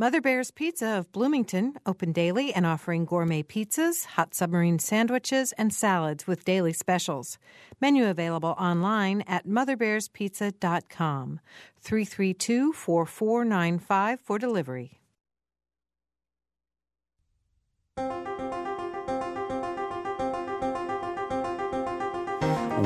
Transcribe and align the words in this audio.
Mother 0.00 0.22
Bear's 0.22 0.50
Pizza 0.50 0.96
of 0.96 1.12
Bloomington, 1.12 1.74
open 1.84 2.10
daily 2.12 2.54
and 2.54 2.64
offering 2.64 3.04
gourmet 3.04 3.42
pizzas, 3.42 4.06
hot 4.06 4.32
submarine 4.34 4.78
sandwiches, 4.78 5.52
and 5.58 5.74
salads 5.74 6.26
with 6.26 6.42
daily 6.42 6.72
specials. 6.72 7.36
Menu 7.82 8.06
available 8.08 8.54
online 8.58 9.20
at 9.26 9.46
motherbearspizza.com. 9.46 11.40
332 11.82 12.72
4495 12.72 14.20
for 14.22 14.38
delivery. 14.38 15.02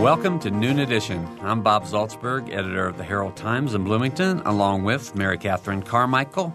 Welcome 0.03 0.41
to 0.41 0.51
Noon 0.51 0.81
Edition. 0.81 1.25
I'm 1.43 1.63
Bob 1.63 1.85
Zaltsberg, 1.85 2.53
editor 2.53 2.89
of 2.89 2.99
the 2.99 3.05
Herald 3.05 3.37
Times 3.37 3.75
in 3.75 3.85
Bloomington, 3.85 4.41
along 4.41 4.83
with 4.83 5.15
Mary 5.15 5.39
Catherine 5.39 5.83
Carmichael. 5.83 6.53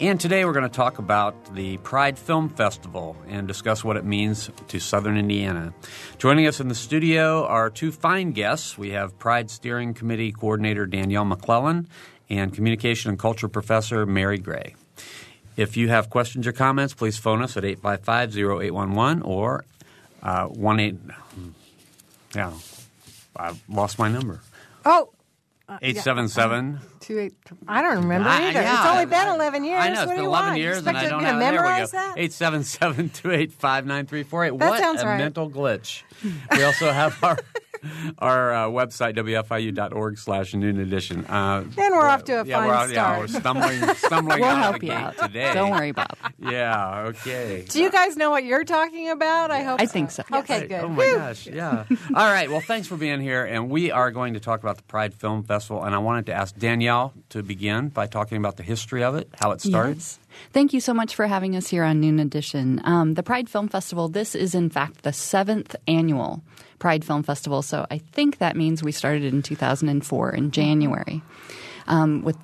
And 0.00 0.18
today 0.18 0.46
we're 0.46 0.54
going 0.54 0.62
to 0.62 0.74
talk 0.74 0.98
about 0.98 1.54
the 1.54 1.76
Pride 1.78 2.18
Film 2.18 2.48
Festival 2.48 3.18
and 3.28 3.46
discuss 3.46 3.84
what 3.84 3.98
it 3.98 4.04
means 4.06 4.50
to 4.68 4.80
Southern 4.80 5.18
Indiana. 5.18 5.74
Joining 6.16 6.46
us 6.46 6.58
in 6.58 6.68
the 6.68 6.74
studio 6.74 7.44
are 7.44 7.68
two 7.68 7.92
fine 7.92 8.32
guests. 8.32 8.78
We 8.78 8.92
have 8.92 9.18
Pride 9.18 9.50
Steering 9.50 9.92
Committee 9.92 10.32
Coordinator 10.32 10.86
Danielle 10.86 11.26
McClelland 11.26 11.84
and 12.30 12.54
Communication 12.54 13.10
and 13.10 13.18
Culture 13.18 13.46
Professor 13.46 14.06
Mary 14.06 14.38
Gray. 14.38 14.74
If 15.58 15.76
you 15.76 15.90
have 15.90 16.08
questions 16.08 16.46
or 16.46 16.52
comments, 16.52 16.94
please 16.94 17.18
phone 17.18 17.42
us 17.42 17.58
at 17.58 17.66
855 17.66 18.38
0811 18.38 19.20
or 19.20 19.66
uh, 20.22 20.48
18. 20.50 21.12
Yeah, 22.34 22.54
I 23.36 23.54
lost 23.68 23.98
my 23.98 24.08
number. 24.08 24.40
Oh, 24.86 25.10
Uh, 25.70 25.92
seven 26.00 26.28
seven. 26.28 26.80
two 27.00 27.18
eight. 27.18 27.32
I 27.68 27.80
don't 27.82 27.98
remember 28.02 28.28
I- 28.28 28.48
either. 28.48 28.60
yeah. 28.62 28.80
it's 28.82 28.90
only 28.90 29.06
been 29.06 29.28
eleven 29.28 29.62
years. 29.64 29.80
I 29.80 29.88
know 29.90 29.94
What 29.94 30.02
it's 30.02 30.02
do 30.02 30.08
been 30.16 30.22
you 30.24 30.28
eleven 30.28 30.46
want? 30.48 30.58
You 30.58 30.62
years, 30.64 30.78
and 30.78 30.86
expect 30.88 31.06
I 31.06 31.08
don't 31.10 31.18
me 31.20 31.24
have. 31.26 31.34
to 31.34 31.38
There 31.40 31.50
we 31.50 31.56
memorize 31.56 31.92
go. 31.92 31.98
that. 31.98 32.14
Eight 32.16 32.32
seven 32.32 32.64
seven 32.64 33.08
two 33.10 33.30
eight 33.30 33.52
five 33.52 33.86
nine 33.86 34.06
three 34.06 34.22
four 34.24 34.44
eight. 34.44 34.58
That 34.58 34.70
What 34.70 34.80
sounds 34.80 35.02
a 35.02 35.06
right. 35.06 35.18
mental 35.18 35.48
glitch. 35.50 36.02
We 36.52 36.64
also 36.64 36.90
have 36.90 37.22
our 37.22 37.38
our 38.18 38.52
uh, 38.52 38.66
website 38.66 39.16
wfiu.org 39.16 40.18
slash 40.18 40.54
noon 40.54 40.78
edition. 40.80 41.24
Uh, 41.26 41.64
And 41.64 41.94
we're 41.94 42.06
off 42.06 42.24
to 42.24 42.40
a 42.40 42.44
yeah, 42.44 42.58
fine 42.58 42.68
we're 42.68 42.74
out, 42.74 42.88
Yeah, 42.90 42.94
start. 42.94 43.20
we're 43.20 43.26
stumbling 43.40 43.94
stumbling 43.96 44.40
We'll 44.40 44.50
out 44.50 44.58
help 44.62 44.82
you 44.82 44.92
out. 44.92 45.16
today. 45.18 45.54
Don't 45.54 45.70
worry, 45.70 45.92
Bob. 45.92 46.08
Yeah. 46.38 47.00
Okay. 47.08 47.66
Do 47.68 47.82
you 47.82 47.90
guys 47.90 48.16
know 48.16 48.30
what 48.30 48.44
you're 48.44 48.64
talking 48.64 49.10
about? 49.10 49.50
I 49.50 49.62
hope. 49.62 49.80
I 49.80 49.86
think 49.86 50.10
so. 50.10 50.22
Okay, 50.32 50.60
Right. 50.60 50.68
good. 50.68 50.80
Oh 50.84 50.88
my 50.88 51.04
Whew. 51.04 51.16
gosh, 51.16 51.46
yeah. 51.46 51.84
All 52.14 52.26
right, 52.32 52.50
well, 52.50 52.60
thanks 52.62 52.88
for 52.88 52.96
being 52.96 53.20
here, 53.20 53.44
and 53.44 53.68
we 53.68 53.90
are 53.90 54.10
going 54.10 54.34
to 54.34 54.40
talk 54.40 54.60
about 54.60 54.76
the 54.78 54.82
Pride 54.84 55.12
Film 55.12 55.42
Festival. 55.42 55.84
And 55.84 55.94
I 55.94 55.98
wanted 55.98 56.26
to 56.26 56.32
ask 56.32 56.56
Danielle 56.56 57.12
to 57.30 57.42
begin 57.42 57.88
by 57.88 58.06
talking 58.06 58.38
about 58.38 58.56
the 58.56 58.62
history 58.62 59.02
of 59.04 59.14
it, 59.16 59.28
how 59.38 59.50
it 59.50 59.60
starts. 59.60 60.18
Yes. 60.18 60.29
Thank 60.52 60.72
you 60.72 60.80
so 60.80 60.94
much 60.94 61.14
for 61.14 61.26
having 61.26 61.56
us 61.56 61.68
here 61.68 61.84
on 61.84 62.00
Noon 62.00 62.18
Edition. 62.18 62.80
Um, 62.84 63.14
the 63.14 63.22
Pride 63.22 63.48
Film 63.48 63.68
Festival, 63.68 64.08
this 64.08 64.34
is 64.34 64.54
in 64.54 64.70
fact 64.70 65.02
the 65.02 65.12
seventh 65.12 65.76
annual 65.86 66.42
Pride 66.78 67.04
Film 67.04 67.22
Festival. 67.22 67.62
So 67.62 67.86
I 67.90 67.98
think 67.98 68.38
that 68.38 68.56
means 68.56 68.82
we 68.82 68.92
started 68.92 69.24
in 69.24 69.42
2004 69.42 70.30
in 70.30 70.50
January 70.50 71.22
um, 71.86 72.22
with 72.22 72.36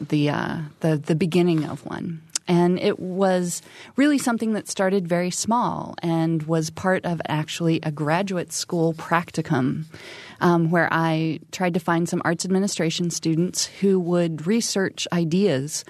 the, 0.00 0.30
uh, 0.30 0.58
the, 0.80 0.96
the 0.96 1.14
beginning 1.14 1.64
of 1.64 1.84
one. 1.86 2.22
And 2.46 2.78
it 2.78 2.98
was 2.98 3.62
really 3.96 4.18
something 4.18 4.52
that 4.52 4.68
started 4.68 5.08
very 5.08 5.30
small 5.30 5.94
and 6.02 6.42
was 6.42 6.68
part 6.70 7.04
of 7.06 7.22
actually 7.26 7.80
a 7.82 7.90
graduate 7.90 8.52
school 8.52 8.92
practicum 8.94 9.84
um, 10.40 10.70
where 10.70 10.88
I 10.90 11.40
tried 11.52 11.74
to 11.74 11.80
find 11.80 12.08
some 12.08 12.20
arts 12.24 12.44
administration 12.44 13.10
students 13.10 13.64
who 13.66 13.98
would 13.98 14.46
research 14.46 15.08
ideas 15.12 15.84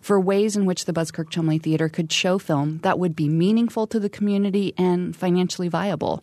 for 0.00 0.18
ways 0.18 0.56
in 0.56 0.66
which 0.66 0.84
the 0.84 0.92
Buskirk 0.92 1.30
Chumley 1.30 1.58
Theater 1.58 1.88
could 1.88 2.12
show 2.12 2.38
film 2.38 2.78
that 2.82 2.98
would 2.98 3.14
be 3.14 3.28
meaningful 3.28 3.86
to 3.88 4.00
the 4.00 4.08
community 4.08 4.74
and 4.76 5.14
financially 5.14 5.68
viable. 5.68 6.22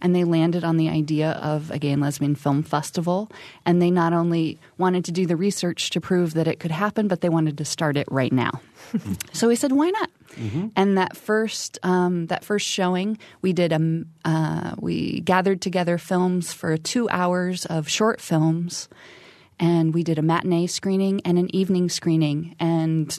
And 0.00 0.14
they 0.14 0.24
landed 0.24 0.64
on 0.64 0.76
the 0.76 0.90
idea 0.90 1.30
of 1.30 1.70
a 1.70 1.78
gay 1.78 1.90
and 1.90 2.02
lesbian 2.02 2.34
film 2.34 2.62
festival. 2.62 3.30
And 3.64 3.80
they 3.80 3.90
not 3.90 4.12
only 4.12 4.58
wanted 4.76 5.06
to 5.06 5.12
do 5.12 5.24
the 5.24 5.36
research 5.36 5.88
to 5.90 6.00
prove 6.00 6.34
that 6.34 6.46
it 6.46 6.60
could 6.60 6.72
happen, 6.72 7.08
but 7.08 7.22
they 7.22 7.30
wanted 7.30 7.56
to 7.56 7.64
start 7.64 7.96
it 7.96 8.06
right 8.10 8.32
now. 8.32 8.60
so 9.32 9.48
we 9.48 9.56
said, 9.56 9.72
why 9.72 9.88
not? 9.88 10.10
And 10.76 10.98
that 10.98 11.16
first 11.16 11.78
um, 11.82 12.26
that 12.26 12.44
first 12.44 12.66
showing, 12.66 13.18
we 13.40 13.52
did 13.52 13.72
a 13.72 14.04
uh, 14.24 14.74
we 14.78 15.20
gathered 15.20 15.60
together 15.60 15.96
films 15.98 16.52
for 16.52 16.76
two 16.76 17.08
hours 17.10 17.66
of 17.66 17.88
short 17.88 18.20
films, 18.20 18.88
and 19.58 19.94
we 19.94 20.02
did 20.02 20.18
a 20.18 20.22
matinee 20.22 20.66
screening 20.66 21.20
and 21.24 21.38
an 21.38 21.54
evening 21.54 21.88
screening, 21.88 22.54
and 22.58 23.18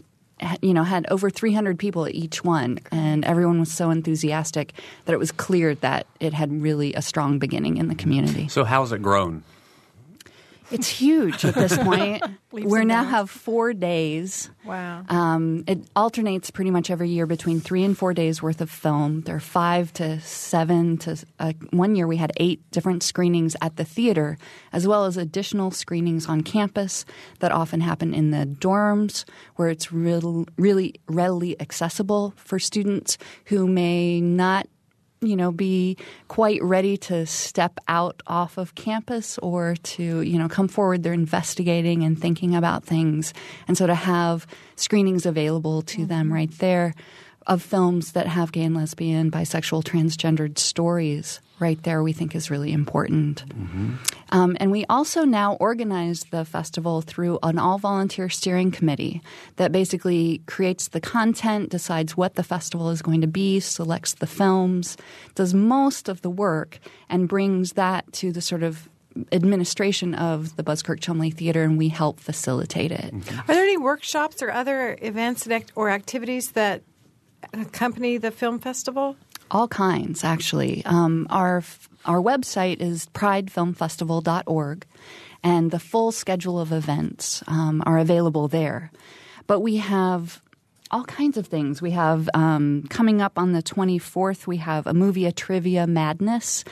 you 0.61 0.73
know 0.73 0.83
had 0.83 1.05
over 1.09 1.29
300 1.29 1.79
people 1.79 2.05
at 2.05 2.13
each 2.13 2.43
one, 2.43 2.79
and 2.91 3.23
everyone 3.25 3.59
was 3.59 3.71
so 3.71 3.89
enthusiastic 3.89 4.73
that 5.05 5.13
it 5.13 5.19
was 5.19 5.31
clear 5.31 5.75
that 5.75 6.07
it 6.19 6.33
had 6.33 6.61
really 6.61 6.93
a 6.93 7.01
strong 7.01 7.39
beginning 7.39 7.77
in 7.77 7.87
the 7.87 7.95
community. 7.95 8.47
So, 8.47 8.63
how's 8.63 8.91
it 8.91 9.01
grown? 9.01 9.43
It's 10.71 10.87
huge 10.87 11.45
at 11.45 11.55
this 11.55 11.77
point. 11.83 12.23
We 12.51 12.85
now 12.85 13.03
have 13.03 13.29
four 13.29 13.73
days. 13.73 14.49
Wow. 14.65 15.03
Um, 15.09 15.63
it 15.67 15.79
alternates 15.95 16.49
pretty 16.51 16.71
much 16.71 16.89
every 16.89 17.09
year 17.09 17.25
between 17.25 17.59
three 17.59 17.83
and 17.83 17.97
four 17.97 18.13
days 18.13 18.41
worth 18.41 18.61
of 18.61 18.69
film. 18.69 19.21
There 19.21 19.35
are 19.35 19.39
five 19.39 19.93
to 19.93 20.19
seven 20.21 20.97
to 20.99 21.23
uh, 21.39 21.53
one 21.71 21.95
year 21.95 22.07
we 22.07 22.17
had 22.17 22.31
eight 22.37 22.61
different 22.71 23.03
screenings 23.03 23.55
at 23.61 23.75
the 23.75 23.85
theater, 23.85 24.37
as 24.71 24.87
well 24.87 25.05
as 25.05 25.17
additional 25.17 25.71
screenings 25.71 26.27
on 26.27 26.41
campus 26.41 27.05
that 27.39 27.51
often 27.51 27.81
happen 27.81 28.13
in 28.13 28.31
the 28.31 28.45
dorms, 28.45 29.25
where 29.55 29.69
it's 29.69 29.91
real, 29.91 30.45
really 30.57 30.95
readily 31.07 31.59
accessible 31.61 32.33
for 32.37 32.57
students 32.59 33.17
who 33.45 33.67
may 33.67 34.19
not 34.21 34.67
you 35.21 35.35
know 35.35 35.51
be 35.51 35.97
quite 36.27 36.61
ready 36.63 36.97
to 36.97 37.25
step 37.25 37.79
out 37.87 38.21
off 38.27 38.57
of 38.57 38.75
campus 38.75 39.37
or 39.39 39.75
to 39.83 40.21
you 40.21 40.37
know 40.37 40.47
come 40.49 40.67
forward 40.67 41.03
they're 41.03 41.13
investigating 41.13 42.03
and 42.03 42.19
thinking 42.19 42.55
about 42.55 42.83
things. 42.83 43.33
And 43.67 43.77
so 43.77 43.87
to 43.87 43.95
have 43.95 44.47
screenings 44.75 45.25
available 45.25 45.81
to 45.83 45.99
mm-hmm. 45.99 46.07
them 46.07 46.33
right 46.33 46.51
there 46.59 46.93
of 47.47 47.61
films 47.61 48.13
that 48.13 48.27
have 48.27 48.51
gay 48.51 48.63
and 48.63 48.75
lesbian 48.75 49.29
bisexual 49.29 49.83
transgendered 49.83 50.57
stories 50.57 51.39
right 51.59 51.81
there 51.83 52.03
we 52.03 52.13
think 52.13 52.35
is 52.35 52.51
really 52.51 52.71
important 52.71 53.43
um, 54.31 54.57
and 54.59 54.71
we 54.71 54.85
also 54.89 55.23
now 55.23 55.53
organize 55.55 56.25
the 56.31 56.43
festival 56.43 57.01
through 57.01 57.39
an 57.43 57.57
all 57.57 57.77
volunteer 57.77 58.27
steering 58.29 58.71
committee 58.71 59.21
that 59.55 59.71
basically 59.71 60.41
creates 60.45 60.89
the 60.89 60.99
content, 60.99 61.69
decides 61.69 62.17
what 62.17 62.35
the 62.35 62.43
festival 62.43 62.89
is 62.89 63.01
going 63.01 63.21
to 63.21 63.27
be, 63.27 63.59
selects 63.59 64.15
the 64.15 64.27
films, 64.27 64.97
does 65.35 65.53
most 65.53 66.09
of 66.09 66.21
the 66.21 66.29
work, 66.29 66.79
and 67.09 67.29
brings 67.29 67.73
that 67.73 68.11
to 68.13 68.31
the 68.31 68.41
sort 68.41 68.63
of 68.63 68.89
administration 69.31 70.13
of 70.15 70.55
the 70.57 70.63
Buskirk 70.63 70.99
Chumley 70.99 71.31
Theater, 71.31 71.63
and 71.63 71.77
we 71.77 71.87
help 71.89 72.19
facilitate 72.19 72.91
it. 72.91 73.13
Are 73.47 73.55
there 73.55 73.63
any 73.63 73.77
workshops 73.77 74.41
or 74.41 74.51
other 74.51 74.97
events 75.01 75.47
or 75.75 75.89
activities 75.89 76.51
that 76.51 76.81
accompany 77.53 78.17
the 78.17 78.31
film 78.31 78.59
festival? 78.59 79.15
All 79.51 79.67
kinds, 79.67 80.23
actually. 80.23 80.83
Um, 80.85 81.27
our 81.29 81.63
our 82.05 82.19
website 82.19 82.81
is 82.81 83.07
pridefilmfestival.org, 83.13 84.85
and 85.43 85.71
the 85.71 85.79
full 85.79 86.11
schedule 86.11 86.59
of 86.59 86.71
events 86.71 87.43
um, 87.47 87.83
are 87.85 87.97
available 87.97 88.47
there. 88.47 88.91
But 89.47 89.59
we 89.59 89.77
have 89.77 90.41
all 90.91 91.03
kinds 91.03 91.37
of 91.37 91.47
things. 91.47 91.81
We 91.81 91.91
have 91.91 92.29
um, 92.33 92.85
coming 92.89 93.21
up 93.21 93.37
on 93.37 93.53
the 93.53 93.63
24th, 93.63 94.47
we 94.47 94.57
have 94.57 94.87
a 94.87 94.93
movie 94.93 95.25
a 95.25 95.31
trivia 95.31 95.87
madness 95.87 96.63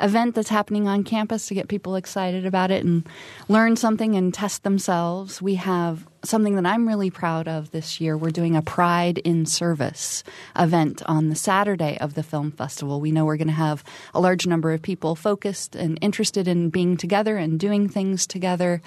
event 0.00 0.34
that's 0.34 0.48
happening 0.48 0.88
on 0.88 1.04
campus 1.04 1.46
to 1.46 1.54
get 1.54 1.68
people 1.68 1.96
excited 1.96 2.44
about 2.44 2.70
it 2.70 2.84
and 2.84 3.06
learn 3.48 3.76
something 3.76 4.14
and 4.14 4.32
test 4.32 4.62
themselves. 4.62 5.40
We 5.40 5.56
have 5.56 6.06
something 6.24 6.54
that 6.54 6.66
I'm 6.66 6.86
really 6.86 7.10
proud 7.10 7.48
of 7.48 7.70
this 7.72 8.00
year. 8.00 8.16
We're 8.16 8.30
doing 8.30 8.56
a 8.56 8.62
Pride 8.62 9.18
in 9.18 9.44
Service 9.46 10.22
event 10.56 11.02
on 11.06 11.28
the 11.28 11.34
Saturday 11.34 11.98
of 12.00 12.14
the 12.14 12.22
film 12.22 12.52
festival. 12.52 13.00
We 13.00 13.12
know 13.12 13.24
we're 13.24 13.36
going 13.36 13.48
to 13.48 13.54
have 13.54 13.82
a 14.14 14.20
large 14.20 14.46
number 14.46 14.72
of 14.72 14.82
people 14.82 15.14
focused 15.14 15.74
and 15.74 15.98
interested 16.00 16.46
in 16.46 16.70
being 16.70 16.96
together 16.96 17.36
and 17.36 17.58
doing 17.58 17.88
things 17.88 18.26
together. 18.26 18.82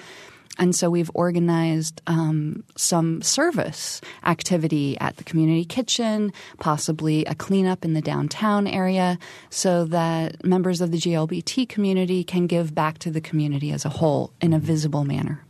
And 0.57 0.75
so 0.75 0.90
we've 0.90 1.12
organized 1.13 2.02
um, 2.07 2.63
some 2.75 3.22
service 3.22 4.02
activity 4.24 4.98
at 5.00 5.18
the 5.18 5.24
community 5.24 5.66
kitchen, 5.66 6.34
possibly 6.60 7.25
a 7.25 7.36
cleanup 7.36 7.84
in 7.84 7.94
the 7.94 8.02
downtown 8.02 8.68
area, 8.68 9.18
so 9.50 9.86
that 9.86 10.44
members 10.46 10.81
of 10.81 10.92
the 10.92 10.98
GLBT 10.98 11.68
community 11.68 12.24
can 12.24 12.48
give 12.48 12.74
back 12.74 13.00
to 13.00 13.12
the 13.12 13.22
community 13.22 13.72
as 13.72 13.86
a 13.86 13.90
whole 13.90 14.31
in 14.42 14.54
a 14.54 14.60
visible 14.60 15.04
manner. 15.04 15.42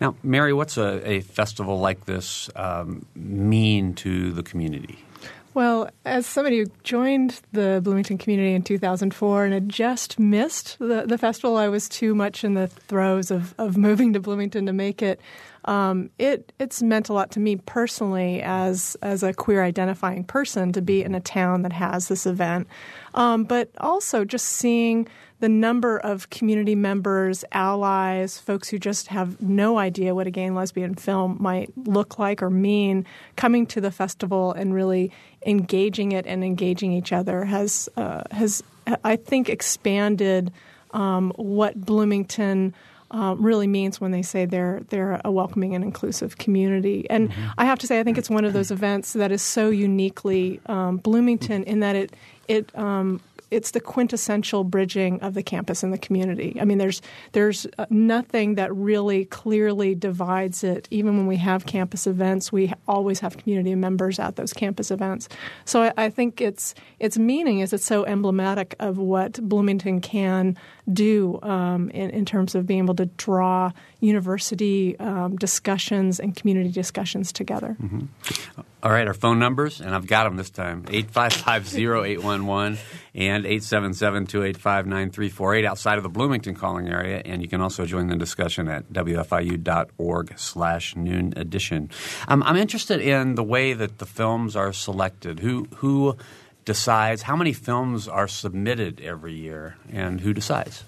Now, 0.00 0.14
Mary, 0.22 0.52
what's 0.52 0.76
a, 0.76 1.08
a 1.08 1.20
festival 1.20 1.78
like 1.78 2.04
this 2.04 2.50
um, 2.56 3.06
mean 3.14 3.94
to 3.94 4.32
the 4.32 4.42
community? 4.42 5.04
Well, 5.54 5.88
as 6.04 6.26
somebody 6.26 6.58
who 6.58 6.66
joined 6.82 7.40
the 7.52 7.80
Bloomington 7.82 8.18
community 8.18 8.54
in 8.54 8.62
2004 8.62 9.44
and 9.44 9.54
had 9.54 9.68
just 9.68 10.18
missed 10.18 10.76
the, 10.80 11.04
the 11.06 11.16
festival, 11.16 11.56
I 11.56 11.68
was 11.68 11.88
too 11.88 12.12
much 12.12 12.42
in 12.42 12.54
the 12.54 12.66
throes 12.66 13.30
of, 13.30 13.54
of 13.56 13.76
moving 13.78 14.12
to 14.14 14.20
Bloomington 14.20 14.66
to 14.66 14.72
make 14.72 15.00
it. 15.00 15.20
Um, 15.66 16.10
it 16.18 16.52
it's 16.58 16.82
meant 16.82 17.08
a 17.08 17.14
lot 17.14 17.30
to 17.32 17.40
me 17.40 17.56
personally 17.56 18.42
as 18.42 18.98
as 19.00 19.22
a 19.22 19.32
queer 19.32 19.64
identifying 19.64 20.24
person 20.24 20.72
to 20.72 20.82
be 20.82 21.02
in 21.02 21.14
a 21.14 21.20
town 21.20 21.62
that 21.62 21.72
has 21.72 22.08
this 22.08 22.26
event, 22.26 22.66
um, 23.14 23.44
but 23.44 23.70
also 23.78 24.26
just 24.26 24.46
seeing 24.46 25.08
the 25.44 25.48
number 25.50 25.98
of 25.98 26.30
community 26.30 26.74
members, 26.74 27.44
allies, 27.52 28.38
folks 28.38 28.70
who 28.70 28.78
just 28.78 29.08
have 29.08 29.42
no 29.42 29.76
idea 29.76 30.14
what 30.14 30.26
a 30.26 30.30
gay 30.30 30.44
and 30.44 30.56
lesbian 30.56 30.94
film 30.94 31.36
might 31.38 31.70
look 31.76 32.18
like 32.18 32.42
or 32.42 32.48
mean, 32.48 33.04
coming 33.36 33.66
to 33.66 33.78
the 33.78 33.90
festival 33.90 34.52
and 34.54 34.72
really 34.72 35.12
engaging 35.44 36.12
it 36.12 36.26
and 36.26 36.42
engaging 36.42 36.94
each 36.94 37.12
other 37.12 37.44
has 37.44 37.90
uh, 37.98 38.22
has 38.30 38.62
I 39.04 39.16
think 39.16 39.50
expanded 39.50 40.50
um, 40.92 41.30
what 41.36 41.78
Bloomington. 41.78 42.72
Uh, 43.10 43.36
really 43.38 43.68
means 43.68 44.00
when 44.00 44.10
they 44.10 44.22
say 44.22 44.44
they're 44.44 44.80
they're 44.88 45.20
a 45.24 45.30
welcoming 45.30 45.76
and 45.76 45.84
inclusive 45.84 46.36
community. 46.36 47.06
And 47.08 47.30
mm-hmm. 47.30 47.48
I 47.58 47.64
have 47.66 47.78
to 47.80 47.86
say, 47.86 48.00
I 48.00 48.02
think 48.02 48.18
it's 48.18 48.30
one 48.30 48.44
of 48.44 48.54
those 48.54 48.72
events 48.72 49.12
that 49.12 49.30
is 49.30 49.40
so 49.40 49.68
uniquely 49.70 50.60
um, 50.66 50.96
Bloomington 50.96 51.62
in 51.62 51.78
that 51.80 51.94
it 51.94 52.12
it 52.48 52.76
um, 52.76 53.20
it's 53.54 53.70
the 53.70 53.80
quintessential 53.80 54.64
bridging 54.64 55.20
of 55.20 55.34
the 55.34 55.42
campus 55.42 55.84
and 55.84 55.92
the 55.92 55.98
community. 55.98 56.58
I 56.60 56.64
mean, 56.64 56.78
there's 56.78 57.00
there's 57.32 57.66
uh, 57.78 57.86
nothing 57.88 58.56
that 58.56 58.74
really 58.74 59.26
clearly 59.26 59.94
divides 59.94 60.64
it. 60.64 60.88
Even 60.90 61.16
when 61.16 61.28
we 61.28 61.36
have 61.36 61.64
campus 61.64 62.06
events, 62.08 62.50
we 62.50 62.72
always 62.88 63.20
have 63.20 63.36
community 63.36 63.76
members 63.76 64.18
at 64.18 64.34
those 64.34 64.52
campus 64.52 64.90
events. 64.90 65.28
So 65.64 65.82
I, 65.84 65.92
I 65.96 66.10
think 66.10 66.40
its 66.40 66.74
its 66.98 67.16
meaning 67.16 67.60
is 67.60 67.72
it's 67.72 67.84
so 67.84 68.04
emblematic 68.04 68.74
of 68.80 68.98
what 68.98 69.34
Bloomington 69.48 70.00
can 70.00 70.58
do 70.92 71.38
um, 71.42 71.90
in, 71.90 72.10
in, 72.10 72.24
terms 72.24 72.54
of 72.54 72.66
being 72.66 72.84
able 72.84 72.94
to 72.94 73.06
draw 73.06 73.72
university 74.04 74.98
um, 75.00 75.36
discussions 75.36 76.20
and 76.20 76.36
community 76.36 76.70
discussions 76.70 77.32
together. 77.32 77.76
Mm-hmm. 77.82 78.60
All 78.82 78.90
right, 78.90 79.06
our 79.06 79.14
phone 79.14 79.38
numbers, 79.38 79.80
and 79.80 79.94
I've 79.94 80.06
got 80.06 80.24
them 80.24 80.36
this 80.36 80.50
time 80.50 80.84
855 80.90 81.74
0811 81.74 82.78
and 83.14 83.46
877 83.46 84.26
285 84.26 84.86
9348 84.86 85.64
outside 85.64 85.96
of 85.96 86.02
the 86.02 86.10
Bloomington 86.10 86.54
calling 86.54 86.88
area. 86.88 87.22
And 87.24 87.40
you 87.40 87.48
can 87.48 87.62
also 87.62 87.86
join 87.86 88.08
the 88.08 88.16
discussion 88.16 88.68
at 88.68 88.92
wfiu.org 88.92 90.38
slash 90.38 90.96
noon 90.96 91.32
edition. 91.34 91.88
Um, 92.28 92.42
I'm 92.42 92.56
interested 92.56 93.00
in 93.00 93.36
the 93.36 93.44
way 93.44 93.72
that 93.72 93.98
the 93.98 94.06
films 94.06 94.54
are 94.54 94.72
selected. 94.72 95.40
Who, 95.40 95.66
who 95.76 96.18
decides 96.64 97.22
how 97.22 97.36
many 97.36 97.52
films 97.52 98.06
are 98.06 98.28
submitted 98.28 99.00
every 99.00 99.34
year, 99.34 99.76
and 99.90 100.20
who 100.20 100.34
decides? 100.34 100.84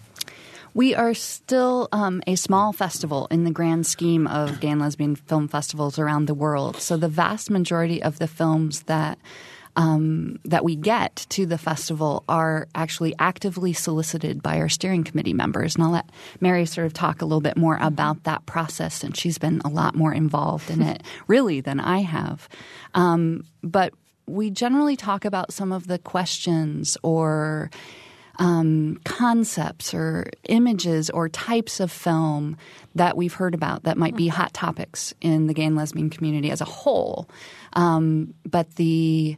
We 0.77 0.95
are 0.95 1.15
still 1.15 1.89
um, 1.91 2.23
a 2.27 2.35
small 2.35 2.75
festival 2.75 3.29
in 3.31 3.45
the 3.45 3.51
grand 3.51 3.87
scheme 3.87 4.27
of 4.27 4.61
gay 4.61 4.69
and 4.69 4.81
lesbian 4.83 5.17
film 5.17 5.49
festivals 5.49 5.99
around 5.99 6.27
the 6.27 6.35
world. 6.35 6.77
So 6.83 6.99
the 6.99 7.09
vast 7.09 7.49
majority 7.49 8.03
of 8.03 8.19
the 8.19 8.29
films 8.29 8.83
that 8.83 9.19
um, 9.75 10.39
that 10.45 10.65
we 10.65 10.77
get 10.77 11.25
to 11.31 11.47
the 11.47 11.57
festival 11.57 12.25
are 12.29 12.69
actually 12.75 13.15
actively 13.19 13.73
solicited 13.73 14.43
by 14.43 14.59
our 14.59 14.69
steering 14.69 15.03
committee 15.03 15.33
members. 15.33 15.77
And 15.77 15.85
I'll 15.85 15.93
let 15.93 16.11
Mary 16.41 16.67
sort 16.67 16.87
of 16.87 16.93
talk 16.93 17.23
a 17.23 17.25
little 17.25 17.41
bit 17.41 17.57
more 17.57 17.79
about 17.81 18.25
that 18.25 18.45
process, 18.45 19.03
and 19.03 19.17
she's 19.17 19.39
been 19.39 19.63
a 19.65 19.69
lot 19.69 19.95
more 19.95 20.13
involved 20.13 20.71
in 20.71 20.83
it, 20.83 21.03
really, 21.27 21.63
than 21.63 21.81
I 21.81 22.01
have. 22.01 22.51
Um, 22.93 23.45
but 23.63 23.95
we 24.27 24.51
generally 24.51 24.97
talk 24.97 25.25
about 25.25 25.55
some 25.55 25.73
of 25.73 25.87
the 25.87 25.99
questions 25.99 26.99
or 27.03 27.71
um, 28.39 29.01
concepts 29.05 29.95
or 29.95 30.27
images 30.49 31.11
or 31.11 31.29
types 31.29 31.81
of 31.81 31.91
film 31.91 32.57
that 32.95 33.17
we've 33.17 33.35
heard 33.35 33.55
about 33.55 33.85
that 33.85 33.97
might 33.97 34.17
be 34.17 34.29
hot 34.29 34.53
topics 34.53 35.15
in 35.21 35.47
the 35.47 35.55
gay 35.55 35.65
and 35.65 35.77
lesbian 35.77 36.11
community 36.11 36.51
as 36.51 36.61
a 36.61 36.67
whole. 36.67 37.29
Um, 37.73 38.35
but 38.45 38.77
the 38.77 39.37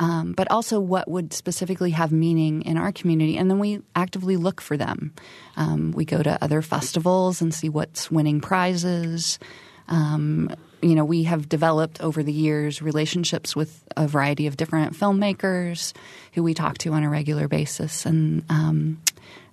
um, 0.00 0.32
but 0.32 0.48
also 0.50 0.78
what 0.78 1.08
would 1.10 1.32
specifically 1.32 1.90
have 1.90 2.12
meaning 2.12 2.62
in 2.62 2.76
our 2.76 2.92
community. 2.92 3.36
And 3.36 3.50
then 3.50 3.58
we 3.58 3.80
actively 3.96 4.36
look 4.36 4.60
for 4.60 4.76
them. 4.76 5.12
Um, 5.56 5.90
we 5.90 6.04
go 6.04 6.22
to 6.22 6.38
other 6.42 6.62
festivals 6.62 7.42
and 7.42 7.52
see 7.52 7.68
what's 7.68 8.08
winning 8.08 8.40
prizes. 8.40 9.40
Um, 9.88 10.54
you 10.80 10.94
know, 10.94 11.04
we 11.04 11.24
have 11.24 11.48
developed 11.48 12.00
over 12.00 12.22
the 12.22 12.32
years 12.32 12.80
relationships 12.80 13.56
with 13.56 13.84
a 13.96 14.06
variety 14.06 14.46
of 14.46 14.56
different 14.56 14.94
filmmakers 14.94 15.92
who 16.32 16.42
we 16.42 16.54
talk 16.54 16.78
to 16.78 16.92
on 16.92 17.02
a 17.02 17.10
regular 17.10 17.48
basis, 17.48 18.06
and 18.06 18.44
um, 18.48 19.00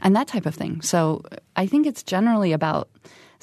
and 0.02 0.16
that 0.16 0.28
type 0.28 0.46
of 0.46 0.56
thing. 0.56 0.82
So 0.82 1.24
I 1.56 1.66
think 1.66 1.88
it's 1.88 2.04
generally 2.04 2.54
about 2.54 2.90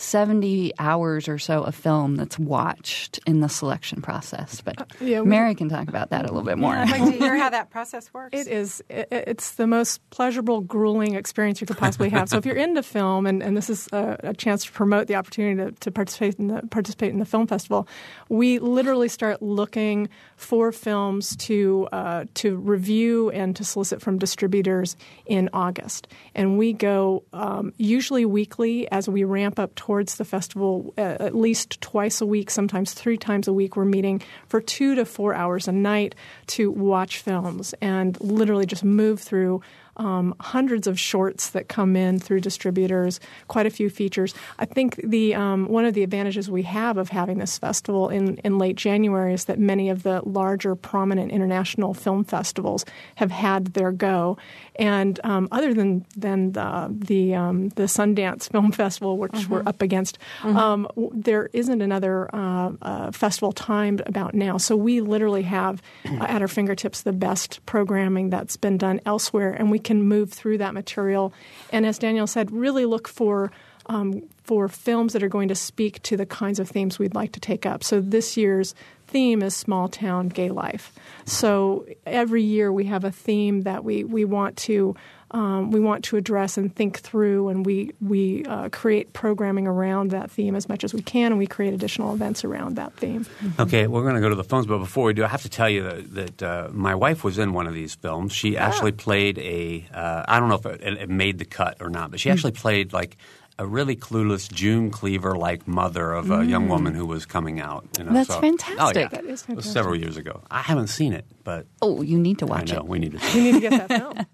70 0.03 0.73
hours 0.79 1.29
or 1.29 1.39
so 1.39 1.63
of 1.63 1.75
film 1.75 2.17
that's 2.17 2.39
watched 2.39 3.21
in 3.27 3.41
the 3.41 3.49
selection 3.49 4.03
process. 4.03 4.61
But 4.61 4.81
uh, 4.81 4.85
yeah, 5.01 5.21
we, 5.21 5.29
Mary 5.29 5.55
can 5.55 5.69
talk 5.69 5.89
about 5.89 6.11
that 6.11 6.25
a 6.25 6.29
little 6.29 6.43
bit 6.43 6.59
more. 6.59 6.75
Yeah, 6.75 6.83
I'd 6.83 7.01
like 7.01 7.13
to 7.13 7.19
hear 7.19 7.37
how 7.37 7.51
that 7.51 7.71
process 7.71 8.13
works. 8.15 8.31
It 8.33 8.49
is. 8.49 8.83
It, 8.89 9.09
it's 9.11 9.53
the 9.53 9.67
most 9.67 10.01
pleasurable, 10.11 10.61
grueling 10.61 11.15
experience 11.15 11.61
you 11.61 11.67
could 11.67 11.79
possibly 11.79 12.09
have. 12.11 12.29
so 12.29 12.37
if 12.37 12.45
you're 12.45 12.57
into 12.57 12.83
film, 12.83 13.27
and, 13.27 13.43
and 13.43 13.57
this 13.57 13.71
is 13.71 13.89
a, 13.93 14.19
a 14.25 14.35
chance 14.35 14.65
to 14.65 14.73
promote 14.73 15.07
the 15.07 15.15
opportunity 15.15 15.63
to, 15.63 15.73
to, 15.81 15.91
participate 15.93 16.35
in 16.35 16.49
the 16.49 16.63
participate 16.71 17.13
in 17.13 17.19
the 17.19 17.25
film 17.25 17.47
festival, 17.47 17.87
we 18.29 18.59
literally 18.59 19.09
start 19.09 19.41
looking 19.41 20.09
for 20.37 20.73
films 20.73 21.37
to 21.37 21.89
uh, 21.93 22.25
to 22.35 22.57
review 22.57 23.31
and 23.31 23.55
to 23.57 23.65
solicit 23.65 24.03
from 24.03 24.19
distributors 24.19 24.97
in 25.27 25.49
August, 25.53 26.09
and 26.35 26.59
we 26.59 26.73
go 26.73 27.23
um, 27.33 27.73
usually 27.77 28.25
weekly 28.25 28.91
as 28.91 29.09
we 29.09 29.23
ramp 29.23 29.59
up 29.61 29.75
towards 29.77 29.92
towards 29.93 30.15
the 30.15 30.25
festival 30.25 30.95
uh, 30.97 31.17
at 31.21 31.35
least 31.35 31.79
twice 31.83 32.23
a 32.23 32.27
week, 32.27 32.51
sometimes 32.51 32.95
three 32.95 33.19
times 33.19 33.47
a 33.47 33.53
week. 33.53 33.77
We're 33.77 33.85
meeting 33.85 34.23
for 34.49 34.59
two 34.59 34.95
to 34.95 35.05
four 35.05 35.35
hours 35.35 35.69
a 35.69 35.73
night 35.73 36.15
to 36.47 36.71
watch 36.71 37.19
films 37.19 37.75
and 37.83 38.19
literally 38.19 38.65
just 38.65 38.85
move 38.85 39.21
through 39.21 39.61
um, 39.97 40.35
hundreds 40.41 40.87
of 40.87 40.99
shorts 40.99 41.51
that 41.51 41.69
come 41.69 41.97
in 41.97 42.19
through 42.19 42.41
distributors, 42.41 43.21
quite 43.49 43.67
a 43.67 43.71
few 43.71 43.91
features. 43.91 44.35
I 44.59 44.65
think 44.65 44.97
the 44.97 45.35
um, 45.35 45.69
one 45.69 45.85
of 45.85 45.95
the 45.95 46.03
advantages 46.03 46.51
we 46.51 46.63
have 46.63 46.97
of 46.97 47.11
having 47.11 47.39
this 47.39 47.59
festival 47.59 48.09
in, 48.09 48.37
in 48.39 48.59
late 48.59 48.77
January 48.77 49.35
is 49.35 49.47
that 49.47 49.59
many 49.59 49.89
of 49.91 50.03
the 50.03 50.23
larger, 50.25 50.75
prominent 50.75 51.31
international 51.31 51.95
film 51.95 52.25
festivals 52.25 52.85
have 53.17 53.31
had 53.31 53.75
their 53.75 53.93
go. 53.93 54.39
And 54.77 55.21
um, 55.25 55.49
other 55.53 55.75
than 55.75 56.07
than 56.17 56.53
the 56.53 56.89
the, 56.91 57.35
um, 57.35 57.69
the 57.71 57.85
Sundance 57.85 58.51
Film 58.51 58.73
Festival, 58.73 59.19
which 59.19 59.33
mm-hmm. 59.33 59.53
we're 59.53 59.63
up 59.67 59.83
against, 59.83 60.19
mm-hmm. 60.41 60.57
Um, 60.57 60.89
there 61.13 61.51
isn't 61.53 61.83
another 61.83 62.35
uh, 62.35 62.73
uh, 62.81 63.11
festival 63.11 63.53
timed 63.53 64.03
about 64.07 64.35
now. 64.35 64.57
So 64.57 64.77
we 64.77 65.01
literally 65.01 65.43
have 65.43 65.83
uh, 66.07 66.25
at 66.29 66.41
our 66.41 66.49
fingertips 66.49 67.03
the 67.03 67.13
best 67.13 67.65
programming 67.67 68.31
that's 68.31 68.57
been 68.57 68.79
done 68.79 69.01
elsewhere, 69.05 69.53
and 69.53 69.71
we 69.71 69.79
can 69.83 70.03
move 70.03 70.33
through 70.33 70.59
that 70.59 70.75
material. 70.75 71.33
And 71.71 71.85
as 71.85 71.99
Daniel 71.99 72.27
said, 72.27 72.51
really 72.51 72.87
look 72.87 73.09
for 73.09 73.51
um, 73.87 74.23
for 74.45 74.69
films 74.69 75.13
that 75.13 75.23
are 75.23 75.29
going 75.29 75.49
to 75.49 75.55
speak 75.55 76.03
to 76.03 76.17
the 76.17 76.27
kinds 76.27 76.61
of 76.61 76.69
themes 76.69 76.99
we'd 76.99 77.15
like 77.15 77.33
to 77.33 77.41
take 77.41 77.67
up. 77.67 77.83
So 77.83 78.01
this 78.01 78.37
year's 78.37 78.75
theme 79.09 79.43
is 79.43 79.55
small 79.57 79.89
town 79.89 80.29
gay 80.29 80.51
life. 80.51 80.93
So 81.25 81.87
every 82.07 82.43
year 82.43 82.73
we 82.73 82.85
have 82.87 83.05
a 83.05 83.11
theme 83.11 83.63
that 83.63 83.85
we, 83.85 84.05
we 84.05 84.25
want 84.25 84.57
to 84.59 84.97
um, 85.33 85.71
we 85.71 85.81
want 85.81 86.05
to 86.05 86.17
address 86.17 86.59
and 86.59 86.75
think 86.75 87.01
through, 87.01 87.49
and 87.49 87.65
we 87.65 87.93
we 88.01 88.45
uh, 88.45 88.69
create 88.69 89.13
programming 89.13 89.67
around 89.67 90.11
that 90.11 90.31
theme 90.31 90.55
as 90.55 90.69
much 90.69 90.85
as 90.85 90.93
we 90.93 91.01
can, 91.01 91.33
and 91.33 91.39
we 91.39 91.47
create 91.47 91.73
additional 91.73 92.13
events 92.13 92.45
around 92.45 92.77
that 92.77 92.93
theme. 92.95 93.27
Okay, 93.59 93.87
we're 93.87 94.03
going 94.03 94.15
to 94.15 94.21
go 94.21 94.29
to 94.29 94.35
the 94.35 94.45
phones, 94.45 94.67
but 94.67 94.79
before 94.79 95.07
we 95.07 95.15
do, 95.15 95.25
I 95.25 95.29
have 95.29 95.43
to 95.43 95.49
tell 95.49 95.71
you 95.71 95.83
that, 95.83 96.15
that 96.15 96.43
uh, 96.43 96.69
my 96.73 96.95
wife 96.95 97.25
was 97.25 97.39
in 97.39 97.53
one 97.53 97.67
of 97.67 97.75
these 97.75 97.95
films. 97.95 98.33
She 98.33 98.57
ah. 98.57 98.61
actually 98.61 98.93
played 98.93 99.39
a 99.39 99.87
uh, 99.95 100.25
I 100.29 100.39
don't 100.39 100.49
know 100.49 100.57
if 100.57 100.67
it, 100.67 100.83
it, 100.83 101.09
made 101.09 101.39
the 101.39 101.45
cut 101.45 101.79
or 101.81 101.89
not, 101.89 102.11
but 102.11 102.21
she 102.21 102.29
hmm. 102.29 102.35
actually 102.35 102.53
played 102.53 102.93
like 102.93 103.17
a 103.59 103.67
really 103.67 103.97
clueless 103.97 104.51
June 104.51 104.91
Cleaver 104.91 105.37
like 105.37 105.69
mother 105.69 106.13
of 106.13 106.31
a 106.31 106.39
mm. 106.39 106.49
young 106.49 106.69
woman 106.69 106.95
who 106.95 107.07
was 107.07 107.27
coming 107.27 107.61
out. 107.61 107.87
You 107.99 108.05
know, 108.05 108.13
That's 108.13 108.29
so, 108.29 108.41
fantastic. 108.41 108.79
Oh, 108.81 109.01
yeah. 109.01 109.09
That 109.09 109.25
is 109.25 109.43
fantastic. 109.43 109.53
It 109.53 109.57
was 109.57 109.71
several 109.71 109.97
years 109.97 110.17
ago. 110.17 110.43
I 110.51 110.63
haven't 110.63 110.89
seen 110.89 111.13
it, 111.13 111.27
but 111.45 111.67
oh, 111.83 112.03
you 112.03 112.19
need 112.19 112.39
to 112.39 112.47
watch 112.47 112.73
I 112.73 112.77
know, 112.77 112.83
it. 112.83 112.89
We 112.89 112.99
need 112.99 113.19
to. 113.19 113.19
you 113.39 113.43
need 113.43 113.53
to 113.53 113.61
get 113.61 113.89
that 113.89 114.01
film. 114.01 114.27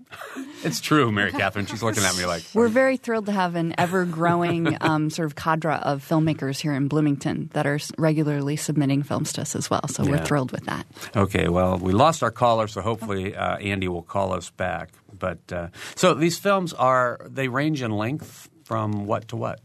it's 0.65 0.81
true, 0.81 1.11
Mary 1.11 1.33
Catherine. 1.33 1.67
She's 1.67 1.83
looking 1.83 2.05
at 2.05 2.17
me 2.17 2.27
like 2.27 2.45
we're 2.55 2.69
very 2.69 2.97
thrilled 2.97 3.27
to 3.27 3.33
have 3.33 3.57
an 3.57 3.75
ever 3.77 4.05
growing 4.05 4.77
um, 4.81 5.11
sort 5.11 5.27
of 5.27 5.35
cadre 5.35 5.75
of 5.75 6.07
filmmakers 6.07 6.61
here 6.61 6.73
in 6.73 6.89
Bloomington 6.89 7.51
that 7.55 7.67
are 7.67 7.81
regularly 7.97 8.57
submitting 8.57 9.03
films 9.03 9.33
to 9.35 9.43
us 9.43 9.57
as 9.57 9.69
well. 9.69 9.87
So 9.89 10.05
yeah. 10.05 10.13
we're 10.13 10.25
thrilled 10.25 10.53
with 10.53 10.65
that. 10.67 10.87
Okay, 11.17 11.49
well, 11.49 11.77
we 11.77 11.93
lost 11.93 12.23
our 12.23 12.31
caller, 12.31 12.69
so 12.69 12.81
hopefully 12.81 13.35
uh, 13.35 13.57
Andy 13.57 13.89
will 13.89 14.03
call 14.03 14.33
us 14.33 14.51
back. 14.51 14.91
But 15.19 15.53
uh, 15.53 15.69
so 15.97 16.15
these 16.15 16.39
films 16.39 16.73
are 16.73 17.21
they 17.27 17.49
range 17.49 17.83
in 17.83 17.91
length 17.91 18.49
from 18.69 19.07
what 19.07 19.29
to 19.29 19.37
what? 19.37 19.61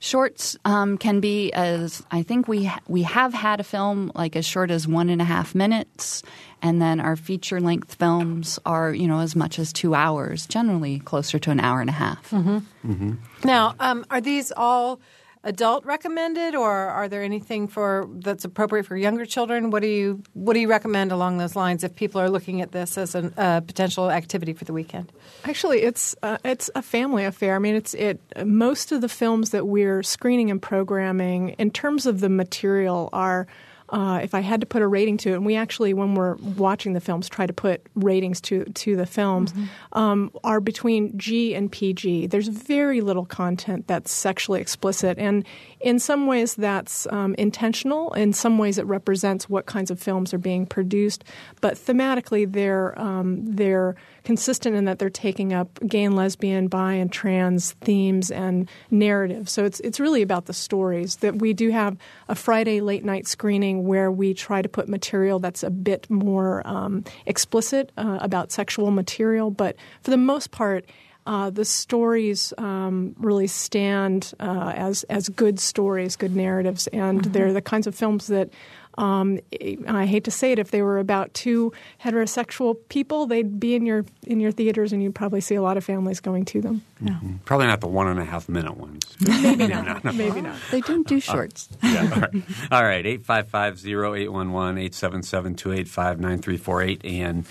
Shorts 0.00 0.56
um, 0.64 0.98
can 0.98 1.20
be 1.20 1.52
as 1.52 2.02
I 2.10 2.22
think 2.22 2.48
we 2.48 2.64
ha- 2.64 2.80
we 2.88 3.02
have 3.02 3.32
had 3.32 3.60
a 3.60 3.62
film 3.62 4.10
like 4.14 4.34
as 4.34 4.44
short 4.44 4.70
as 4.70 4.88
one 4.88 5.08
and 5.08 5.20
a 5.20 5.24
half 5.24 5.54
minutes, 5.54 6.22
and 6.62 6.82
then 6.82 7.00
our 7.00 7.16
feature 7.16 7.60
length 7.60 7.94
films 7.94 8.58
are 8.66 8.92
you 8.92 9.06
know 9.06 9.20
as 9.20 9.36
much 9.36 9.58
as 9.58 9.72
two 9.72 9.94
hours, 9.94 10.46
generally 10.46 11.00
closer 11.00 11.38
to 11.38 11.50
an 11.50 11.60
hour 11.60 11.80
and 11.80 11.90
a 11.90 11.92
half. 11.92 12.30
Mm-hmm. 12.30 13.14
Now, 13.44 13.74
um, 13.78 14.04
are 14.10 14.22
these 14.22 14.52
all 14.56 15.00
adult 15.42 15.84
recommended, 15.84 16.54
or 16.54 16.70
are 16.70 17.08
there 17.08 17.22
anything 17.22 17.68
for 17.68 18.08
that's 18.16 18.44
appropriate 18.44 18.84
for 18.84 18.96
younger 18.96 19.24
children? 19.24 19.70
What 19.70 19.82
do 19.82 19.88
you 19.88 20.22
what 20.34 20.54
do 20.54 20.60
you 20.60 20.68
recommend 20.68 21.12
along 21.12 21.38
those 21.38 21.56
lines 21.56 21.84
if 21.84 21.94
people 21.94 22.20
are 22.20 22.28
looking 22.28 22.60
at 22.60 22.72
this 22.72 22.98
as 22.98 23.14
a 23.14 23.32
uh, 23.36 23.60
potential 23.60 24.10
activity 24.10 24.52
for 24.52 24.64
the 24.64 24.72
weekend? 24.72 25.12
Actually, 25.44 25.82
it's 25.82 26.14
uh, 26.22 26.38
it's 26.44 26.70
a 26.74 26.82
family 26.82 27.24
affair. 27.24 27.56
I 27.56 27.58
mean, 27.58 27.74
it's 27.74 27.94
it. 27.94 28.20
Most 28.44 28.92
of 28.92 29.00
the 29.00 29.08
films 29.08 29.50
that 29.50 29.66
we're 29.66 30.02
screening 30.02 30.50
and 30.50 30.60
programming, 30.60 31.50
in 31.50 31.70
terms 31.70 32.06
of 32.06 32.20
the 32.20 32.28
material, 32.28 33.08
are 33.12 33.46
uh, 33.90 34.20
if 34.22 34.34
I 34.34 34.40
had 34.40 34.60
to 34.60 34.66
put 34.66 34.82
a 34.82 34.86
rating 34.86 35.16
to 35.18 35.32
it, 35.32 35.34
and 35.34 35.46
we 35.46 35.56
actually, 35.56 35.94
when 35.94 36.14
we're 36.14 36.36
watching 36.36 36.92
the 36.92 37.00
films, 37.00 37.28
try 37.28 37.46
to 37.46 37.52
put 37.52 37.86
ratings 37.94 38.40
to 38.42 38.64
to 38.64 38.96
the 38.96 39.06
films, 39.06 39.52
mm-hmm. 39.52 39.98
um, 39.98 40.30
are 40.44 40.60
between 40.60 41.16
G 41.18 41.54
and 41.54 41.70
PG. 41.70 42.28
There's 42.28 42.48
very 42.48 43.00
little 43.00 43.26
content 43.26 43.86
that's 43.86 44.12
sexually 44.12 44.60
explicit, 44.60 45.18
and 45.18 45.44
in 45.80 45.98
some 45.98 46.26
ways 46.26 46.54
that's 46.54 47.06
um, 47.10 47.34
intentional. 47.36 48.12
In 48.12 48.32
some 48.32 48.58
ways, 48.58 48.76
it 48.76 48.84
represents 48.84 49.48
what 49.48 49.66
kinds 49.66 49.90
of 49.90 49.98
films 49.98 50.34
are 50.34 50.38
being 50.38 50.66
produced. 50.66 51.24
But 51.60 51.74
thematically, 51.74 52.50
they're 52.50 52.98
um, 53.00 53.44
they're 53.44 53.96
consistent 54.24 54.76
in 54.76 54.84
that 54.84 54.98
they're 54.98 55.08
taking 55.08 55.52
up 55.52 55.78
gay 55.86 56.04
and 56.04 56.14
lesbian, 56.14 56.68
bi 56.68 56.94
and 56.94 57.10
trans 57.10 57.72
themes 57.80 58.30
and 58.30 58.68
narratives. 58.90 59.52
So 59.52 59.64
it's 59.64 59.80
it's 59.80 59.98
really 59.98 60.22
about 60.22 60.46
the 60.46 60.52
stories. 60.52 61.16
That 61.16 61.36
we 61.38 61.54
do 61.54 61.70
have 61.70 61.96
a 62.28 62.34
Friday 62.34 62.80
late 62.80 63.04
night 63.04 63.26
screening 63.26 63.86
where 63.86 64.10
we 64.10 64.34
try 64.34 64.60
to 64.60 64.68
put 64.68 64.88
material 64.88 65.38
that's 65.38 65.62
a 65.62 65.70
bit 65.70 66.08
more 66.10 66.66
um, 66.66 67.04
explicit 67.24 67.90
uh, 67.96 68.18
about 68.20 68.52
sexual 68.52 68.90
material, 68.90 69.50
but 69.50 69.76
for 70.02 70.10
the 70.10 70.18
most 70.18 70.50
part. 70.50 70.84
Uh, 71.30 71.48
the 71.48 71.64
stories 71.64 72.52
um, 72.58 73.14
really 73.16 73.46
stand 73.46 74.34
uh, 74.40 74.72
as 74.74 75.04
as 75.04 75.28
good 75.28 75.60
stories, 75.60 76.16
good 76.16 76.34
narratives, 76.34 76.88
and 76.88 77.20
mm-hmm. 77.20 77.30
they're 77.30 77.52
the 77.52 77.62
kinds 77.62 77.86
of 77.86 77.94
films 77.94 78.26
that 78.26 78.50
um, 78.98 79.38
I 79.86 80.06
hate 80.06 80.24
to 80.24 80.32
say 80.32 80.50
it, 80.50 80.58
if 80.58 80.72
they 80.72 80.82
were 80.82 80.98
about 80.98 81.32
two 81.32 81.72
heterosexual 82.02 82.74
people, 82.88 83.28
they'd 83.28 83.60
be 83.60 83.76
in 83.76 83.86
your 83.86 84.04
in 84.26 84.40
your 84.40 84.50
theaters, 84.50 84.92
and 84.92 85.04
you'd 85.04 85.14
probably 85.14 85.40
see 85.40 85.54
a 85.54 85.62
lot 85.62 85.76
of 85.76 85.84
families 85.84 86.18
going 86.18 86.46
to 86.46 86.60
them. 86.60 86.82
Mm-hmm. 87.00 87.36
Probably 87.44 87.68
not 87.68 87.80
the 87.80 87.86
one 87.86 88.08
and 88.08 88.18
a 88.18 88.24
half 88.24 88.48
minute 88.48 88.76
ones. 88.76 89.16
Maybe 89.24 89.68
not. 89.68 90.02
Maybe 90.14 90.40
not. 90.40 90.56
They 90.72 90.80
don't 90.80 91.06
do 91.06 91.20
shorts. 91.20 91.68
Uh, 91.80 91.86
yeah, 91.86 92.10
all 92.12 92.20
right. 92.20 92.34
All 92.72 92.82
right. 92.82 93.04
855-0811, 93.04 94.90
877-285-9348, 94.90 97.04
and 97.04 97.46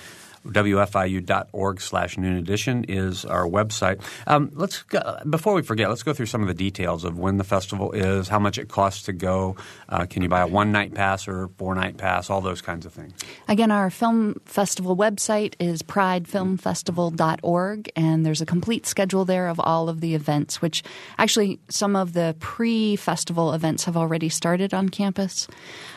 wfiu.org 0.46 1.82
slash 1.82 2.18
noon 2.18 2.38
edition 2.38 2.86
is 2.86 3.26
our 3.26 3.46
website. 3.46 4.02
Um, 4.28 4.52
let's 4.54 4.84
go, 4.84 5.20
before 5.30 5.54
we 5.54 5.62
forget, 5.62 5.90
let's 5.90 6.04
go 6.04 6.14
through 6.14 6.28
some 6.28 6.42
of 6.42 6.48
the 6.48 6.54
details 6.54 7.04
of 7.04 7.18
when 7.18 7.38
the 7.38 7.44
festival 7.44 7.92
is, 7.92 8.28
how 8.28 8.40
much 8.40 8.58
it 8.58 8.70
costs 8.70 9.04
to 9.04 9.14
go. 9.14 9.56
Uh, 9.88 10.06
can 10.06 10.22
you 10.22 10.30
buy 10.30 10.42
a 10.42 10.48
one 10.48 10.72
night 10.72 10.94
pass 10.94 11.28
or 11.28 11.50
four 11.58 11.76
night 11.76 11.98
pass? 11.98 12.30
All 12.30 12.42
those 12.42 12.62
kinds 12.62 12.86
of 12.86 12.94
things. 12.94 13.14
Again, 13.48 13.72
our 13.72 13.90
film 13.90 14.36
festival 14.46 14.96
website 14.96 15.56
is 15.60 15.82
pridefilmfestival.org, 15.82 17.92
and 17.96 18.26
there's 18.26 18.42
a 18.42 18.46
complete 18.46 18.86
schedule 18.86 19.26
there 19.26 19.48
of 19.48 19.60
all 19.60 19.90
of 19.90 20.02
the 20.02 20.16
events. 20.16 20.62
Which 20.62 20.84
actually, 21.18 21.60
some 21.70 21.96
of 21.96 22.14
the 22.14 22.36
pre-festival 22.40 23.54
events 23.54 23.86
have 23.86 23.98
already 23.98 24.30
started 24.30 24.74
on 24.74 24.90
campus. 24.90 25.48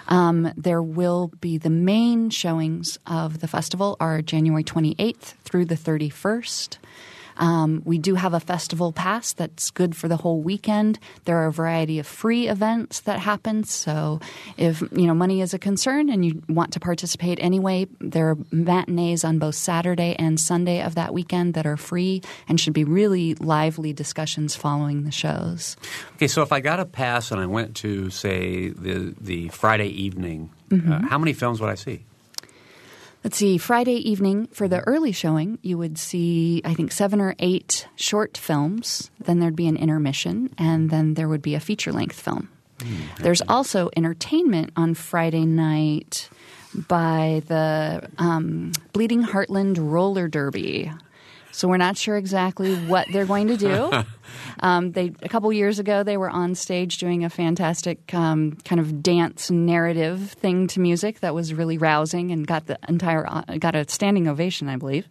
Um, 0.09 0.53
there 0.57 0.83
will 0.83 1.33
be 1.41 1.59
the 1.59 1.71
main 1.71 2.31
showings 2.31 2.99
of 3.07 3.41
the 3.41 3.49
festival 3.49 3.97
are 4.01 4.23
January 4.23 4.65
28th 4.65 5.35
through 5.45 5.67
the 5.67 5.77
31st. 5.77 6.79
Um, 7.37 7.83
we 7.85 7.99
do 7.99 8.15
have 8.15 8.35
a 8.35 8.41
festival 8.41 8.93
pass 8.93 9.33
that's 9.33 9.71
good 9.71 9.97
for 9.97 10.09
the 10.09 10.17
whole 10.17 10.41
weekend. 10.41 10.99
There 11.25 11.37
are 11.39 11.47
a 11.47 11.53
variety 11.53 11.99
of 11.99 12.07
free 12.07 12.49
events 12.49 13.01
that 13.01 13.19
happen. 13.19 13.65
So, 13.65 14.21
if 14.57 14.81
you 14.93 15.07
know 15.07 15.15
money 15.15 15.41
is 15.41 15.55
a 15.55 15.59
concern 15.59 16.11
and 16.11 16.25
you 16.25 16.43
want 16.49 16.73
to 16.75 16.81
participate 16.81 17.39
anyway, 17.41 17.87
there 18.01 18.31
are 18.31 18.39
matinees 18.51 19.25
on 19.25 19.39
both 19.39 19.55
Saturday 19.55 20.17
and 20.19 20.39
Sunday 20.39 20.83
of 20.83 20.95
that 20.95 21.15
weekend 21.15 21.55
that 21.55 21.67
are 21.67 21.77
free 21.77 22.23
and 22.49 22.61
should 22.61 22.75
be 22.75 22.85
really 22.85 23.35
lively 23.35 23.93
discussions 23.93 24.55
following 24.55 25.05
the 25.05 25.11
shows. 25.11 25.77
Okay, 26.17 26.29
so 26.29 26.43
if 26.43 26.53
I 26.53 26.61
got 26.61 26.81
a 26.81 26.85
pass 26.85 27.31
and 27.31 27.41
I 27.41 27.47
went 27.47 27.77
to 27.77 28.11
say 28.11 28.69
the 28.71 29.15
the 29.21 29.49
Friday 29.49 29.89
evening, 29.89 30.51
mm-hmm. 30.71 30.93
uh, 30.93 31.09
how 31.09 31.19
many 31.19 31.33
films 31.33 31.61
would 31.61 31.71
I 31.71 31.77
see? 31.77 32.05
Let's 33.25 33.37
see, 33.37 33.57
Friday 33.57 33.95
evening 34.11 34.49
for 34.49 34.67
the 34.67 34.81
early 34.81 35.13
showing, 35.13 35.59
you 35.63 35.79
would 35.79 35.97
see, 35.97 36.61
I 36.65 36.75
think, 36.75 36.91
seven 36.91 37.21
or 37.21 37.37
eight 37.39 37.87
short 37.95 38.37
films. 38.37 39.13
Then 39.21 39.39
there'd 39.39 39.55
be 39.55 39.69
an 39.69 39.77
intermission, 39.77 40.53
and 40.59 40.91
then 40.91 41.15
there 41.15 41.29
would 41.29 41.43
be 41.43 41.55
a 41.55 41.61
feature 41.61 41.93
length 41.93 42.21
film. 42.21 42.49
Mm, 42.79 43.17
There's 43.19 43.43
also 43.43 43.91
entertainment 43.97 44.73
on 44.75 44.95
Friday 44.95 45.45
night 45.47 46.29
by 46.75 47.43
the 47.47 48.09
um, 48.19 48.73
Bleeding 48.93 49.23
Heartland 49.23 49.77
Roller 49.79 50.27
Derby. 50.27 50.91
So 51.53 51.69
we're 51.69 51.77
not 51.77 51.97
sure 51.97 52.17
exactly 52.17 52.75
what 52.75 53.07
they're 53.13 53.27
going 53.27 53.49
to 53.49 53.57
do. 53.57 53.91
Um, 54.61 54.93
they 54.93 55.13
a 55.23 55.29
couple 55.29 55.53
years 55.53 55.79
ago 55.79 56.03
they 56.03 56.17
were 56.17 56.31
on 56.31 56.55
stage 56.55 56.99
doing 56.99 57.25
a 57.25 57.31
fantastic 57.31 58.15
um, 58.15 58.53
kind 58.65 58.81
of 58.81 59.03
dance 59.03 59.51
narrative 59.51 60.33
thing 60.33 60.69
to 60.69 60.81
music 60.81 61.21
that 61.21 61.35
was 61.35 61.53
really 61.53 61.79
rousing 61.79 62.31
and 62.31 62.47
got 62.47 62.67
the 62.67 62.79
entire 62.89 63.27
uh, 63.27 63.43
got 63.59 63.75
a 63.75 63.89
standing 63.89 64.29
ovation, 64.29 64.69
I 64.69 64.77
believe. 64.77 65.09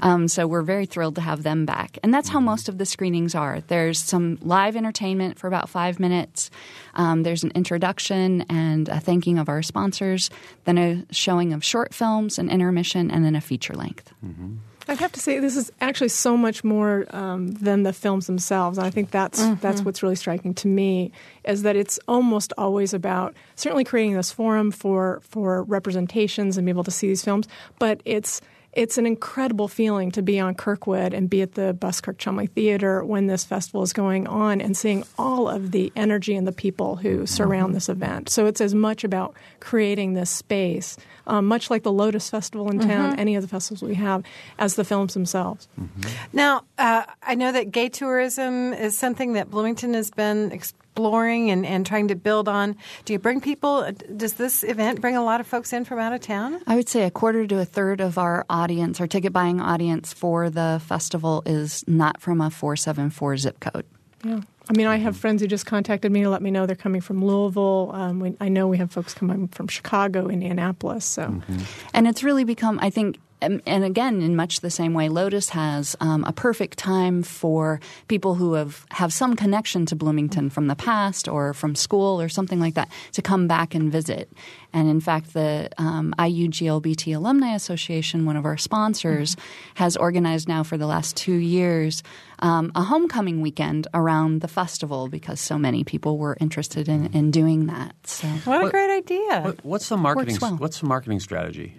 Um, 0.00 0.28
so 0.28 0.46
we're 0.46 0.62
very 0.62 0.84
thrilled 0.86 1.14
to 1.14 1.20
have 1.22 1.42
them 1.42 1.64
back, 1.64 1.98
and 2.02 2.12
that's 2.12 2.28
how 2.28 2.40
most 2.40 2.68
of 2.68 2.76
the 2.76 2.84
screenings 2.84 3.34
are. 3.34 3.60
There's 3.68 3.98
some 3.98 4.38
live 4.42 4.76
entertainment 4.76 5.38
for 5.38 5.46
about 5.46 5.70
five 5.70 5.98
minutes. 5.98 6.50
Um, 6.94 7.22
there's 7.22 7.44
an 7.44 7.52
introduction 7.54 8.42
and 8.50 8.88
a 8.88 9.00
thanking 9.00 9.38
of 9.38 9.48
our 9.48 9.62
sponsors, 9.62 10.28
then 10.64 10.76
a 10.76 11.04
showing 11.10 11.54
of 11.54 11.64
short 11.64 11.94
films, 11.94 12.38
an 12.38 12.50
intermission, 12.50 13.10
and 13.10 13.24
then 13.24 13.34
a 13.34 13.40
feature 13.40 13.74
length. 13.74 14.12
Mm-hmm. 14.24 14.56
I'd 14.88 14.98
have 14.98 15.12
to 15.12 15.20
say 15.20 15.38
this 15.38 15.56
is 15.56 15.72
actually 15.80 16.08
so 16.08 16.36
much 16.36 16.62
more 16.62 17.06
um, 17.10 17.48
than 17.52 17.82
the 17.82 17.92
films 17.92 18.26
themselves. 18.26 18.78
And 18.78 18.86
I 18.86 18.90
think 18.90 19.10
that's 19.10 19.42
mm-hmm. 19.42 19.60
that's 19.60 19.82
what's 19.82 20.02
really 20.02 20.16
striking 20.16 20.54
to 20.54 20.68
me 20.68 21.10
is 21.44 21.62
that 21.62 21.76
it's 21.76 21.98
almost 22.06 22.52
always 22.56 22.94
about 22.94 23.34
certainly 23.56 23.84
creating 23.84 24.14
this 24.14 24.30
forum 24.30 24.70
for 24.70 25.20
for 25.22 25.64
representations 25.64 26.56
and 26.56 26.64
be 26.64 26.70
able 26.70 26.84
to 26.84 26.90
see 26.90 27.08
these 27.08 27.24
films, 27.24 27.48
but 27.78 28.00
it's 28.04 28.40
it's 28.76 28.98
an 28.98 29.06
incredible 29.06 29.68
feeling 29.68 30.10
to 30.12 30.22
be 30.22 30.38
on 30.38 30.54
Kirkwood 30.54 31.14
and 31.14 31.30
be 31.30 31.40
at 31.40 31.54
the 31.54 31.72
Buskirk 31.72 32.18
Chumley 32.18 32.46
Theater 32.46 33.02
when 33.02 33.26
this 33.26 33.42
festival 33.42 33.82
is 33.82 33.94
going 33.94 34.28
on 34.28 34.60
and 34.60 34.76
seeing 34.76 35.02
all 35.18 35.48
of 35.48 35.70
the 35.70 35.90
energy 35.96 36.36
and 36.36 36.46
the 36.46 36.52
people 36.52 36.96
who 36.96 37.26
surround 37.26 37.74
this 37.74 37.88
event. 37.88 38.28
So 38.28 38.44
it's 38.44 38.60
as 38.60 38.74
much 38.74 39.02
about 39.02 39.34
creating 39.60 40.12
this 40.12 40.28
space, 40.28 40.98
um, 41.26 41.46
much 41.46 41.70
like 41.70 41.84
the 41.84 41.92
Lotus 41.92 42.28
Festival 42.28 42.70
in 42.70 42.78
town, 42.78 43.12
mm-hmm. 43.12 43.20
any 43.20 43.34
of 43.34 43.42
the 43.42 43.48
festivals 43.48 43.82
we 43.82 43.94
have, 43.94 44.22
as 44.58 44.74
the 44.74 44.84
films 44.84 45.14
themselves. 45.14 45.68
Mm-hmm. 45.80 46.10
Now, 46.34 46.64
uh, 46.76 47.04
I 47.22 47.34
know 47.34 47.52
that 47.52 47.70
gay 47.70 47.88
tourism 47.88 48.74
is 48.74 48.96
something 48.96 49.32
that 49.32 49.50
Bloomington 49.50 49.94
has 49.94 50.10
been 50.10 50.52
exploring 50.96 51.50
and, 51.50 51.66
and 51.66 51.84
trying 51.84 52.08
to 52.08 52.14
build 52.14 52.48
on. 52.48 52.74
Do 53.04 53.12
you 53.12 53.18
bring 53.18 53.42
people? 53.42 53.86
Does 54.16 54.34
this 54.34 54.64
event 54.64 55.02
bring 55.02 55.14
a 55.14 55.22
lot 55.22 55.40
of 55.40 55.46
folks 55.46 55.74
in 55.74 55.84
from 55.84 55.98
out 55.98 56.14
of 56.14 56.22
town? 56.22 56.62
I 56.66 56.74
would 56.74 56.88
say 56.88 57.02
a 57.02 57.10
quarter 57.10 57.46
to 57.46 57.58
a 57.60 57.66
third 57.66 58.00
of 58.00 58.16
our 58.16 58.46
audience, 58.48 58.98
our 58.98 59.06
ticket 59.06 59.30
buying 59.30 59.60
audience 59.60 60.14
for 60.14 60.48
the 60.48 60.80
festival, 60.86 61.42
is 61.44 61.84
not 61.86 62.22
from 62.22 62.40
a 62.40 62.48
474 62.48 63.36
zip 63.36 63.60
code. 63.60 63.84
Yeah. 64.24 64.40
I 64.68 64.72
mean, 64.72 64.86
I 64.86 64.96
have 64.96 65.18
friends 65.18 65.42
who 65.42 65.48
just 65.48 65.66
contacted 65.66 66.10
me 66.10 66.22
to 66.22 66.30
let 66.30 66.40
me 66.40 66.50
know 66.50 66.64
they're 66.64 66.74
coming 66.74 67.02
from 67.02 67.22
Louisville. 67.22 67.90
Um, 67.92 68.18
we, 68.18 68.34
I 68.40 68.48
know 68.48 68.66
we 68.66 68.78
have 68.78 68.90
folks 68.90 69.12
coming 69.12 69.48
from 69.48 69.68
Chicago, 69.68 70.28
Indianapolis. 70.28 71.04
So, 71.04 71.24
mm-hmm. 71.24 71.58
and 71.92 72.08
it's 72.08 72.24
really 72.24 72.44
become, 72.44 72.78
I 72.80 72.88
think, 72.88 73.18
and, 73.40 73.84
again, 73.84 74.22
in 74.22 74.34
much 74.34 74.60
the 74.60 74.70
same 74.70 74.94
way, 74.94 75.08
Lotus 75.08 75.50
has 75.50 75.94
um, 76.00 76.24
a 76.24 76.32
perfect 76.32 76.78
time 76.78 77.22
for 77.22 77.80
people 78.08 78.34
who 78.34 78.54
have, 78.54 78.86
have 78.90 79.12
some 79.12 79.36
connection 79.36 79.84
to 79.86 79.96
Bloomington 79.96 80.48
from 80.48 80.68
the 80.68 80.76
past 80.76 81.28
or 81.28 81.52
from 81.52 81.74
school 81.74 82.20
or 82.20 82.28
something 82.28 82.60
like 82.60 82.74
that 82.74 82.90
to 83.12 83.22
come 83.22 83.46
back 83.46 83.74
and 83.74 83.92
visit. 83.92 84.32
And 84.72 84.88
in 84.88 85.00
fact, 85.00 85.34
the 85.34 85.68
um, 85.78 86.14
IUGLBT 86.18 87.14
Alumni 87.14 87.54
Association, 87.54 88.24
one 88.24 88.36
of 88.36 88.44
our 88.44 88.56
sponsors, 88.56 89.34
mm-hmm. 89.34 89.82
has 89.82 89.96
organized 89.96 90.48
now 90.48 90.62
for 90.62 90.76
the 90.76 90.86
last 90.86 91.16
two 91.16 91.36
years 91.36 92.02
um, 92.40 92.72
a 92.74 92.82
homecoming 92.82 93.40
weekend 93.40 93.86
around 93.94 94.40
the 94.40 94.48
festival 94.48 95.08
because 95.08 95.40
so 95.40 95.58
many 95.58 95.84
people 95.84 96.18
were 96.18 96.36
interested 96.40 96.88
in, 96.88 97.06
in 97.14 97.30
doing 97.30 97.66
that. 97.66 97.94
So, 98.04 98.28
what 98.44 98.66
a 98.66 98.70
great 98.70 98.94
idea! 98.94 99.40
What, 99.40 99.64
what's 99.64 99.88
the 99.88 99.96
marketing? 99.96 100.38
Well. 100.40 100.56
What's 100.56 100.80
the 100.80 100.86
marketing 100.86 101.20
strategy? 101.20 101.76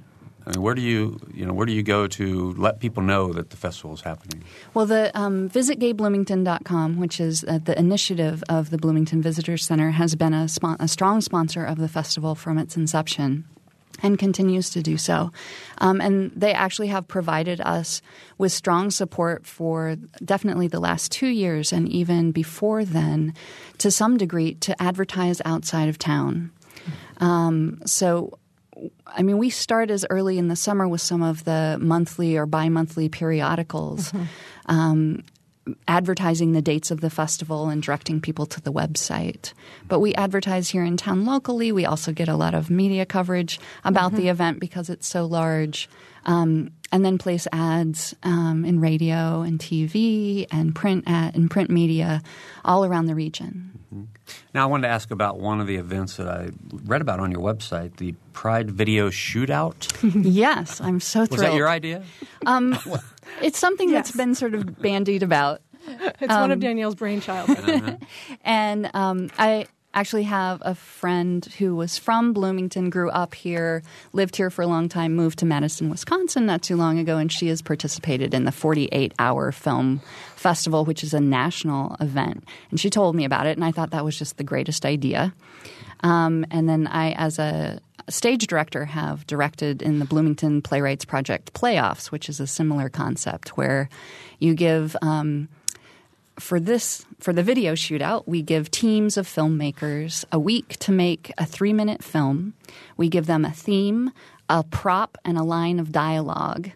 I 0.47 0.51
mean, 0.51 0.61
where 0.61 0.73
do 0.73 0.81
you 0.81 1.19
you 1.33 1.45
know 1.45 1.53
where 1.53 1.65
do 1.65 1.73
you 1.73 1.83
go 1.83 2.07
to 2.07 2.53
let 2.53 2.79
people 2.79 3.03
know 3.03 3.33
that 3.33 3.49
the 3.49 3.57
festival 3.57 3.93
is 3.93 4.01
happening? 4.01 4.45
Well, 4.73 4.85
the 4.85 5.11
um, 5.13 5.49
visitgaybloomington.com, 5.49 6.99
which 6.99 7.19
is 7.19 7.43
uh, 7.43 7.59
the 7.61 7.77
initiative 7.77 8.43
of 8.47 8.69
the 8.69 8.77
Bloomington 8.77 9.21
Visitors 9.21 9.65
Center, 9.65 9.91
has 9.91 10.15
been 10.15 10.33
a, 10.33 10.47
a 10.79 10.87
strong 10.87 11.19
sponsor 11.19 11.65
of 11.65 11.77
the 11.77 11.89
festival 11.89 12.33
from 12.33 12.57
its 12.57 12.77
inception 12.77 13.43
and 14.01 14.17
continues 14.17 14.69
to 14.69 14.81
do 14.81 14.97
so. 14.97 15.31
Um, 15.79 15.99
and 15.99 16.31
they 16.35 16.53
actually 16.53 16.87
have 16.87 17.07
provided 17.07 17.59
us 17.61 18.01
with 18.37 18.51
strong 18.51 18.91
support 18.91 19.45
for 19.45 19.97
definitely 20.23 20.67
the 20.67 20.79
last 20.79 21.11
two 21.11 21.27
years 21.27 21.73
and 21.73 21.89
even 21.89 22.31
before 22.31 22.85
then, 22.85 23.33
to 23.79 23.91
some 23.91 24.15
degree, 24.15 24.53
to 24.55 24.81
advertise 24.81 25.41
outside 25.45 25.89
of 25.89 25.97
town. 25.97 26.51
Um, 27.19 27.81
so, 27.85 28.37
I 29.05 29.23
mean, 29.23 29.37
we 29.37 29.49
start 29.49 29.89
as 29.89 30.05
early 30.09 30.37
in 30.37 30.47
the 30.47 30.55
summer 30.55 30.87
with 30.87 31.01
some 31.01 31.23
of 31.23 31.43
the 31.43 31.77
monthly 31.81 32.37
or 32.37 32.45
bi 32.45 32.69
monthly 32.69 33.09
periodicals. 33.09 34.11
Mm-hmm. 34.11 34.25
Um, 34.67 35.23
advertising 35.87 36.53
the 36.53 36.61
dates 36.61 36.91
of 36.91 37.01
the 37.01 37.09
festival 37.09 37.69
and 37.69 37.83
directing 37.83 38.21
people 38.21 38.45
to 38.45 38.61
the 38.61 38.71
website. 38.71 39.53
But 39.87 39.99
we 39.99 40.13
advertise 40.15 40.69
here 40.69 40.83
in 40.83 40.97
town 40.97 41.25
locally. 41.25 41.71
We 41.71 41.85
also 41.85 42.11
get 42.13 42.29
a 42.29 42.35
lot 42.35 42.53
of 42.53 42.69
media 42.69 43.05
coverage 43.05 43.59
about 43.83 44.11
mm-hmm. 44.11 44.21
the 44.21 44.29
event 44.29 44.59
because 44.59 44.89
it's 44.89 45.07
so 45.07 45.25
large. 45.25 45.89
Um, 46.25 46.71
and 46.91 47.03
then 47.03 47.17
place 47.17 47.47
ads 47.51 48.15
um, 48.23 48.65
in 48.65 48.79
radio 48.79 49.41
and 49.41 49.59
TV 49.59 50.45
and 50.51 50.73
print 50.75 51.03
ad, 51.07 51.35
and 51.35 51.49
print 51.49 51.69
media 51.69 52.21
all 52.63 52.85
around 52.85 53.05
the 53.05 53.15
region. 53.15 53.76
Now, 54.53 54.63
I 54.63 54.65
wanted 54.65 54.87
to 54.87 54.93
ask 54.93 55.11
about 55.11 55.39
one 55.39 55.61
of 55.61 55.67
the 55.67 55.75
events 55.75 56.17
that 56.17 56.27
I 56.27 56.49
read 56.85 57.01
about 57.01 57.19
on 57.19 57.31
your 57.31 57.41
website, 57.41 57.97
the 57.97 58.15
Pride 58.33 58.71
Video 58.71 59.09
Shootout. 59.09 59.91
yes, 60.33 60.81
I'm 60.81 60.99
so 60.99 61.25
thrilled. 61.25 61.31
Was 61.31 61.41
that 61.41 61.53
your 61.53 61.69
idea? 61.69 62.03
Um, 62.45 62.77
it's 63.41 63.59
something 63.59 63.89
yes. 63.89 64.07
that's 64.07 64.17
been 64.17 64.35
sort 64.35 64.53
of 64.53 64.81
bandied 64.81 65.23
about. 65.23 65.61
It's 66.19 66.33
um, 66.33 66.41
one 66.41 66.51
of 66.51 66.57
um, 66.57 66.59
Danielle's 66.59 66.95
brainchild. 66.95 67.49
Uh-huh. 67.49 67.95
and 68.43 68.91
um, 68.93 69.29
I 69.37 69.67
actually 69.97 70.23
have 70.23 70.61
a 70.63 70.75
friend 70.75 71.43
who 71.57 71.75
was 71.75 71.97
from 71.97 72.31
Bloomington, 72.31 72.89
grew 72.89 73.09
up 73.09 73.33
here, 73.33 73.81
lived 74.13 74.35
here 74.35 74.49
for 74.49 74.61
a 74.61 74.67
long 74.67 74.89
time, 74.89 75.15
moved 75.15 75.39
to 75.39 75.45
Madison, 75.45 75.89
Wisconsin 75.89 76.45
not 76.45 76.61
too 76.61 76.75
long 76.75 76.99
ago, 76.99 77.17
and 77.17 77.31
she 77.31 77.47
has 77.47 77.63
participated 77.63 78.33
in 78.33 78.43
the 78.43 78.51
48 78.51 79.13
hour 79.17 79.51
film 79.51 80.01
festival, 80.37 80.85
which 80.85 81.03
is 81.03 81.13
a 81.13 81.19
national 81.19 81.95
event. 81.99 82.43
And 82.69 82.79
she 82.79 82.89
told 82.89 83.15
me 83.15 83.25
about 83.25 83.47
it, 83.47 83.57
and 83.57 83.65
I 83.65 83.71
thought 83.71 83.91
that 83.91 84.05
was 84.05 84.17
just 84.17 84.37
the 84.37 84.43
greatest 84.43 84.85
idea. 84.85 85.33
Um, 86.01 86.45
and 86.51 86.69
then 86.69 86.87
I, 86.87 87.11
as 87.13 87.39
a 87.39 87.79
stage 88.09 88.47
director, 88.47 88.85
have 88.85 89.25
directed 89.27 89.81
in 89.81 89.99
the 89.99 90.05
Bloomington 90.05 90.61
Playwrights 90.61 91.05
Project 91.05 91.53
Playoffs, 91.53 92.11
which 92.11 92.29
is 92.29 92.39
a 92.39 92.47
similar 92.47 92.89
concept 92.89 93.57
where 93.57 93.89
you 94.39 94.53
give 94.53 94.95
um, 95.01 95.49
for 96.39 96.59
this 96.59 97.05
for 97.19 97.33
the 97.33 97.43
video 97.43 97.73
shootout, 97.73 98.27
we 98.27 98.41
give 98.41 98.69
teams 98.69 99.17
of 99.17 99.27
filmmakers 99.27 100.23
a 100.31 100.39
week 100.39 100.77
to 100.77 100.91
make 100.91 101.31
a 101.37 101.45
three 101.45 101.73
minute 101.73 102.03
film. 102.03 102.53
We 102.95 103.09
give 103.09 103.25
them 103.25 103.43
a 103.43 103.51
theme, 103.51 104.11
a 104.49 104.63
prop, 104.63 105.17
and 105.25 105.37
a 105.37 105.43
line 105.43 105.79
of 105.79 105.91
dialogue. 105.91 106.71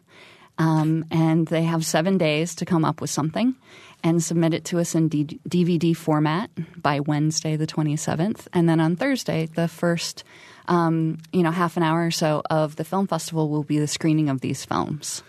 Um, 0.62 1.06
and 1.10 1.48
they 1.48 1.64
have 1.64 1.84
seven 1.84 2.20
days 2.20 2.54
to 2.56 2.66
come 2.66 2.86
up 2.86 3.02
with 3.02 3.10
something 3.10 3.56
and 4.04 4.24
submit 4.24 4.54
it 4.54 4.66
to 4.66 4.80
us 4.80 4.94
in 4.94 5.08
D- 5.08 5.40
DVD 5.50 5.98
format 5.98 6.52
by 6.80 7.00
Wednesday, 7.00 7.56
the 7.56 7.66
27th. 7.66 8.48
And 8.54 8.70
then 8.70 8.80
on 8.80 8.96
Thursday, 8.96 9.48
the 9.48 9.68
first 9.68 10.24
um, 10.68 11.18
you 11.34 11.42
know 11.42 11.50
half 11.50 11.78
an 11.78 11.84
hour 11.84 12.06
or 12.06 12.12
so 12.12 12.44
of 12.50 12.76
the 12.76 12.84
film 12.84 13.08
festival 13.08 13.50
will 13.50 13.64
be 13.64 13.80
the 13.80 13.88
screening 13.88 14.30
of 14.30 14.42
these 14.42 14.64
films. 14.64 15.24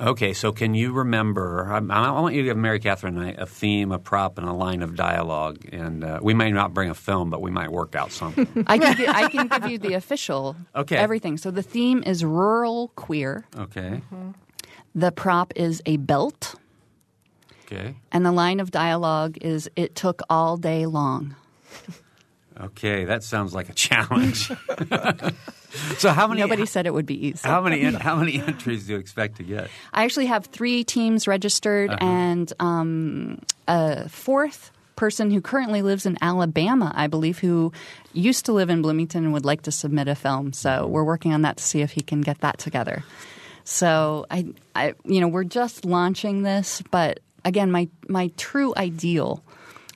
Okay, 0.00 0.32
so 0.32 0.52
can 0.52 0.74
you 0.74 0.92
remember? 0.92 1.66
I, 1.70 1.78
I, 1.78 2.10
want 2.12 2.34
you 2.34 2.42
to 2.42 2.48
give 2.48 2.56
Mary 2.56 2.78
Catherine 2.78 3.18
a, 3.18 3.42
a, 3.42 3.46
theme, 3.46 3.90
a 3.90 3.98
prop, 3.98 4.38
and 4.38 4.48
a 4.48 4.52
line 4.52 4.82
of 4.82 4.94
dialogue. 4.94 5.58
And 5.72 6.04
uh, 6.04 6.20
we 6.22 6.34
may 6.34 6.52
not 6.52 6.72
bring 6.72 6.88
a 6.88 6.94
film, 6.94 7.30
but 7.30 7.42
we 7.42 7.50
might 7.50 7.72
work 7.72 7.96
out 7.96 8.12
something. 8.12 8.46
I, 8.68 8.78
can 8.78 8.96
give, 8.96 9.08
I 9.08 9.28
can 9.28 9.48
give 9.48 9.68
you 9.68 9.78
the 9.78 9.94
official 9.94 10.54
okay. 10.74 10.96
everything. 10.96 11.36
So 11.36 11.50
the 11.50 11.64
theme 11.64 12.04
is 12.06 12.24
rural 12.24 12.92
queer. 12.94 13.44
Okay. 13.56 14.00
Mm-hmm. 14.12 14.30
The 14.94 15.12
prop 15.12 15.52
is 15.56 15.82
a 15.86 15.96
belt. 15.96 16.54
Okay. 17.66 17.96
And 18.12 18.24
the 18.24 18.32
line 18.32 18.60
of 18.60 18.70
dialogue 18.70 19.38
is 19.40 19.70
it 19.76 19.94
took 19.94 20.22
all 20.30 20.56
day 20.56 20.86
long. 20.86 21.36
Okay, 22.60 23.04
that 23.04 23.22
sounds 23.22 23.54
like 23.54 23.68
a 23.68 23.72
challenge. 23.72 24.48
so 25.98 26.10
how 26.10 26.26
many? 26.26 26.40
Nobody 26.40 26.66
said 26.66 26.86
it 26.86 26.94
would 26.94 27.06
be 27.06 27.28
easy. 27.28 27.46
How 27.46 27.60
many? 27.60 27.82
How 27.92 28.16
many 28.16 28.40
entries 28.40 28.86
do 28.86 28.94
you 28.94 28.98
expect 28.98 29.36
to 29.36 29.44
get? 29.44 29.70
I 29.92 30.04
actually 30.04 30.26
have 30.26 30.46
three 30.46 30.82
teams 30.82 31.28
registered 31.28 31.90
uh-huh. 31.90 32.04
and 32.04 32.52
um, 32.58 33.38
a 33.68 34.08
fourth 34.08 34.72
person 34.96 35.30
who 35.30 35.40
currently 35.40 35.82
lives 35.82 36.06
in 36.06 36.18
Alabama, 36.20 36.90
I 36.96 37.06
believe, 37.06 37.38
who 37.38 37.72
used 38.12 38.46
to 38.46 38.52
live 38.52 38.68
in 38.68 38.82
Bloomington 38.82 39.22
and 39.24 39.32
would 39.32 39.44
like 39.44 39.62
to 39.62 39.70
submit 39.70 40.08
a 40.08 40.16
film. 40.16 40.52
So 40.52 40.88
we're 40.88 41.04
working 41.04 41.32
on 41.32 41.42
that 41.42 41.58
to 41.58 41.62
see 41.62 41.82
if 41.82 41.92
he 41.92 42.00
can 42.00 42.20
get 42.20 42.40
that 42.40 42.58
together. 42.58 43.04
So 43.70 44.24
I, 44.30 44.46
I 44.74 44.94
you 45.04 45.20
know, 45.20 45.28
we're 45.28 45.44
just 45.44 45.84
launching 45.84 46.42
this, 46.42 46.82
but 46.90 47.20
again, 47.44 47.70
my 47.70 47.90
my 48.08 48.32
true 48.38 48.72
ideal 48.78 49.44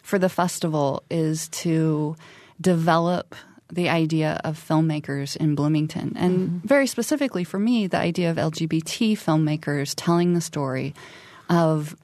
for 0.03 0.19
the 0.19 0.29
festival 0.29 1.03
is 1.11 1.49
to 1.49 2.15
develop 2.61 3.35
the 3.73 3.89
idea 3.89 4.39
of 4.45 4.59
filmmakers 4.59 5.39
in 5.39 5.55
Bloomington. 5.55 6.13
And 6.17 6.39
mm-hmm. 6.39 6.69
very 6.69 6.87
specifically 6.87 7.45
for 7.45 7.59
me, 7.59 7.87
the 7.87 7.97
idea 7.97 8.31
of 8.31 8.37
LGBT 8.37 9.13
filmmakers 9.13 9.95
telling 9.97 10.35
the 10.35 10.43
story 10.43 10.95
of 11.49 11.97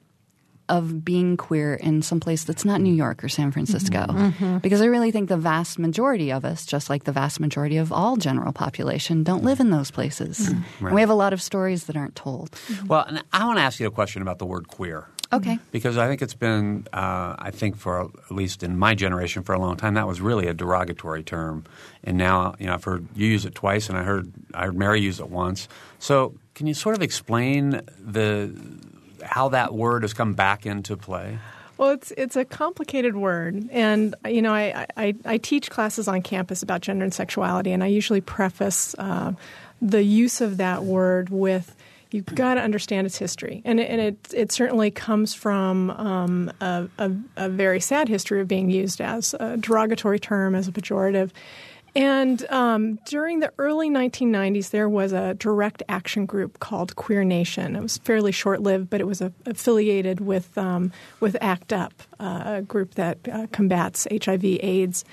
of 0.69 1.03
being 1.03 1.35
queer 1.35 1.73
in 1.73 2.01
some 2.01 2.19
place 2.19 2.43
that's 2.43 2.63
not 2.63 2.79
New 2.79 2.93
York 2.93 3.23
or 3.23 3.29
San 3.29 3.51
Francisco. 3.51 3.99
Mm-hmm. 3.99 4.19
mm-hmm. 4.19 4.57
Because 4.59 4.81
I 4.81 4.85
really 4.85 5.11
think 5.11 5.29
the 5.29 5.37
vast 5.37 5.79
majority 5.79 6.31
of 6.31 6.45
us, 6.45 6.65
just 6.65 6.89
like 6.89 7.03
the 7.03 7.11
vast 7.11 7.39
majority 7.39 7.77
of 7.77 7.91
all 7.91 8.15
general 8.15 8.53
population, 8.53 9.23
don't 9.23 9.43
live 9.43 9.59
in 9.59 9.69
those 9.71 9.91
places. 9.91 10.49
Mm-hmm. 10.49 10.85
Right. 10.85 10.93
we 10.93 11.01
have 11.01 11.09
a 11.09 11.15
lot 11.15 11.33
of 11.33 11.41
stories 11.41 11.85
that 11.85 11.97
aren't 11.97 12.15
told. 12.15 12.55
Well, 12.87 13.05
I 13.33 13.45
want 13.45 13.57
to 13.57 13.63
ask 13.63 13.79
you 13.79 13.87
a 13.87 13.91
question 13.91 14.21
about 14.21 14.39
the 14.39 14.45
word 14.45 14.67
queer. 14.67 15.07
Okay. 15.31 15.59
Because 15.71 15.97
I 15.97 16.07
think 16.07 16.21
it's 16.21 16.33
been, 16.33 16.87
uh, 16.91 17.35
I 17.37 17.51
think 17.51 17.77
for 17.77 18.01
at 18.01 18.31
least 18.31 18.63
in 18.63 18.77
my 18.77 18.95
generation 18.95 19.43
for 19.43 19.53
a 19.53 19.59
long 19.59 19.77
time, 19.77 19.93
that 19.93 20.07
was 20.07 20.21
really 20.21 20.47
a 20.47 20.53
derogatory 20.53 21.23
term. 21.23 21.65
And 22.03 22.17
now, 22.17 22.55
you 22.59 22.65
know, 22.65 22.73
I've 22.73 22.83
heard 22.83 23.07
you 23.15 23.27
use 23.27 23.45
it 23.45 23.53
twice, 23.53 23.89
and 23.89 23.97
I 23.97 24.03
heard 24.03 24.31
I 24.53 24.65
heard 24.65 24.77
Mary 24.77 25.01
use 25.01 25.19
it 25.19 25.29
once. 25.29 25.67
So, 25.99 26.35
can 26.55 26.65
you 26.65 26.73
sort 26.73 26.95
of 26.95 27.03
explain 27.03 27.81
the 27.99 28.51
how 29.29 29.49
that 29.49 29.73
word 29.73 30.03
has 30.03 30.13
come 30.13 30.33
back 30.33 30.65
into 30.65 30.97
play? 30.97 31.37
Well, 31.77 31.91
it's 31.91 32.11
it's 32.17 32.35
a 32.35 32.43
complicated 32.43 33.15
word, 33.15 33.69
and 33.71 34.13
you 34.27 34.41
know, 34.41 34.53
I, 34.53 34.85
I, 34.97 35.15
I 35.23 35.37
teach 35.37 35.69
classes 35.69 36.09
on 36.09 36.21
campus 36.21 36.61
about 36.61 36.81
gender 36.81 37.05
and 37.05 37.13
sexuality, 37.13 37.71
and 37.71 37.81
I 37.81 37.87
usually 37.87 38.19
preface 38.19 38.95
uh, 38.97 39.31
the 39.81 40.03
use 40.03 40.41
of 40.41 40.57
that 40.57 40.83
word 40.83 41.29
with 41.29 41.73
you've 42.11 42.25
got 42.25 42.55
to 42.55 42.61
understand 42.61 43.07
its 43.07 43.17
history, 43.17 43.61
and 43.63 43.79
it, 43.79 43.89
and 43.89 44.01
it 44.01 44.17
it 44.33 44.51
certainly 44.51 44.91
comes 44.91 45.33
from 45.33 45.91
um, 45.91 46.51
a, 46.59 46.89
a, 46.97 47.11
a, 47.37 47.49
very 47.49 47.79
sad 47.79 48.09
history 48.09 48.41
of 48.41 48.47
being 48.47 48.69
used 48.69 48.99
as 48.99 49.33
a 49.39 49.55
derogatory 49.55 50.19
term, 50.19 50.55
as 50.55 50.67
a 50.67 50.73
pejorative. 50.73 51.31
And 51.95 52.45
um, 52.49 52.99
during 53.05 53.39
the 53.39 53.51
early 53.57 53.89
1990s, 53.89 54.69
there 54.69 54.89
was 54.89 55.11
a 55.11 55.33
direct 55.33 55.81
action 55.89 56.25
group 56.25 56.59
called 56.59 56.95
Queer 56.95 57.23
Nation. 57.23 57.75
It 57.75 57.81
was 57.81 57.97
fairly 57.97 58.31
short 58.31 58.61
lived, 58.61 58.89
but 58.89 59.01
it 59.01 59.07
was 59.07 59.21
a, 59.21 59.33
affiliated 59.45 60.19
with 60.19 60.57
um, 60.57 60.91
with 61.19 61.35
ACT 61.41 61.73
UP, 61.73 61.93
uh, 62.19 62.43
a 62.45 62.61
group 62.61 62.95
that 62.95 63.17
uh, 63.31 63.47
combats 63.51 64.07
HIV/AIDS. 64.11 65.03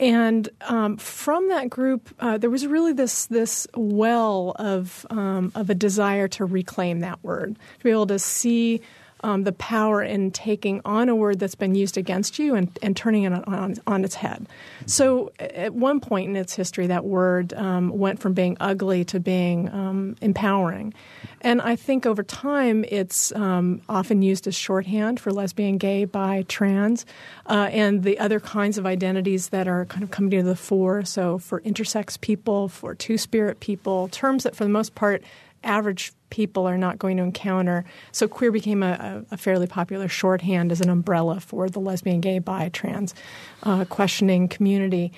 And 0.00 0.48
um, 0.62 0.96
from 0.96 1.48
that 1.48 1.70
group, 1.70 2.14
uh, 2.20 2.38
there 2.38 2.50
was 2.50 2.66
really 2.66 2.92
this 2.92 3.26
this 3.26 3.66
well 3.74 4.52
of 4.56 5.06
um, 5.10 5.50
of 5.54 5.70
a 5.70 5.74
desire 5.74 6.28
to 6.28 6.44
reclaim 6.44 7.00
that 7.00 7.22
word, 7.24 7.56
to 7.78 7.84
be 7.84 7.90
able 7.90 8.06
to 8.08 8.18
see 8.18 8.80
um, 9.20 9.44
the 9.44 9.52
power 9.52 10.02
in 10.02 10.30
taking 10.30 10.80
on 10.84 11.08
a 11.08 11.16
word 11.16 11.38
that's 11.40 11.54
been 11.54 11.74
used 11.74 11.96
against 11.96 12.38
you 12.38 12.54
and, 12.54 12.76
and 12.82 12.96
turning 12.96 13.24
it 13.24 13.32
on, 13.32 13.74
on, 13.86 14.04
its 14.04 14.14
head. 14.14 14.46
So, 14.86 15.32
at 15.40 15.74
one 15.74 16.00
point 16.00 16.28
in 16.28 16.36
its 16.36 16.54
history, 16.54 16.86
that 16.86 17.04
word 17.04 17.52
um, 17.54 17.90
went 17.90 18.20
from 18.20 18.32
being 18.32 18.56
ugly 18.60 19.04
to 19.06 19.18
being 19.18 19.68
um, 19.70 20.16
empowering. 20.20 20.94
And 21.40 21.60
I 21.60 21.76
think 21.76 22.06
over 22.06 22.22
time, 22.22 22.84
it's 22.88 23.32
um, 23.32 23.80
often 23.88 24.22
used 24.22 24.46
as 24.46 24.54
shorthand 24.54 25.20
for 25.20 25.32
lesbian, 25.32 25.78
gay, 25.78 26.04
bi, 26.04 26.44
trans, 26.48 27.04
uh, 27.46 27.68
and 27.72 28.02
the 28.02 28.18
other 28.18 28.40
kinds 28.40 28.78
of 28.78 28.86
identities 28.86 29.48
that 29.48 29.66
are 29.66 29.84
kind 29.86 30.02
of 30.02 30.10
coming 30.10 30.30
to 30.30 30.42
the 30.42 30.56
fore. 30.56 31.04
So, 31.04 31.38
for 31.38 31.60
intersex 31.62 32.20
people, 32.20 32.68
for 32.68 32.94
two 32.94 33.18
spirit 33.18 33.58
people, 33.60 34.08
terms 34.08 34.44
that 34.44 34.54
for 34.54 34.64
the 34.64 34.70
most 34.70 34.94
part 34.94 35.22
average 35.64 36.12
people 36.30 36.66
are 36.66 36.78
not 36.78 36.98
going 36.98 37.16
to 37.16 37.22
encounter. 37.22 37.84
So 38.12 38.28
queer 38.28 38.52
became 38.52 38.82
a, 38.82 39.24
a 39.30 39.36
fairly 39.36 39.66
popular 39.66 40.08
shorthand 40.08 40.72
as 40.72 40.80
an 40.80 40.90
umbrella 40.90 41.40
for 41.40 41.68
the 41.68 41.80
lesbian, 41.80 42.20
gay, 42.20 42.38
bi, 42.38 42.68
trans 42.68 43.14
uh, 43.62 43.84
questioning 43.86 44.48
community. 44.48 45.12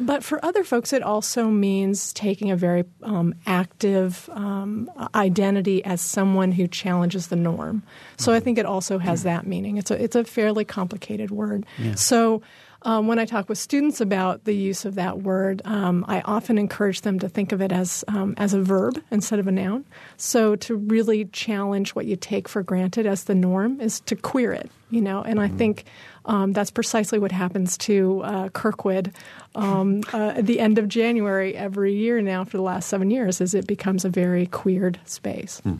But 0.00 0.24
for 0.24 0.44
other 0.44 0.64
folks, 0.64 0.92
it 0.92 1.02
also 1.02 1.48
means 1.48 2.12
taking 2.12 2.50
a 2.50 2.56
very 2.56 2.84
um, 3.02 3.34
active 3.46 4.28
um, 4.32 4.90
identity 5.14 5.84
as 5.84 6.00
someone 6.00 6.50
who 6.50 6.66
challenges 6.66 7.28
the 7.28 7.36
norm. 7.36 7.84
So 8.16 8.32
I 8.32 8.40
think 8.40 8.58
it 8.58 8.66
also 8.66 8.98
has 8.98 9.22
that 9.22 9.46
meaning. 9.46 9.76
It's 9.76 9.92
a 9.92 10.02
it's 10.02 10.16
a 10.16 10.24
fairly 10.24 10.64
complicated 10.64 11.30
word. 11.30 11.66
Yeah. 11.78 11.94
So. 11.94 12.42
Um, 12.86 13.06
when 13.06 13.18
I 13.18 13.24
talk 13.24 13.48
with 13.48 13.56
students 13.56 14.02
about 14.02 14.44
the 14.44 14.54
use 14.54 14.84
of 14.84 14.96
that 14.96 15.22
word, 15.22 15.62
um, 15.64 16.04
I 16.06 16.20
often 16.20 16.58
encourage 16.58 17.00
them 17.00 17.18
to 17.20 17.30
think 17.30 17.52
of 17.52 17.62
it 17.62 17.72
as 17.72 18.04
um, 18.08 18.34
as 18.36 18.52
a 18.52 18.62
verb 18.62 19.02
instead 19.10 19.38
of 19.38 19.46
a 19.46 19.52
noun. 19.52 19.86
So 20.18 20.54
to 20.56 20.76
really 20.76 21.24
challenge 21.26 21.94
what 21.94 22.04
you 22.04 22.16
take 22.16 22.46
for 22.46 22.62
granted 22.62 23.06
as 23.06 23.24
the 23.24 23.34
norm 23.34 23.80
is 23.80 24.00
to 24.00 24.16
queer 24.16 24.52
it, 24.52 24.70
you 24.90 25.00
know. 25.00 25.22
And 25.22 25.40
I 25.40 25.48
think 25.48 25.84
um, 26.26 26.52
that's 26.52 26.70
precisely 26.70 27.18
what 27.18 27.32
happens 27.32 27.76
to 27.78 28.22
uh, 28.22 28.48
Kirkwood 28.50 29.12
um, 29.54 30.02
uh, 30.12 30.34
at 30.36 30.46
the 30.46 30.58
end 30.58 30.78
of 30.78 30.88
January 30.88 31.54
every 31.56 31.94
year 31.94 32.20
now 32.20 32.44
for 32.44 32.56
the 32.56 32.62
last 32.62 32.88
seven 32.88 33.10
years, 33.10 33.40
as 33.40 33.54
it 33.54 33.66
becomes 33.66 34.04
a 34.04 34.08
very 34.08 34.46
queered 34.46 34.98
space. 35.04 35.60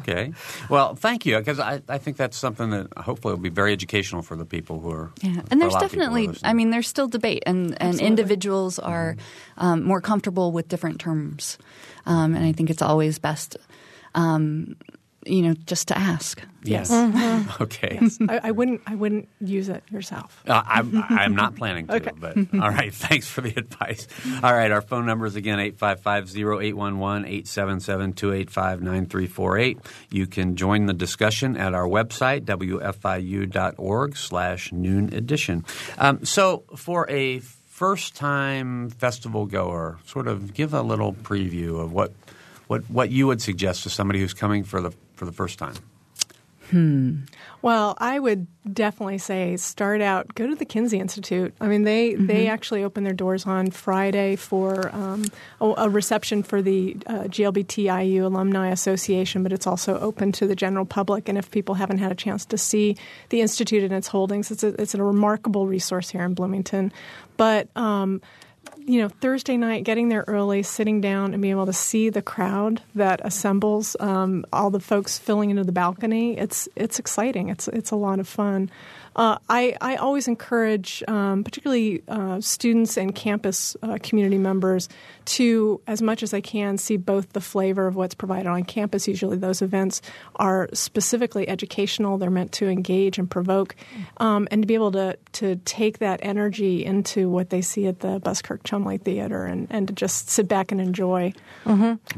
Okay. 0.00 0.32
Well, 0.68 0.94
thank 0.94 1.26
you, 1.26 1.38
because 1.38 1.58
I, 1.58 1.82
I 1.88 1.98
think 1.98 2.16
that's 2.16 2.36
something 2.36 2.70
that 2.70 2.88
hopefully 2.96 3.34
will 3.34 3.40
be 3.40 3.48
very 3.48 3.72
educational 3.72 4.22
for 4.22 4.36
the 4.36 4.44
people 4.44 4.80
who 4.80 4.90
are. 4.90 5.10
Yeah, 5.22 5.42
and 5.50 5.60
there's 5.60 5.72
lot 5.72 5.84
of 5.84 5.90
people 5.90 6.06
who 6.06 6.12
are 6.12 6.20
definitely. 6.20 6.48
I 6.48 6.52
mean, 6.54 6.70
there's 6.70 6.88
still 6.88 7.08
debate, 7.08 7.42
and, 7.46 7.66
and 7.72 7.80
Absolutely. 7.80 8.06
individuals 8.06 8.78
are 8.78 9.16
um, 9.58 9.82
more 9.82 10.00
comfortable 10.00 10.52
with 10.52 10.68
different 10.68 11.00
terms. 11.00 11.58
Um, 12.06 12.34
and 12.34 12.44
I 12.44 12.52
think 12.52 12.70
it's 12.70 12.82
always 12.82 13.18
best, 13.18 13.56
um, 14.14 14.76
you 15.26 15.42
know, 15.42 15.54
just 15.66 15.88
to 15.88 15.98
ask. 15.98 16.42
Yes. 16.62 16.90
Okay. 17.60 17.98
I, 18.28 18.40
I 18.44 18.50
wouldn't. 18.50 18.80
I 18.86 18.94
wouldn't 18.94 19.28
use 19.40 19.68
it 19.68 19.82
yourself. 19.90 20.42
Uh, 20.46 20.62
I'm, 20.64 21.04
I'm 21.08 21.34
not 21.34 21.56
planning 21.56 21.86
to, 21.88 21.94
Okay. 21.96 22.10
but 22.16 22.36
all 22.54 22.68
right. 22.70 22.92
Thanks 23.08 23.28
for 23.28 23.40
the 23.40 23.50
advice. 23.56 24.06
All 24.42 24.52
right. 24.54 24.70
Our 24.70 24.80
phone 24.82 25.04
number 25.06 25.26
is 25.26 25.36
again 25.36 25.58
855 25.58 26.36
0811 26.36 27.24
877 27.26 28.12
285 28.14 28.82
9348. 28.82 29.78
You 30.10 30.26
can 30.26 30.56
join 30.56 30.86
the 30.86 30.92
discussion 30.94 31.56
at 31.56 31.74
our 31.74 31.86
website, 31.86 32.42
wfiu.org 32.44 34.16
slash 34.16 34.72
noon 34.72 35.12
edition. 35.14 35.64
Um, 35.98 36.24
so, 36.24 36.64
for 36.76 37.08
a 37.10 37.40
first 37.40 38.14
time 38.16 38.90
festival 38.90 39.46
goer, 39.46 39.98
sort 40.04 40.28
of 40.28 40.54
give 40.54 40.74
a 40.74 40.82
little 40.82 41.12
preview 41.14 41.80
of 41.82 41.92
what, 41.92 42.12
what, 42.70 42.88
what 42.88 43.10
you 43.10 43.26
would 43.26 43.42
suggest 43.42 43.82
to 43.82 43.90
somebody 43.90 44.20
who's 44.20 44.32
coming 44.32 44.62
for 44.62 44.80
the, 44.80 44.92
for 45.14 45.24
the 45.24 45.32
first 45.32 45.58
time. 45.58 45.74
Hmm. 46.70 47.22
Well, 47.62 47.96
I 47.98 48.20
would 48.20 48.46
definitely 48.72 49.18
say 49.18 49.56
start 49.56 50.00
out. 50.00 50.36
Go 50.36 50.46
to 50.46 50.54
the 50.54 50.64
Kinsey 50.64 51.00
Institute. 51.00 51.52
I 51.60 51.66
mean, 51.66 51.82
they 51.82 52.14
they 52.14 52.46
actually 52.46 52.84
open 52.84 53.02
their 53.02 53.12
doors 53.12 53.44
on 53.44 53.72
Friday 53.72 54.36
for 54.36 54.94
um, 54.94 55.24
a, 55.60 55.74
a 55.78 55.88
reception 55.88 56.44
for 56.44 56.62
the 56.62 56.96
uh, 57.08 57.24
GLBTIU 57.24 58.22
Alumni 58.22 58.70
Association, 58.70 59.42
but 59.42 59.52
it's 59.52 59.66
also 59.66 59.98
open 59.98 60.30
to 60.32 60.46
the 60.46 60.54
general 60.54 60.84
public. 60.84 61.28
And 61.28 61.36
if 61.36 61.50
people 61.50 61.74
haven't 61.74 61.98
had 61.98 62.12
a 62.12 62.14
chance 62.14 62.44
to 62.46 62.56
see 62.56 62.96
the 63.30 63.40
institute 63.40 63.82
and 63.82 63.92
its 63.92 64.06
holdings, 64.06 64.52
it's 64.52 64.62
a, 64.62 64.80
it's 64.80 64.94
a 64.94 65.02
remarkable 65.02 65.66
resource 65.66 66.08
here 66.08 66.22
in 66.22 66.34
Bloomington. 66.34 66.92
But 67.36 67.68
um, 67.76 68.22
you 68.86 69.00
know, 69.00 69.08
Thursday 69.08 69.56
night, 69.56 69.84
getting 69.84 70.08
there 70.08 70.24
early, 70.26 70.62
sitting 70.62 71.00
down, 71.00 71.32
and 71.32 71.42
being 71.42 71.52
able 71.52 71.66
to 71.66 71.72
see 71.72 72.10
the 72.10 72.22
crowd 72.22 72.82
that 72.94 73.20
assembles, 73.24 73.96
um, 74.00 74.44
all 74.52 74.70
the 74.70 74.80
folks 74.80 75.18
filling 75.18 75.50
into 75.50 75.64
the 75.64 75.72
balcony. 75.72 76.36
It's 76.36 76.68
it's 76.76 76.98
exciting. 76.98 77.48
It's 77.48 77.68
it's 77.68 77.90
a 77.90 77.96
lot 77.96 78.20
of 78.20 78.28
fun. 78.28 78.70
Uh, 79.16 79.38
I 79.48 79.76
I 79.80 79.96
always 79.96 80.28
encourage, 80.28 81.02
um, 81.08 81.42
particularly 81.44 82.02
uh, 82.08 82.40
students 82.40 82.96
and 82.96 83.14
campus 83.14 83.76
uh, 83.82 83.98
community 84.02 84.38
members, 84.38 84.88
to 85.26 85.80
as 85.86 86.00
much 86.00 86.22
as 86.22 86.32
I 86.32 86.40
can 86.40 86.78
see 86.78 86.96
both 86.96 87.32
the 87.32 87.40
flavor 87.40 87.86
of 87.88 87.96
what's 87.96 88.14
provided 88.14 88.46
on 88.46 88.62
campus. 88.64 89.08
Usually, 89.08 89.36
those 89.36 89.62
events 89.62 90.00
are 90.36 90.68
specifically 90.72 91.48
educational. 91.48 92.18
They're 92.18 92.30
meant 92.30 92.52
to 92.52 92.68
engage 92.68 93.18
and 93.18 93.28
provoke, 93.28 93.74
um, 94.18 94.46
and 94.50 94.62
to 94.62 94.66
be 94.66 94.74
able 94.74 94.92
to 94.92 95.16
to 95.32 95.56
take 95.64 95.98
that 95.98 96.20
energy 96.22 96.84
into 96.84 97.28
what 97.28 97.50
they 97.50 97.62
see 97.62 97.86
at 97.88 98.00
the 98.00 98.20
Buskirk 98.20 98.62
Chumley 98.62 98.98
Theater, 98.98 99.44
and, 99.44 99.66
and 99.70 99.88
to 99.88 99.94
just 99.94 100.30
sit 100.30 100.46
back 100.46 100.70
and 100.72 100.80
enjoy. 100.80 101.32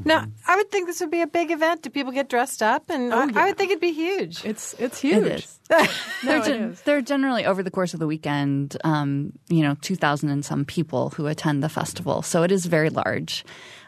Now, 0.04 0.26
I 0.46 0.56
would 0.56 0.70
think 0.70 0.86
this 0.86 1.00
would 1.00 1.10
be 1.10 1.20
a 1.22 1.26
big 1.26 1.50
event. 1.50 1.82
Do 1.82 1.90
people 1.90 2.12
get 2.12 2.28
dressed 2.28 2.62
up? 2.62 2.90
And 2.90 3.12
I- 3.12 3.30
I 3.34 3.44
would 3.48 3.56
think 3.58 3.70
it'd 3.70 3.80
be 3.80 3.92
huge. 3.92 4.44
It's 4.44 4.74
it's 4.78 5.00
huge. 5.00 5.16
It 5.26 5.32
is. 5.44 5.58
They're, 6.22 6.42
gen- 6.42 6.76
they're 6.84 7.00
generally 7.00 7.44
over 7.46 7.62
the 7.62 7.70
course 7.70 7.94
of 7.94 8.00
the 8.00 8.06
weekend, 8.06 8.76
um, 8.84 9.32
you 9.48 9.62
know, 9.62 9.76
2,000 9.80 10.28
and 10.28 10.44
some 10.44 10.64
people 10.64 11.10
who 11.10 11.26
attend 11.26 11.62
the 11.62 11.68
festival. 11.68 12.22
So 12.22 12.42
it 12.42 12.52
is 12.52 12.66
very 12.66 12.90
large. 12.90 13.44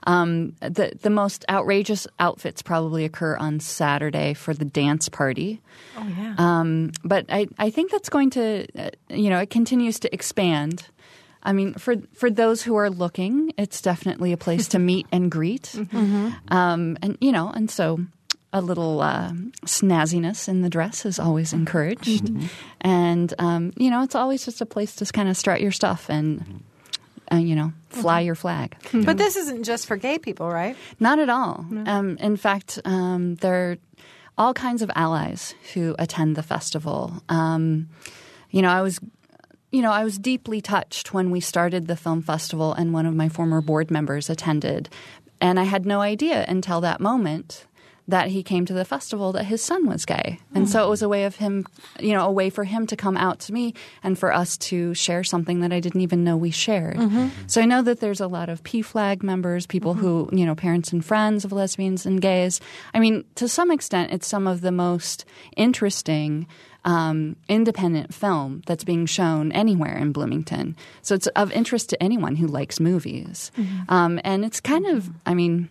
Um, 0.07 0.57
the, 0.61 0.93
the 1.01 1.11
most 1.11 1.45
outrageous 1.49 2.07
outfits 2.19 2.63
probably 2.63 3.05
occur 3.05 3.37
on 3.37 3.61
Saturday 3.61 4.35
for 4.35 4.53
the 4.53 4.65
dance 4.65 5.09
party. 5.09 5.61
Oh 5.97 6.07
yeah. 6.07 6.35
Um, 6.39 6.91
but 7.05 7.27
I, 7.29 7.47
I 7.59 7.71
think 7.71 7.91
that's 7.91 8.09
going 8.09 8.31
to, 8.31 8.67
uh, 8.77 8.91
you 9.09 9.31
know, 9.31 9.39
it 9.39 9.51
continues 9.51 10.01
to 10.01 10.13
expand. 10.13 10.89
I 11.43 11.53
mean, 11.53 11.75
for 11.75 11.97
for 12.15 12.31
those 12.31 12.63
who 12.63 12.75
are 12.77 12.89
looking, 12.89 13.53
it's 13.59 13.83
definitely 13.83 14.33
a 14.33 14.37
place 14.39 14.69
to 14.69 14.79
meet 14.79 15.07
and 15.13 15.31
greet, 15.31 15.75
um, 15.93 16.97
and 17.03 17.19
you 17.21 17.33
know, 17.33 17.51
and 17.51 17.71
so 17.71 18.01
a 18.55 18.61
little 18.61 19.03
uh, 19.03 19.33
snazziness 19.67 20.49
in 20.49 20.63
the 20.63 20.71
dress 20.71 21.05
is 21.05 21.19
always 21.19 21.53
encouraged, 21.53 22.31
and 22.81 23.35
um, 23.41 23.73
you 23.77 23.91
know, 23.91 24.03
it's 24.05 24.15
always 24.15 24.45
just 24.45 24.61
a 24.61 24.67
place 24.67 24.95
to 24.97 25.05
kind 25.07 25.29
of 25.29 25.37
strut 25.37 25.61
your 25.61 25.73
stuff 25.73 26.09
and, 26.09 26.63
uh, 27.33 27.37
you 27.37 27.57
know, 27.57 27.73
fly 27.91 28.21
your 28.21 28.37
flag. 28.37 28.77
But 28.93 29.19
this 29.19 29.35
isn't 29.37 29.65
just 29.65 29.87
for 29.87 29.97
gay 29.97 30.19
people, 30.19 30.49
right? 30.49 30.77
Not 31.01 31.19
at 31.19 31.29
all. 31.29 31.67
Um, 31.87 32.17
in 32.19 32.37
fact, 32.37 32.79
um, 32.85 33.35
there 33.37 33.73
are 33.73 33.77
all 34.39 34.55
kinds 34.55 34.83
of 34.83 34.91
allies 34.95 35.55
who 35.75 35.97
attend 35.99 36.37
the 36.37 36.43
festival. 36.45 37.23
Um, 37.29 37.89
you 38.51 38.63
know, 38.63 38.71
I 38.71 38.81
was. 38.81 39.01
You 39.73 39.83
know, 39.83 39.91
I 39.91 40.05
was 40.05 40.19
deeply 40.19 40.61
touched 40.61 41.13
when 41.13 41.33
we 41.33 41.41
started 41.41 41.89
the 41.89 41.97
film 41.97 42.23
festival 42.23 42.73
and 42.73 42.93
one 42.95 43.07
of 43.07 43.15
my 43.17 43.29
former 43.29 43.61
board 43.61 43.91
members 43.91 44.31
attended. 44.31 44.89
And 45.41 45.59
I 45.59 45.65
had 45.65 45.85
no 45.85 46.01
idea 46.01 46.45
until 46.47 46.81
that 46.83 47.01
moment 47.01 47.67
that 48.07 48.29
he 48.29 48.43
came 48.43 48.67
to 48.67 48.75
the 48.75 48.85
festival 48.85 49.33
that 49.33 49.45
his 49.45 49.63
son 49.63 49.87
was 49.87 50.05
gay. 50.05 50.39
And 50.55 50.69
so 50.69 50.85
it 50.87 50.91
was 50.91 51.01
a 51.01 51.09
way 51.09 51.25
of 51.25 51.37
him, 51.37 51.67
you 51.99 52.13
know, 52.13 52.27
a 52.27 52.31
way 52.31 52.51
for 52.51 52.65
him 52.65 52.87
to 52.89 52.97
come 52.97 53.17
out 53.17 53.41
to 53.41 53.53
me 53.53 53.73
and 54.03 54.19
for 54.19 54.31
us 54.33 54.59
to 54.59 54.93
share 54.93 55.25
something 55.25 55.61
that 55.61 55.73
I 55.73 55.81
didn't 55.81 56.03
even 56.03 56.23
know 56.23 56.37
we 56.37 56.51
shared. 56.51 56.99
So 57.47 57.63
I 57.63 57.65
know 57.65 57.81
that 57.83 58.01
there's 58.01 58.21
a 58.21 58.27
lot 58.29 58.49
of 58.51 58.63
PFLAG 58.63 59.23
members, 59.23 59.67
people 59.67 59.95
who, 59.95 60.29
you 60.33 60.45
know, 60.45 60.55
parents 60.55 60.93
and 60.93 61.03
friends 61.03 61.47
of 61.47 61.53
lesbians 61.53 62.05
and 62.05 62.21
gays. 62.21 62.61
I 62.93 63.01
mean, 63.01 63.25
to 63.37 63.49
some 63.49 63.71
extent, 63.71 64.13
it's 64.13 64.27
some 64.27 64.47
of 64.47 64.61
the 64.61 64.73
most 64.73 65.25
interesting 65.57 66.47
um, 66.87 67.37
independent 67.49 68.13
film 68.13 68.61
that's 68.67 68.85
being 68.85 69.07
shown 69.07 69.51
anywhere 69.53 69.97
in 69.97 70.13
Bloomington. 70.13 70.77
So 71.01 71.15
it's 71.15 71.27
of 71.29 71.51
interest 71.53 71.89
to 71.91 72.03
anyone 72.03 72.37
who 72.37 72.47
likes 72.47 72.79
movies. 72.79 73.51
Um, 73.89 74.21
and 74.23 74.45
it's 74.45 74.61
kind 74.61 74.85
of, 74.85 75.09
I 75.25 75.33
mean, 75.33 75.71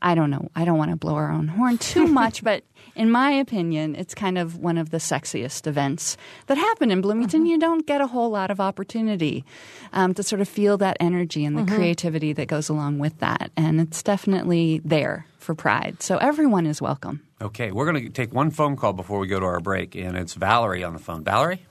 I 0.00 0.14
don't 0.14 0.30
know. 0.30 0.50
I 0.54 0.64
don't 0.64 0.78
want 0.78 0.90
to 0.90 0.96
blow 0.96 1.14
our 1.14 1.30
own 1.30 1.48
horn 1.48 1.78
too 1.78 2.06
much, 2.20 2.44
but 2.44 2.64
in 2.94 3.10
my 3.10 3.30
opinion, 3.30 3.94
it's 3.94 4.14
kind 4.14 4.38
of 4.38 4.56
one 4.56 4.78
of 4.78 4.90
the 4.90 4.98
sexiest 4.98 5.66
events 5.66 6.16
that 6.46 6.58
happen 6.58 6.90
in 6.90 7.00
Bloomington. 7.00 7.46
You 7.46 7.58
don't 7.58 7.86
get 7.86 8.00
a 8.00 8.06
whole 8.06 8.30
lot 8.30 8.50
of 8.50 8.60
opportunity 8.60 9.44
um, 9.92 10.14
to 10.14 10.22
sort 10.22 10.40
of 10.40 10.48
feel 10.48 10.76
that 10.78 10.96
energy 11.00 11.44
and 11.44 11.56
the 11.56 11.64
creativity 11.64 12.32
that 12.32 12.46
goes 12.46 12.68
along 12.68 12.98
with 12.98 13.18
that. 13.20 13.50
And 13.56 13.80
it's 13.80 14.02
definitely 14.02 14.80
there 14.84 15.26
for 15.38 15.54
Pride. 15.54 16.02
So 16.02 16.18
everyone 16.18 16.66
is 16.66 16.82
welcome. 16.82 17.22
Okay. 17.40 17.72
We're 17.72 17.90
going 17.90 18.04
to 18.04 18.10
take 18.10 18.34
one 18.34 18.50
phone 18.50 18.76
call 18.76 18.92
before 18.92 19.18
we 19.18 19.26
go 19.26 19.40
to 19.40 19.46
our 19.46 19.60
break, 19.60 19.94
and 19.94 20.16
it's 20.16 20.34
Valerie 20.34 20.84
on 20.84 20.92
the 20.92 20.98
phone. 20.98 21.24
Valerie? 21.24 21.64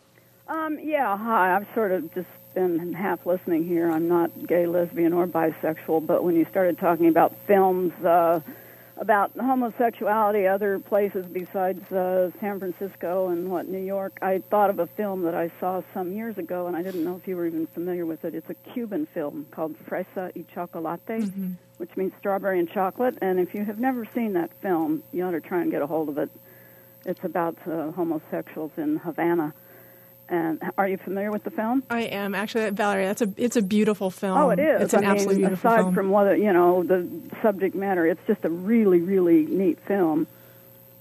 Um, 0.48 0.80
yeah, 0.82 1.18
hi. 1.18 1.52
I'm 1.52 1.68
sort 1.76 1.92
of 1.92 2.14
just 2.14 2.28
been 2.58 2.92
half 2.92 3.24
listening 3.28 3.64
here. 3.64 3.92
I'm 3.92 4.08
not 4.08 4.32
gay, 4.48 4.66
lesbian, 4.66 5.14
or 5.14 5.28
bisexual, 5.28 6.08
but 6.08 6.24
when 6.24 6.36
you 6.36 6.44
started 6.46 6.80
talking 6.80 7.08
about 7.08 7.36
films 7.46 7.94
uh, 8.04 8.40
about 8.98 9.32
homosexuality, 9.38 10.48
other 10.48 10.80
places 10.80 11.28
besides 11.28 11.92
uh, 11.92 12.32
San 12.40 12.58
Francisco 12.58 13.28
and 13.28 13.52
what 13.52 13.68
New 13.68 13.78
York, 13.78 14.18
I 14.24 14.40
thought 14.40 14.72
of 14.72 14.80
a 14.80 14.88
film 14.88 15.22
that 15.22 15.36
I 15.36 15.52
saw 15.60 15.84
some 15.94 16.12
years 16.14 16.40
ago, 16.40 16.66
and 16.66 16.76
I 16.76 16.82
didn't 16.82 17.04
know 17.04 17.16
if 17.16 17.28
you 17.28 17.36
were 17.36 17.46
even 17.46 17.68
familiar 17.68 18.08
with 18.08 18.26
it. 18.26 18.34
It's 18.34 18.50
a 18.50 18.56
Cuban 18.74 19.06
film 19.14 19.46
called 19.52 19.76
Fresa 19.86 20.32
y 20.36 20.44
Chocolate, 20.52 21.30
which 21.78 21.96
means 21.96 22.12
strawberry 22.18 22.58
and 22.58 22.68
chocolate. 22.72 23.20
And 23.22 23.40
if 23.40 23.54
you 23.54 23.66
have 23.66 23.78
never 23.78 24.04
seen 24.16 24.34
that 24.34 24.50
film, 24.64 25.04
you 25.12 25.24
ought 25.26 25.32
to 25.32 25.42
try 25.42 25.62
and 25.62 25.70
get 25.70 25.84
a 25.84 25.88
hold 25.88 26.10
of 26.10 26.18
it. 26.18 26.32
It's 27.06 27.24
about 27.24 27.56
uh, 27.68 27.92
homosexuals 27.92 28.72
in 28.78 28.98
Havana. 28.98 29.54
And 30.30 30.62
are 30.78 30.88
you 30.88 30.98
familiar 30.98 31.32
with 31.32 31.44
the 31.44 31.52
film? 31.52 31.84
I 31.90 32.02
am 32.02 32.36
actually 32.36 32.70
Valerie. 32.72 33.06
That's 33.06 33.22
a 33.22 33.34
it's 33.38 33.56
a 33.56 33.62
beautiful 33.62 34.12
film. 34.12 34.38
Oh, 34.38 34.50
it 34.50 34.60
is. 34.60 34.82
It's 34.82 34.94
an 34.94 35.00
I 35.00 35.02
mean, 35.02 35.12
absolutely 35.12 35.38
beautiful 35.44 35.72
aside 35.72 35.82
film. 35.84 35.94
from 35.94 36.12
whether 36.12 36.36
you 36.36 36.52
know 36.52 36.84
the 36.84 37.08
subject 37.42 37.76
matter, 37.76 38.06
it's 38.06 38.20
just 38.28 38.44
a 38.44 38.50
really, 38.50 39.00
really 39.00 39.46
neat 39.46 39.80
film. 39.80 40.28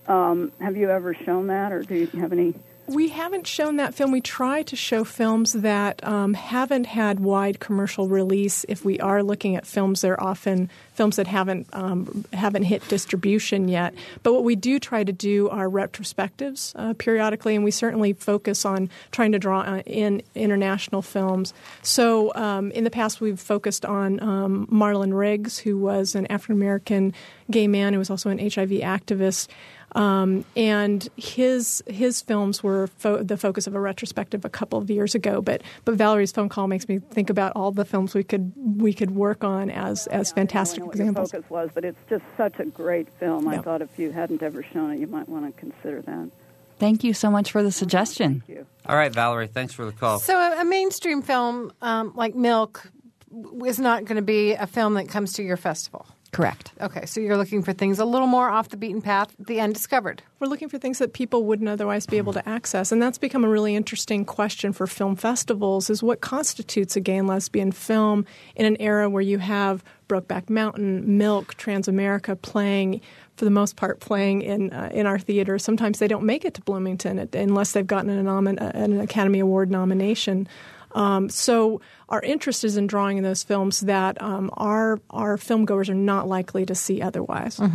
Um, 0.06 0.52
have 0.60 0.76
you 0.76 0.90
ever 0.90 1.14
shown 1.14 1.48
that, 1.48 1.72
or 1.72 1.82
do 1.82 1.94
you 1.96 2.06
have 2.20 2.32
any 2.32 2.54
We 2.88 3.08
haven't 3.08 3.46
shown 3.48 3.76
that 3.76 3.94
film. 3.94 4.12
We 4.12 4.20
try 4.20 4.62
to 4.62 4.76
show 4.76 5.02
films 5.02 5.54
that 5.54 6.04
um, 6.06 6.34
haven't 6.34 6.84
had 6.86 7.18
wide 7.18 7.58
commercial 7.58 8.08
release. 8.08 8.64
If 8.68 8.84
we 8.84 9.00
are 9.00 9.24
looking 9.24 9.56
at 9.56 9.66
films, 9.66 10.02
they're 10.02 10.22
often 10.22 10.70
films 10.94 11.16
that 11.16 11.26
haven't 11.26 11.66
um, 11.72 12.24
haven't 12.32 12.62
hit 12.62 12.86
distribution 12.88 13.68
yet. 13.68 13.92
But 14.22 14.34
what 14.34 14.44
we 14.44 14.54
do 14.54 14.78
try 14.78 15.02
to 15.02 15.12
do 15.12 15.48
are 15.48 15.68
retrospectives 15.68 16.74
uh, 16.76 16.94
periodically, 16.94 17.56
and 17.56 17.64
we 17.64 17.72
certainly 17.72 18.12
focus 18.12 18.64
on 18.64 18.88
trying 19.10 19.32
to 19.32 19.38
draw 19.38 19.60
uh, 19.60 19.82
in 19.84 20.22
international 20.34 21.02
films. 21.02 21.52
So 21.82 22.32
um, 22.34 22.70
in 22.70 22.84
the 22.84 22.90
past, 22.90 23.20
we've 23.20 23.40
focused 23.40 23.84
on 23.84 24.22
um, 24.22 24.68
Marlon 24.68 25.16
Riggs, 25.16 25.58
who 25.58 25.76
was 25.76 26.14
an 26.14 26.26
African 26.26 26.56
American 26.56 27.14
gay 27.50 27.66
man 27.66 27.92
who 27.92 27.98
was 27.98 28.10
also 28.10 28.30
an 28.30 28.38
HIV 28.38 28.70
activist. 28.70 29.48
Um, 29.96 30.44
and 30.54 31.08
his 31.16 31.82
his 31.86 32.20
films 32.20 32.62
were 32.62 32.86
fo- 32.98 33.22
the 33.22 33.38
focus 33.38 33.66
of 33.66 33.74
a 33.74 33.80
retrospective 33.80 34.44
a 34.44 34.50
couple 34.50 34.78
of 34.78 34.90
years 34.90 35.14
ago. 35.14 35.40
But 35.40 35.62
but 35.86 35.94
Valerie's 35.94 36.32
phone 36.32 36.50
call 36.50 36.68
makes 36.68 36.86
me 36.86 36.98
think 36.98 37.30
about 37.30 37.52
all 37.56 37.72
the 37.72 37.86
films 37.86 38.14
we 38.14 38.22
could 38.22 38.52
we 38.56 38.92
could 38.92 39.12
work 39.12 39.42
on 39.42 39.70
as 39.70 40.06
as 40.08 40.32
fantastic 40.32 40.82
I 40.82 40.84
know 40.84 40.90
examples. 40.90 41.32
What 41.32 41.32
your 41.32 41.42
focus 41.42 41.50
was, 41.50 41.70
but 41.74 41.84
it's 41.86 41.98
just 42.10 42.24
such 42.36 42.60
a 42.60 42.66
great 42.66 43.08
film. 43.18 43.48
I 43.48 43.58
thought 43.58 43.80
if 43.80 43.98
you 43.98 44.12
hadn't 44.12 44.42
ever 44.42 44.62
shown 44.62 44.90
it, 44.92 44.98
you 44.98 45.06
might 45.06 45.30
want 45.30 45.46
to 45.46 45.58
consider 45.58 46.02
that. 46.02 46.30
Thank 46.78 47.02
you 47.02 47.14
so 47.14 47.30
much 47.30 47.50
for 47.50 47.62
the 47.62 47.72
suggestion. 47.72 48.42
Thank 48.46 48.58
you. 48.58 48.66
All 48.84 48.96
right, 48.96 49.12
Valerie, 49.12 49.46
thanks 49.46 49.72
for 49.72 49.86
the 49.86 49.92
call. 49.92 50.18
So 50.18 50.36
a, 50.38 50.60
a 50.60 50.64
mainstream 50.66 51.22
film 51.22 51.72
um, 51.80 52.12
like 52.14 52.34
Milk 52.34 52.90
is 53.64 53.78
not 53.78 54.04
going 54.04 54.16
to 54.16 54.22
be 54.22 54.52
a 54.52 54.66
film 54.66 54.92
that 54.94 55.08
comes 55.08 55.32
to 55.34 55.42
your 55.42 55.56
festival. 55.56 56.06
Correct. 56.36 56.72
Okay, 56.82 57.06
so 57.06 57.18
you're 57.18 57.38
looking 57.38 57.62
for 57.62 57.72
things 57.72 57.98
a 57.98 58.04
little 58.04 58.26
more 58.26 58.50
off 58.50 58.68
the 58.68 58.76
beaten 58.76 59.00
path, 59.00 59.34
the 59.38 59.58
undiscovered. 59.58 60.22
We're 60.38 60.48
looking 60.48 60.68
for 60.68 60.76
things 60.76 60.98
that 60.98 61.14
people 61.14 61.44
wouldn't 61.44 61.66
otherwise 61.66 62.04
be 62.04 62.18
able 62.18 62.34
to 62.34 62.46
access, 62.46 62.92
and 62.92 63.00
that's 63.00 63.16
become 63.16 63.42
a 63.42 63.48
really 63.48 63.74
interesting 63.74 64.26
question 64.26 64.74
for 64.74 64.86
film 64.86 65.16
festivals: 65.16 65.88
is 65.88 66.02
what 66.02 66.20
constitutes 66.20 66.94
a 66.94 67.00
gay 67.00 67.16
and 67.16 67.26
lesbian 67.26 67.72
film 67.72 68.26
in 68.54 68.66
an 68.66 68.76
era 68.80 69.08
where 69.08 69.22
you 69.22 69.38
have 69.38 69.82
Brokeback 70.10 70.50
Mountain, 70.50 71.16
Milk, 71.16 71.54
Transamerica 71.54 72.38
playing. 72.42 73.00
For 73.36 73.44
the 73.44 73.50
most 73.50 73.76
part, 73.76 74.00
playing 74.00 74.42
in 74.42 74.72
uh, 74.72 74.90
in 74.92 75.06
our 75.06 75.18
theater. 75.18 75.58
Sometimes 75.58 75.98
they 75.98 76.08
don't 76.08 76.24
make 76.24 76.44
it 76.44 76.54
to 76.54 76.62
Bloomington 76.62 77.18
unless 77.34 77.72
they've 77.72 77.86
gotten 77.86 78.10
an, 78.10 78.24
nomin- 78.24 78.60
uh, 78.60 78.72
an 78.74 78.98
Academy 79.00 79.40
Award 79.40 79.70
nomination. 79.70 80.48
Um, 80.92 81.28
so 81.28 81.80
our 82.08 82.22
interest 82.22 82.64
is 82.64 82.76
in 82.76 82.86
drawing 82.86 83.18
in 83.18 83.24
those 83.24 83.42
films 83.42 83.80
that 83.80 84.20
um, 84.22 84.50
our 84.54 85.00
our 85.10 85.36
film 85.36 85.64
goers 85.64 85.90
are 85.90 85.94
not 85.94 86.28
likely 86.28 86.64
to 86.66 86.74
see 86.74 87.02
otherwise. 87.02 87.58
All 87.60 87.68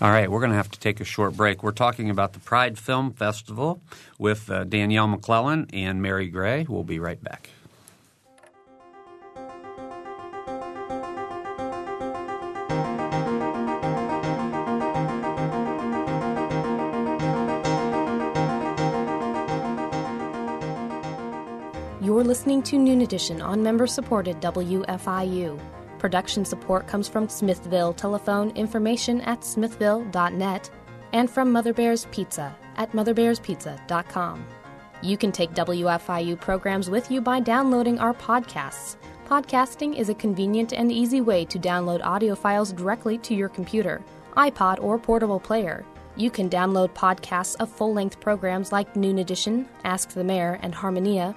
right, 0.00 0.30
we're 0.30 0.40
going 0.40 0.50
to 0.50 0.56
have 0.56 0.70
to 0.70 0.80
take 0.80 1.00
a 1.00 1.04
short 1.04 1.36
break. 1.36 1.62
We're 1.62 1.72
talking 1.72 2.10
about 2.10 2.32
the 2.32 2.40
Pride 2.40 2.78
Film 2.78 3.12
Festival 3.12 3.80
with 4.18 4.50
uh, 4.50 4.64
Danielle 4.64 5.08
McClelland 5.08 5.70
and 5.72 6.00
Mary 6.00 6.28
Gray. 6.28 6.66
We'll 6.68 6.84
be 6.84 6.98
right 6.98 7.22
back. 7.22 7.50
You're 22.10 22.24
listening 22.24 22.64
to 22.64 22.76
Noon 22.76 23.02
Edition 23.02 23.40
on 23.40 23.62
member 23.62 23.86
supported 23.86 24.40
WFIU. 24.40 25.60
Production 26.00 26.44
support 26.44 26.88
comes 26.88 27.06
from 27.06 27.28
Smithville 27.28 27.92
Telephone 27.92 28.50
Information 28.56 29.20
at 29.20 29.44
smithville.net 29.44 30.70
and 31.12 31.30
from 31.30 31.52
Mother 31.52 31.72
Bear's 31.72 32.06
Pizza 32.10 32.52
at 32.74 32.90
motherbearspizza.com. 32.90 34.44
You 35.02 35.16
can 35.16 35.30
take 35.30 35.52
WFIU 35.52 36.40
programs 36.40 36.90
with 36.90 37.12
you 37.12 37.20
by 37.20 37.38
downloading 37.38 38.00
our 38.00 38.14
podcasts. 38.14 38.96
Podcasting 39.28 39.96
is 39.96 40.08
a 40.08 40.14
convenient 40.14 40.72
and 40.72 40.90
easy 40.90 41.20
way 41.20 41.44
to 41.44 41.60
download 41.60 42.04
audio 42.04 42.34
files 42.34 42.72
directly 42.72 43.18
to 43.18 43.36
your 43.36 43.48
computer, 43.48 44.02
iPod, 44.36 44.82
or 44.82 44.98
portable 44.98 45.38
player. 45.38 45.86
You 46.16 46.28
can 46.32 46.50
download 46.50 46.92
podcasts 46.92 47.54
of 47.60 47.70
full 47.70 47.92
length 47.92 48.18
programs 48.18 48.72
like 48.72 48.96
Noon 48.96 49.20
Edition, 49.20 49.68
Ask 49.84 50.08
the 50.08 50.24
Mayor, 50.24 50.58
and 50.60 50.74
Harmonia, 50.74 51.36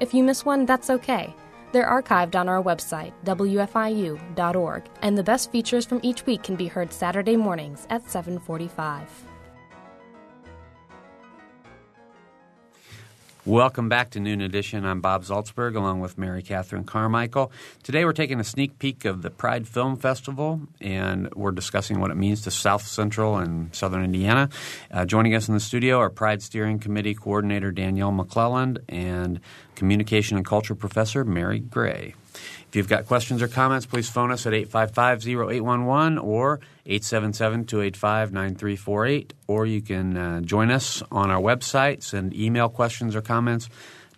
If 0.00 0.14
you 0.14 0.24
miss 0.24 0.46
one, 0.46 0.64
that's 0.64 0.88
okay. 0.88 1.34
They're 1.72 1.86
archived 1.86 2.34
on 2.34 2.48
our 2.48 2.62
website, 2.62 3.12
wfiu.org, 3.24 4.82
and 5.02 5.16
the 5.16 5.22
best 5.22 5.52
features 5.52 5.86
from 5.86 6.00
each 6.02 6.26
week 6.26 6.42
can 6.42 6.56
be 6.56 6.66
heard 6.66 6.92
Saturday 6.92 7.36
mornings 7.36 7.86
at 7.90 8.04
7:45. 8.04 9.29
Welcome 13.46 13.88
back 13.88 14.10
to 14.10 14.20
Noon 14.20 14.42
Edition. 14.42 14.84
I'm 14.84 15.00
Bob 15.00 15.24
Zaltsberg 15.24 15.74
along 15.74 16.00
with 16.00 16.18
Mary 16.18 16.42
Catherine 16.42 16.84
Carmichael. 16.84 17.50
Today 17.82 18.04
we're 18.04 18.12
taking 18.12 18.38
a 18.38 18.44
sneak 18.44 18.78
peek 18.78 19.06
of 19.06 19.22
the 19.22 19.30
Pride 19.30 19.66
Film 19.66 19.96
Festival 19.96 20.60
and 20.78 21.32
we're 21.34 21.50
discussing 21.50 22.00
what 22.00 22.10
it 22.10 22.18
means 22.18 22.42
to 22.42 22.50
South 22.50 22.86
Central 22.86 23.38
and 23.38 23.74
Southern 23.74 24.04
Indiana. 24.04 24.50
Uh, 24.90 25.06
joining 25.06 25.34
us 25.34 25.48
in 25.48 25.54
the 25.54 25.60
studio 25.60 25.96
are 26.00 26.10
Pride 26.10 26.42
Steering 26.42 26.78
Committee 26.78 27.14
Coordinator 27.14 27.72
Danielle 27.72 28.12
McClelland 28.12 28.76
and 28.90 29.40
Communication 29.74 30.36
and 30.36 30.44
Culture 30.44 30.74
Professor 30.74 31.24
Mary 31.24 31.60
Gray. 31.60 32.14
If 32.68 32.76
you've 32.76 32.88
got 32.88 33.06
questions 33.06 33.40
or 33.40 33.48
comments, 33.48 33.86
please 33.86 34.08
phone 34.08 34.30
us 34.30 34.46
at 34.46 34.52
855-0811 34.52 36.22
or 36.22 36.60
877-285-9348, 36.90 39.30
or 39.46 39.66
you 39.66 39.80
can 39.80 40.16
uh, 40.16 40.40
join 40.40 40.70
us 40.70 41.02
on 41.10 41.30
our 41.30 41.40
website, 41.40 42.02
send 42.02 42.34
email 42.34 42.68
questions 42.68 43.16
or 43.16 43.22
comments, 43.22 43.68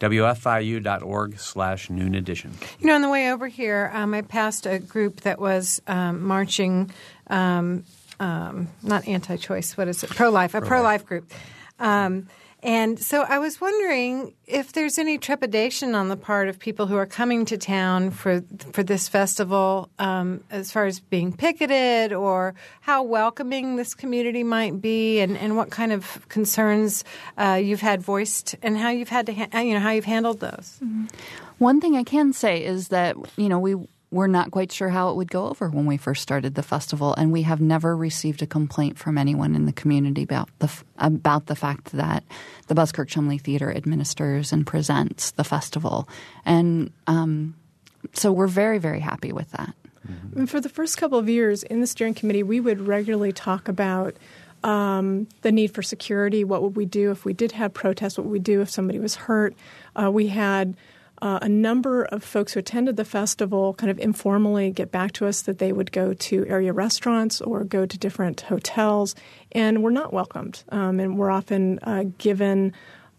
wfiu.org 0.00 1.38
slash 1.38 1.90
noon 1.90 2.14
edition. 2.14 2.52
You 2.80 2.88
know, 2.88 2.96
on 2.96 3.02
the 3.02 3.08
way 3.08 3.30
over 3.30 3.46
here, 3.46 3.90
um, 3.94 4.14
I 4.14 4.22
passed 4.22 4.66
a 4.66 4.80
group 4.80 5.20
that 5.20 5.38
was 5.38 5.80
um, 5.87 6.22
marching, 6.22 6.90
um, 7.28 7.85
um, 8.18 8.68
not 8.82 9.06
anti-choice. 9.06 9.76
What 9.76 9.87
is 9.88 10.02
it? 10.02 10.11
Pro-life. 10.11 10.54
A 10.54 10.61
pro-life 10.61 11.06
group. 11.06 11.30
And 12.64 12.96
so 13.01 13.22
I 13.22 13.40
was 13.40 13.61
wondering 13.61 14.35
if 14.46 14.72
there's 14.72 14.96
any 14.96 15.18
trepidation 15.18 15.96
on 15.96 16.09
the 16.09 16.16
part 16.16 16.48
of 16.48 16.61
people 16.61 16.87
who 16.87 16.96
are 16.96 17.07
coming 17.07 17.44
to 17.46 17.59
town 17.59 18.12
for 18.12 18.44
for 18.70 18.85
this 18.85 19.09
festival, 19.09 19.90
um, 19.98 20.44
as 20.48 20.70
far 20.70 20.87
as 20.87 21.01
being 21.01 21.33
picketed, 21.33 22.12
or 22.12 22.55
how 22.81 23.03
welcoming 23.03 23.75
this 23.75 23.94
community 23.94 24.44
might 24.44 24.81
be, 24.81 25.18
and, 25.18 25.37
and 25.37 25.57
what 25.57 25.70
kind 25.70 25.92
of 25.92 26.29
concerns 26.29 27.03
uh, 27.37 27.59
you've 27.61 27.81
had 27.81 28.01
voiced, 28.01 28.55
and 28.62 28.79
how 28.79 28.90
you've 28.90 29.09
had 29.09 29.27
to, 29.27 29.35
ha- 29.35 29.59
you 29.59 29.75
know, 29.75 29.81
how 29.81 29.90
you've 29.90 30.05
handled 30.05 30.38
those. 30.38 30.79
One 31.59 31.81
thing 31.81 31.96
I 31.96 32.05
can 32.05 32.33
say 32.33 32.62
is 32.64 32.88
that 32.88 33.16
you 33.37 33.48
know 33.48 33.59
we 33.59 33.75
were 34.12 34.29
not 34.29 34.51
quite 34.51 34.70
sure 34.70 34.90
how 34.90 35.09
it 35.09 35.16
would 35.16 35.31
go 35.31 35.48
over 35.48 35.70
when 35.70 35.87
we 35.87 35.96
first 35.96 36.22
started 36.22 36.55
the 36.55 36.62
festival, 36.62 37.14
and 37.14 37.33
we 37.33 37.42
have 37.42 37.61
never 37.61 37.96
received 37.96 38.42
a 38.42 38.46
complaint 38.46 38.98
from 38.98 39.16
anyone 39.16 39.57
in 39.57 39.64
the 39.64 39.72
community 39.72 40.22
about 40.22 40.51
the 40.59 40.70
about 40.98 41.46
the 41.46 41.57
fact 41.57 41.92
that 41.92 42.22
the 42.68 42.75
Buskirk 42.75 43.09
Chumley 43.09 43.38
Theater 43.38 43.75
administers 43.75 44.53
and 44.53 44.66
presents 44.66 45.33
the 45.33 45.44
festival, 45.44 46.09
and 46.44 46.92
um, 47.07 47.55
so 48.12 48.31
we're 48.31 48.46
very 48.46 48.79
very 48.79 49.01
happy 49.01 49.33
with 49.33 49.51
that. 49.53 49.75
And 50.37 50.51
for 50.51 50.61
the 50.61 50.68
first 50.68 50.98
couple 50.98 51.18
of 51.18 51.29
years 51.29 51.62
in 51.62 51.81
the 51.81 51.87
steering 51.87 52.14
committee, 52.14 52.42
we 52.42 52.61
would 52.61 52.81
regularly 52.81 53.33
talk 53.33 53.68
about 53.68 54.16
um, 54.64 55.29
the 55.42 55.53
need 55.53 55.72
for 55.75 55.83
security. 55.83 56.44
What 56.44 56.62
would 56.62 56.77
we 56.77 56.87
do 56.87 57.11
if 57.12 57.25
we 57.25 57.33
did 57.33 57.53
have 57.53 57.72
protests? 57.72 58.18
What 58.18 58.27
would 58.27 58.33
we 58.33 58.40
do 58.40 58.61
if 58.61 58.68
somebody 58.70 58.98
was 58.98 59.14
hurt? 59.14 59.55
Uh, 59.94 60.11
we 60.11 60.29
had 60.29 60.77
uh, 61.22 61.38
a 61.40 61.48
number 61.48 62.02
of 62.06 62.24
folks 62.24 62.52
who 62.52 62.58
attended 62.61 62.96
the 62.96 63.04
festival 63.04 63.74
kind 63.74 63.90
of 63.90 63.98
informally 64.00 64.72
get 64.72 64.90
back 64.90 65.12
to 65.12 65.24
us 65.24 65.42
that 65.42 65.58
they 65.58 65.72
would 65.72 65.92
go 65.92 66.12
to 66.12 66.44
area 66.46 66.72
restaurants 66.72 67.40
or 67.40 67.62
go 67.62 67.87
to 67.87 67.96
different 67.96 68.40
hotels 68.42 69.14
and 69.52 69.85
were 69.85 69.92
not 69.92 70.12
welcomed. 70.12 70.64
Um, 70.70 70.98
and 70.98 71.16
we're 71.16 71.30
often 71.30 71.78
uh, 71.85 72.04
given 72.18 72.72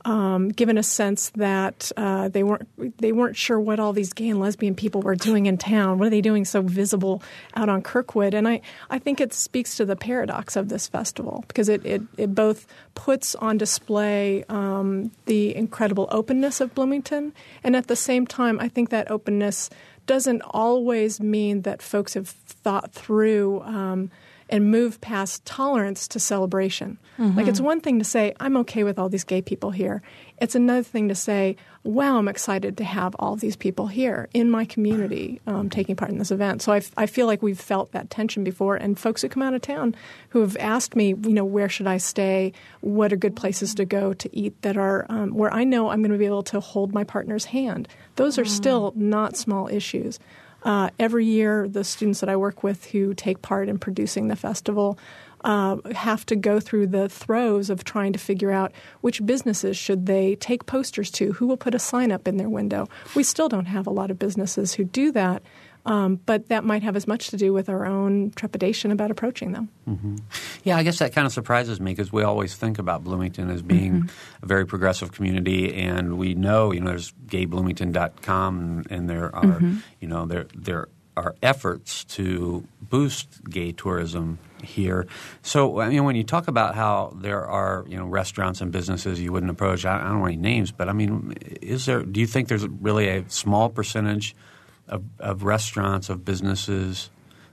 um, 0.06 0.50
given 0.50 0.78
a 0.78 0.84
sense 0.84 1.30
that 1.32 1.92
uh, 1.98 2.28
they 2.30 2.44
weren't 2.44 2.98
they 2.98 3.12
weren't 3.12 3.38
sure 3.38 3.60
what 3.60 3.80
all 3.80 3.94
these 3.94 4.14
gay 4.14 4.30
and 4.30 4.40
lesbian 4.40 4.76
people 4.76 5.02
were 5.02 5.16
doing 5.16 5.46
in 5.46 5.58
town. 5.58 5.98
What 5.98 6.08
are 6.08 6.12
they 6.12 6.22
doing 6.22 6.46
so 6.46 6.62
visible 6.62 7.24
out 7.56 7.70
on 7.70 7.82
Kirkwood? 7.82 8.34
And 8.34 8.48
I, 8.48 8.62
I 8.90 9.00
think 9.00 9.22
it 9.22 9.34
speaks 9.34 9.78
to 9.78 9.86
the 9.86 9.96
paradox 9.96 10.56
of 10.56 10.70
this 10.70 10.88
festival 10.88 11.46
because 11.48 11.70
it, 11.70 11.86
it, 11.86 12.02
it 12.18 12.36
both 12.36 12.68
puts 12.96 13.36
on 13.36 13.58
display 13.58 14.44
um, 14.50 15.12
the 15.26 15.56
incredible 15.56 16.08
openness 16.12 16.60
of 16.60 16.76
Bloomington, 16.76 17.34
and 17.64 17.76
at 17.76 17.88
the 17.88 17.96
same 17.96 18.28
time, 18.28 18.60
I 18.60 18.68
think 18.68 18.90
that 18.90 19.10
openness 19.10 19.70
doesn't 20.06 20.42
always 20.42 21.22
mean 21.22 21.62
that 21.62 21.82
folks 21.82 22.14
have 22.14 22.28
thought 22.28 22.92
through. 22.92 23.62
Um, 23.62 24.12
and 24.50 24.72
move 24.72 25.02
past 25.02 25.46
tolerance 25.46 26.08
to 26.10 26.20
celebration. 26.20 26.98
Mm-hmm. 27.18 27.38
Like 27.38 27.48
it's 27.48 27.62
one 27.62 27.82
thing 27.82 28.00
to 28.00 28.06
say, 28.06 28.34
I'm 28.40 28.58
okay 28.58 28.84
with 28.84 28.98
all 28.98 29.10
these 29.10 29.24
gay 29.24 29.42
people 29.42 29.72
here. 29.72 30.02
It's 30.40 30.56
another 30.56 30.84
thing 30.84 31.10
to 31.10 31.16
say, 31.16 31.56
wow, 31.84 32.18
I'm 32.18 32.28
excited 32.28 32.78
to 32.78 32.84
have 32.84 33.16
all 33.20 33.36
these 33.36 33.56
people 33.56 33.88
here 33.88 34.30
in 34.34 34.50
my 34.50 34.66
community 34.66 35.42
um, 35.48 35.70
taking 35.70 35.96
part 35.96 36.12
in 36.12 36.18
this 36.18 36.32
event. 36.32 36.62
So 36.62 36.72
I, 36.72 36.78
f- 36.78 36.92
I 36.98 37.06
feel 37.06 37.28
like 37.28 37.42
we've 37.42 37.60
felt 37.60 37.92
that 37.92 38.10
tension 38.10 38.44
before. 38.44 38.76
And 38.76 38.98
folks 38.98 39.22
who 39.22 39.30
come 39.30 39.44
out 39.44 39.54
of 39.54 39.62
town 39.62 39.96
who 40.30 40.42
have 40.42 40.58
asked 40.60 40.96
me, 40.96 41.10
you 41.10 41.34
know, 41.34 41.46
where 41.46 41.70
should 41.70 41.88
I 41.88 41.98
stay? 41.98 42.54
What 42.82 43.12
are 43.12 43.18
good 43.18 43.36
places 43.36 43.76
to 43.76 43.86
go 43.86 44.14
to 44.14 44.36
eat 44.36 44.62
that 44.62 44.78
are 44.78 45.06
um, 45.10 45.34
where 45.34 45.54
I 45.54 45.64
know 45.64 45.90
I'm 45.90 46.02
going 46.02 46.12
to 46.12 46.18
be 46.18 46.26
able 46.26 46.44
to 46.44 46.60
hold 46.60 46.94
my 46.94 47.04
partner's 47.04 47.46
hand? 47.46 47.88
Those 48.16 48.38
are 48.38 48.46
mm. 48.46 48.50
still 48.50 48.94
not 48.96 49.36
small 49.36 49.68
issues. 49.68 50.20
Uh, 50.64 50.90
every 51.00 51.26
year, 51.26 51.68
the 51.68 51.84
students 51.84 52.20
that 52.22 52.30
I 52.30 52.36
work 52.36 52.64
with 52.64 52.86
who 52.86 53.14
take 53.14 53.42
part 53.42 53.70
in 53.70 53.78
producing 53.78 54.28
the 54.30 54.36
festival 54.36 54.98
uh, 55.44 55.78
have 55.94 56.26
to 56.28 56.36
go 56.36 56.60
through 56.60 56.88
the 56.88 57.10
throes 57.10 57.70
of 57.70 57.84
trying 57.84 58.14
to 58.14 58.20
figure 58.20 58.52
out 58.52 58.72
which 59.02 59.26
businesses 59.26 59.76
should 59.76 60.06
they 60.06 60.36
take 60.36 60.66
posters 60.66 61.12
to, 61.12 61.34
who 61.34 61.48
will 61.48 61.58
put 61.58 61.76
a 61.76 61.80
sign 61.80 62.12
up 62.12 62.28
in 62.28 62.38
their 62.38 62.50
window. 62.50 62.88
We 63.14 63.24
still 63.24 63.50
don't 63.50 63.66
have 63.66 63.86
a 63.86 63.92
lot 63.92 64.10
of 64.10 64.18
businesses 64.18 64.74
who 64.76 64.86
do 64.86 65.12
that. 65.12 65.44
Um, 65.86 66.16
but 66.26 66.48
that 66.48 66.64
might 66.64 66.84
have 66.84 66.96
as 66.96 67.08
much 67.08 67.30
to 67.30 67.38
do 67.38 67.52
with 67.52 67.68
our 67.68 67.86
own 67.86 68.32
trepidation 68.32 68.92
about 68.92 69.12
approaching 69.12 69.52
them. 69.52 69.70
Mm-hmm. 69.88 70.16
Yeah, 70.64 70.78
I 70.78 70.84
guess 70.84 71.00
that 71.00 71.14
kind 71.14 71.28
of 71.28 71.34
surprises 71.34 71.82
me 71.82 71.92
because 71.92 72.12
we 72.12 72.24
always 72.24 72.56
think 72.56 72.80
about 72.80 73.04
Bloomington 73.04 73.50
as 73.50 73.62
being 73.62 73.94
mm-hmm. 73.94 74.44
a 74.44 74.46
very 74.46 74.66
progressive 74.66 75.12
community, 75.12 75.74
and 75.74 76.18
we 76.18 76.36
know, 76.36 76.72
you 76.72 76.80
know, 76.80 76.92
there's 76.92 77.12
gaybloomington.com, 77.28 78.60
and, 78.60 78.92
and 78.92 79.10
there 79.10 79.36
are, 79.36 79.44
mm-hmm. 79.44 79.78
you 80.00 80.08
know, 80.08 80.26
there 80.26 80.48
there 80.56 80.88
are 81.16 81.36
efforts 81.44 82.06
to 82.06 82.66
boost 82.82 83.44
gay 83.44 83.72
tourism 83.72 84.40
here. 84.64 85.06
So, 85.44 85.80
I 85.80 85.90
mean, 85.90 86.06
when 86.06 86.16
you 86.16 86.24
talk 86.24 86.48
about 86.48 86.74
how 86.74 87.16
there 87.20 87.46
are, 87.46 87.86
you 87.88 87.98
know, 87.98 88.06
restaurants 88.06 88.62
and 88.62 88.72
businesses 88.72 89.20
you 89.20 89.32
wouldn't 89.32 89.52
approach, 89.52 89.86
I, 89.86 90.00
I 90.00 90.04
don't 90.04 90.20
know 90.20 90.26
any 90.26 90.38
names, 90.38 90.72
but 90.72 90.88
I 90.88 90.94
mean, 90.94 91.36
is 91.62 91.86
there? 91.86 92.02
Do 92.04 92.22
you 92.22 92.26
think 92.26 92.48
there's 92.48 92.66
really 92.66 93.10
a 93.10 93.30
small 93.30 93.70
percentage– 93.70 94.34
of, 94.88 95.04
of 95.20 95.44
restaurants, 95.44 96.10
of 96.10 96.26
businesses 96.26 97.10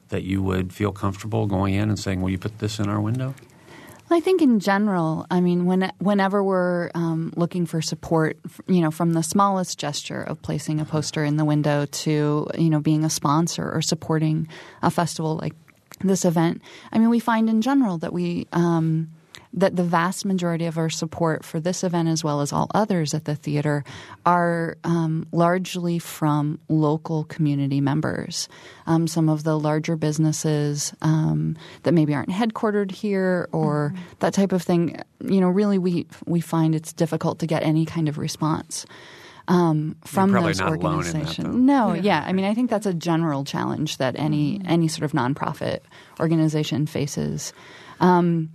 that 0.08 0.22
you 0.24 0.42
would 0.42 0.72
feel 0.72 0.92
comfortable 0.92 1.46
going 1.46 1.74
in 1.74 1.88
and 1.88 1.98
saying, 1.98 2.20
"Will 2.20 2.30
you 2.30 2.38
put 2.38 2.58
this 2.58 2.78
in 2.78 2.88
our 2.88 3.00
window?" 3.00 3.34
I 4.12 4.18
think 4.18 4.42
in 4.42 4.58
general, 4.58 5.24
I 5.30 5.40
mean, 5.40 5.66
when, 5.66 5.92
whenever 5.98 6.42
we're 6.42 6.90
um, 6.96 7.32
looking 7.36 7.64
for 7.64 7.80
support, 7.80 8.38
you 8.66 8.80
know, 8.80 8.90
from 8.90 9.12
the 9.12 9.22
smallest 9.22 9.78
gesture 9.78 10.20
of 10.20 10.42
placing 10.42 10.80
a 10.80 10.84
poster 10.84 11.22
in 11.22 11.36
the 11.36 11.44
window 11.44 11.86
to 11.86 12.48
you 12.58 12.70
know 12.70 12.80
being 12.80 13.04
a 13.04 13.10
sponsor 13.10 13.70
or 13.70 13.80
supporting 13.80 14.48
a 14.82 14.90
festival 14.90 15.36
like 15.36 15.54
this 16.00 16.24
event, 16.24 16.62
I 16.90 16.98
mean, 16.98 17.08
we 17.08 17.20
find 17.20 17.48
in 17.48 17.62
general 17.62 17.98
that 17.98 18.12
we. 18.12 18.48
Um, 18.52 19.10
that 19.52 19.74
the 19.74 19.84
vast 19.84 20.24
majority 20.24 20.66
of 20.66 20.78
our 20.78 20.90
support 20.90 21.44
for 21.44 21.58
this 21.58 21.82
event, 21.82 22.08
as 22.08 22.22
well 22.22 22.40
as 22.40 22.52
all 22.52 22.70
others 22.72 23.14
at 23.14 23.24
the 23.24 23.34
theater, 23.34 23.84
are 24.24 24.76
um, 24.84 25.26
largely 25.32 25.98
from 25.98 26.60
local 26.68 27.24
community 27.24 27.80
members. 27.80 28.48
Um, 28.86 29.08
some 29.08 29.28
of 29.28 29.42
the 29.42 29.58
larger 29.58 29.96
businesses 29.96 30.94
um, 31.02 31.56
that 31.82 31.92
maybe 31.92 32.14
aren't 32.14 32.30
headquartered 32.30 32.92
here 32.92 33.48
or 33.52 33.92
mm-hmm. 33.94 34.04
that 34.20 34.34
type 34.34 34.52
of 34.52 34.62
thing, 34.62 35.00
you 35.24 35.40
know, 35.40 35.48
really 35.48 35.78
we 35.78 36.06
we 36.26 36.40
find 36.40 36.74
it's 36.74 36.92
difficult 36.92 37.40
to 37.40 37.46
get 37.46 37.62
any 37.62 37.84
kind 37.84 38.08
of 38.08 38.18
response. 38.18 38.86
Um, 39.48 39.96
from 40.04 40.30
those 40.30 40.60
organizations. 40.60 41.56
no, 41.56 41.92
yeah. 41.92 42.02
yeah. 42.02 42.24
I 42.24 42.32
mean, 42.32 42.44
I 42.44 42.54
think 42.54 42.70
that's 42.70 42.86
a 42.86 42.94
general 42.94 43.42
challenge 43.42 43.96
that 43.96 44.16
any 44.16 44.58
mm-hmm. 44.58 44.70
any 44.70 44.86
sort 44.86 45.02
of 45.02 45.10
nonprofit 45.10 45.80
organization 46.20 46.86
faces. 46.86 47.52
Um, 47.98 48.50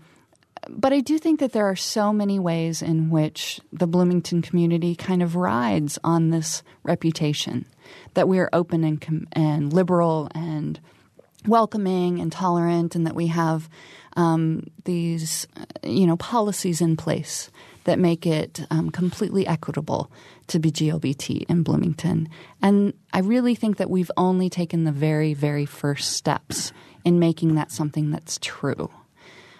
but 0.69 0.93
I 0.93 0.99
do 0.99 1.17
think 1.17 1.39
that 1.39 1.51
there 1.51 1.65
are 1.65 1.75
so 1.75 2.12
many 2.13 2.39
ways 2.39 2.82
in 2.82 3.10
which 3.10 3.60
the 3.71 3.88
Bloomington 3.88 4.41
community 4.41 4.95
kind 4.95 5.21
of 5.21 5.36
rides 5.36 5.99
on 6.04 6.30
this 6.30 6.63
reputation 6.84 7.65
that 8.13 8.28
we 8.28 8.39
are 8.39 8.49
open 8.54 8.84
and, 8.84 8.99
com- 8.99 9.28
and 9.34 9.71
liberal 9.71 10.30
and 10.34 10.80
welcoming 11.47 12.19
and 12.19 12.32
tolerant, 12.32 12.95
and 12.95 13.06
that 13.06 13.15
we 13.15 13.28
have 13.28 13.69
um, 14.15 14.65
these, 14.86 15.47
you 15.84 16.08
know, 16.08 16.17
policies 16.17 16.82
in 16.82 16.97
place 16.97 17.49
that 17.84 17.99
make 17.99 18.25
it 18.25 18.62
um, 18.71 18.89
completely 18.89 19.45
equitable 19.45 20.12
to 20.47 20.60
be 20.60 20.71
GLBT 20.71 21.43
in 21.47 21.63
Bloomington. 21.63 22.30
And 22.62 22.93
I 23.13 23.19
really 23.19 23.56
think 23.56 23.78
that 23.78 23.89
we've 23.89 24.12
only 24.17 24.49
taken 24.49 24.84
the 24.84 24.91
very, 24.91 25.34
very 25.34 25.65
first 25.65 26.13
steps 26.13 26.71
in 27.04 27.19
making 27.19 27.56
that 27.56 27.71
something 27.71 28.12
that's 28.12 28.39
true. 28.41 28.89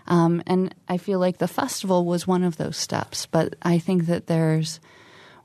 Um, 0.07 0.43
and 0.45 0.73
I 0.87 0.97
feel 0.97 1.19
like 1.19 1.37
the 1.37 1.47
festival 1.47 2.05
was 2.05 2.27
one 2.27 2.43
of 2.43 2.57
those 2.57 2.77
steps. 2.77 3.25
But 3.25 3.55
I 3.61 3.79
think 3.79 4.05
that 4.05 4.27
there's 4.27 4.79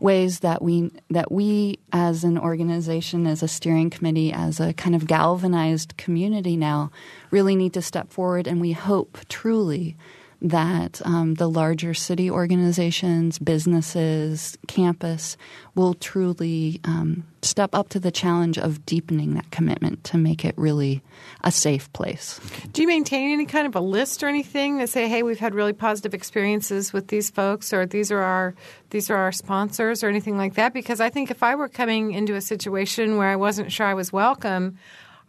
ways 0.01 0.41
that 0.41 0.63
we 0.63 0.91
that 1.11 1.31
we 1.31 1.79
as 1.93 2.25
an 2.25 2.39
organization, 2.39 3.27
as 3.27 3.43
a 3.43 3.49
steering 3.49 3.91
committee, 3.91 4.33
as 4.33 4.59
a 4.61 4.73
kind 4.73 4.95
of 4.95 5.07
galvanized 5.07 5.97
community 5.97 6.57
now, 6.57 6.91
really 7.31 7.55
need 7.55 7.75
to 7.75 7.83
step 7.83 8.11
forward. 8.11 8.47
And 8.47 8.61
we 8.61 8.73
hope 8.73 9.19
truly 9.29 9.97
that 10.43 11.01
um, 11.05 11.35
the 11.35 11.49
larger 11.49 11.95
city 11.95 12.31
organizations, 12.31 13.39
businesses, 13.39 14.57
campus 14.67 15.37
will 15.75 15.95
truly 15.95 16.81
um, 16.85 17.25
step 17.43 17.75
up 17.75 17.89
to 17.91 18.01
the 18.01 18.11
challenge 18.11 18.59
of 18.59 18.85
deepening 18.87 19.35
that 19.35 19.51
commitment 19.51 20.03
to 20.05 20.19
make 20.19 20.45
it 20.45 20.55
really 20.57 21.03
a 21.43 21.51
safe 21.51 21.93
place. 21.93 22.41
Do 22.73 22.83
you 22.83 22.89
maintain 22.89 23.33
any 23.33 23.47
kind 23.47 23.67
of 23.67 23.75
a 23.75 23.81
list 23.81 24.23
or 24.23 24.29
anything 24.29 24.79
that 24.79 24.89
say, 24.89 25.09
"Hey, 25.09 25.23
we've 25.23 25.39
had 25.39 25.55
really 25.55 25.73
positive 25.73 26.15
experiences 26.15 26.93
with 26.93 27.09
these 27.09 27.31
folks," 27.31 27.73
or 27.73 27.87
"These 27.87 28.11
are 28.11 28.23
our 28.23 28.55
these 28.91 29.11
are 29.11 29.17
our 29.17 29.33
sponsors," 29.33 30.03
or 30.03 30.09
anything 30.09 30.37
like 30.37 30.55
that? 30.55 30.73
Because 30.73 31.01
I 31.01 31.11
think 31.11 31.31
if 31.31 31.43
I 31.43 31.55
were 31.55 31.69
coming 31.69 32.13
into 32.13 32.35
a 32.35 32.41
situation 32.41 33.17
where 33.17 33.29
I 33.29 33.37
wasn't 33.37 33.73
sure 33.73 33.87
I 33.87 33.95
was 33.95 34.13
welcome. 34.13 34.79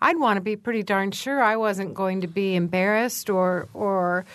I'd 0.04 0.18
want 0.18 0.38
to 0.38 0.42
be 0.42 0.56
pretty 0.56 0.82
darn 0.82 1.12
sure 1.12 1.44
I 1.44 1.58
wasn't 1.58 1.94
going 1.94 2.22
to 2.22 2.28
be 2.28 2.56
embarrassed 2.56 3.30
or 3.30 3.68
or 3.74 4.26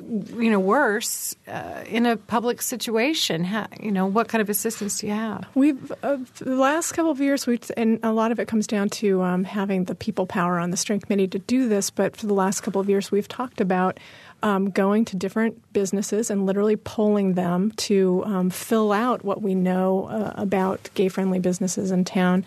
you 0.00 0.50
know 0.50 0.60
worse 0.60 1.34
uh, 1.46 1.84
in 1.86 2.06
a 2.06 2.16
public 2.16 2.62
situation? 2.62 3.44
How, 3.44 3.66
you 3.80 3.92
know 3.92 4.06
what 4.06 4.28
kind 4.28 4.42
of 4.42 4.48
assistance 4.48 5.00
do 5.00 5.06
you 5.06 5.12
have? 5.12 5.46
We've 5.54 5.92
uh, 6.02 6.18
the 6.36 6.56
last 6.56 6.92
couple 6.92 7.10
of 7.10 7.20
years 7.20 7.46
we 7.46 7.60
and 7.76 8.00
a 8.02 8.12
lot 8.12 8.32
of 8.32 8.40
it 8.40 8.48
comes 8.48 8.66
down 8.66 8.88
to 8.90 9.22
um, 9.22 9.44
having 9.44 9.84
the 9.84 9.94
people 9.94 10.26
power 10.26 10.58
on 10.58 10.70
the 10.70 10.76
steering 10.76 11.00
committee 11.00 11.28
to 11.28 11.38
do 11.38 11.68
this 11.68 11.90
but 11.90 12.16
for 12.16 12.26
the 12.26 12.34
last 12.34 12.60
couple 12.60 12.80
of 12.80 12.88
years 12.88 13.10
we've 13.10 13.28
talked 13.28 13.60
about 13.60 13.98
um, 14.42 14.70
going 14.70 15.04
to 15.06 15.16
different 15.16 15.60
businesses 15.72 16.30
and 16.30 16.46
literally 16.46 16.76
polling 16.76 17.34
them 17.34 17.72
to 17.72 18.22
um, 18.24 18.50
fill 18.50 18.92
out 18.92 19.24
what 19.24 19.42
we 19.42 19.54
know 19.54 20.06
uh, 20.06 20.32
about 20.36 20.88
gay 20.94 21.08
friendly 21.08 21.38
businesses 21.38 21.90
in 21.90 22.04
town 22.04 22.44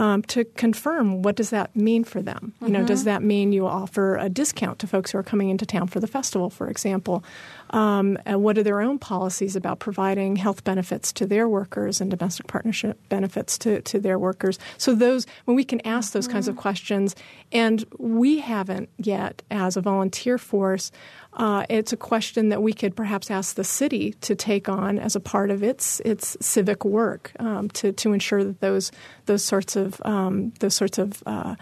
um, 0.00 0.22
to 0.22 0.46
confirm 0.46 1.20
what 1.20 1.36
does 1.36 1.50
that 1.50 1.76
mean 1.76 2.04
for 2.04 2.22
them. 2.22 2.54
You 2.60 2.68
mm-hmm. 2.68 2.72
know, 2.72 2.84
does 2.86 3.00
mm-hmm. 3.00 3.10
that 3.10 3.22
mean 3.22 3.52
you 3.52 3.66
offer 3.66 4.16
a 4.16 4.30
discount 4.30 4.78
to 4.78 4.86
folks 4.86 5.10
who 5.10 5.18
are 5.18 5.22
coming 5.22 5.50
into 5.50 5.66
town 5.66 5.88
for 5.88 6.00
the 6.00 6.06
festival, 6.06 6.48
for 6.48 6.70
example? 6.70 7.22
Um, 7.68 8.16
and 8.24 8.42
what 8.42 8.56
are 8.56 8.62
their 8.62 8.80
own 8.80 8.98
policies 8.98 9.56
about 9.56 9.78
providing 9.78 10.36
health 10.36 10.64
benefits 10.64 11.12
to 11.12 11.26
their 11.26 11.46
workers 11.50 12.00
and 12.00 12.10
domestic 12.10 12.46
partnership 12.46 12.98
benefits 13.10 13.58
to, 13.58 13.82
to 13.82 14.00
their 14.00 14.18
workers? 14.18 14.58
So 14.78 14.94
those 14.94 15.26
when 15.44 15.54
we 15.54 15.64
can 15.64 15.86
ask 15.86 16.14
those 16.14 16.24
mm-hmm. 16.24 16.32
kinds 16.32 16.48
of 16.48 16.54
mm-hmm. 16.54 16.62
questions, 16.62 17.14
and 17.52 17.84
we 17.98 18.38
haven't 18.38 18.88
yet 18.96 19.42
as 19.50 19.76
a 19.76 19.82
volunteer 19.82 20.38
force 20.38 20.90
uh, 21.34 21.64
it's 21.68 21.92
a 21.92 21.96
question 21.96 22.48
that 22.48 22.62
we 22.62 22.72
could 22.72 22.96
perhaps 22.96 23.30
ask 23.30 23.54
the 23.54 23.64
city 23.64 24.12
to 24.20 24.34
take 24.34 24.68
on 24.68 24.98
as 24.98 25.14
a 25.14 25.20
part 25.20 25.50
of 25.50 25.62
its 25.62 26.00
its 26.00 26.36
civic 26.40 26.84
work 26.84 27.32
um, 27.38 27.68
to 27.70 27.92
to 27.92 28.12
ensure 28.12 28.42
that 28.42 28.60
those 28.60 28.90
those 29.26 29.44
sorts 29.44 29.76
of 29.76 30.00
um, 30.04 30.52
those 30.58 30.74
sorts 30.74 30.98
of 30.98 31.22
uh, 31.26 31.54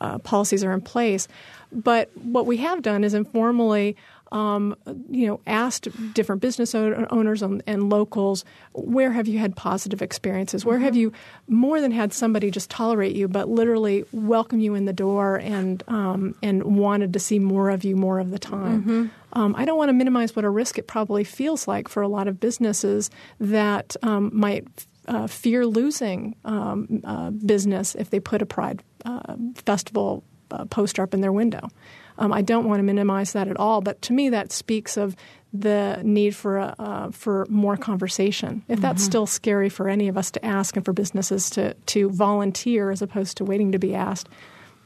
uh, 0.00 0.18
policies 0.18 0.64
are 0.64 0.72
in 0.72 0.80
place. 0.80 1.28
But 1.70 2.10
what 2.16 2.46
we 2.46 2.56
have 2.58 2.82
done 2.82 3.04
is 3.04 3.14
informally 3.14 3.96
um, 4.32 4.74
you 5.10 5.26
know, 5.26 5.40
asked 5.46 5.88
different 6.14 6.40
business 6.40 6.74
owners 6.74 7.42
and, 7.42 7.62
and, 7.66 7.90
locals, 7.90 8.46
where 8.72 9.12
have 9.12 9.28
you 9.28 9.38
had 9.38 9.54
positive 9.54 10.00
experiences? 10.00 10.64
Where 10.64 10.76
mm-hmm. 10.76 10.84
have 10.86 10.96
you 10.96 11.12
more 11.48 11.82
than 11.82 11.92
had 11.92 12.14
somebody 12.14 12.50
just 12.50 12.70
tolerate 12.70 13.14
you, 13.14 13.28
but 13.28 13.50
literally 13.50 14.04
welcome 14.10 14.58
you 14.58 14.74
in 14.74 14.86
the 14.86 14.92
door 14.92 15.36
and 15.36 15.82
um, 15.86 16.34
and 16.42 16.62
wanted 16.64 17.12
to 17.12 17.18
see 17.18 17.38
more 17.38 17.68
of 17.68 17.84
you 17.84 17.94
more 17.94 18.18
of 18.18 18.30
the 18.30 18.38
time? 18.38 18.82
Mm-hmm. 18.82 19.06
Um, 19.34 19.54
I 19.56 19.66
don't 19.66 19.76
want 19.76 19.90
to 19.90 19.94
minimize 19.94 20.34
what 20.34 20.46
a 20.46 20.50
risk 20.50 20.78
it 20.78 20.86
probably 20.86 21.24
feels 21.24 21.68
like 21.68 21.88
for 21.88 22.02
a 22.02 22.08
lot 22.08 22.26
of 22.26 22.40
businesses 22.40 23.10
that 23.38 23.96
um, 24.02 24.30
might 24.32 24.66
uh, 25.08 25.26
fear 25.26 25.66
losing 25.66 26.36
um, 26.46 27.02
uh, 27.04 27.30
business 27.30 27.94
if 27.94 28.08
they 28.08 28.20
put 28.20 28.40
a 28.40 28.46
Pride 28.46 28.82
uh, 29.04 29.36
Festival 29.56 30.24
uh, 30.50 30.64
poster 30.66 31.02
up 31.02 31.12
in 31.12 31.20
their 31.20 31.32
window. 31.32 31.68
Um, 32.18 32.32
I 32.32 32.42
don't 32.42 32.66
want 32.66 32.78
to 32.78 32.82
minimize 32.82 33.32
that 33.32 33.48
at 33.48 33.56
all, 33.56 33.80
but 33.80 34.00
to 34.02 34.12
me, 34.12 34.28
that 34.30 34.52
speaks 34.52 34.96
of 34.96 35.16
the 35.52 36.00
need 36.02 36.34
for 36.34 36.58
a, 36.58 36.74
uh, 36.78 37.10
for 37.10 37.46
more 37.50 37.76
conversation. 37.76 38.62
If 38.68 38.80
that's 38.80 39.02
mm-hmm. 39.02 39.10
still 39.10 39.26
scary 39.26 39.68
for 39.68 39.88
any 39.88 40.08
of 40.08 40.16
us 40.16 40.30
to 40.32 40.44
ask, 40.44 40.76
and 40.76 40.84
for 40.84 40.92
businesses 40.92 41.50
to 41.50 41.74
to 41.74 42.10
volunteer 42.10 42.90
as 42.90 43.02
opposed 43.02 43.36
to 43.38 43.44
waiting 43.44 43.72
to 43.72 43.78
be 43.78 43.94
asked, 43.94 44.28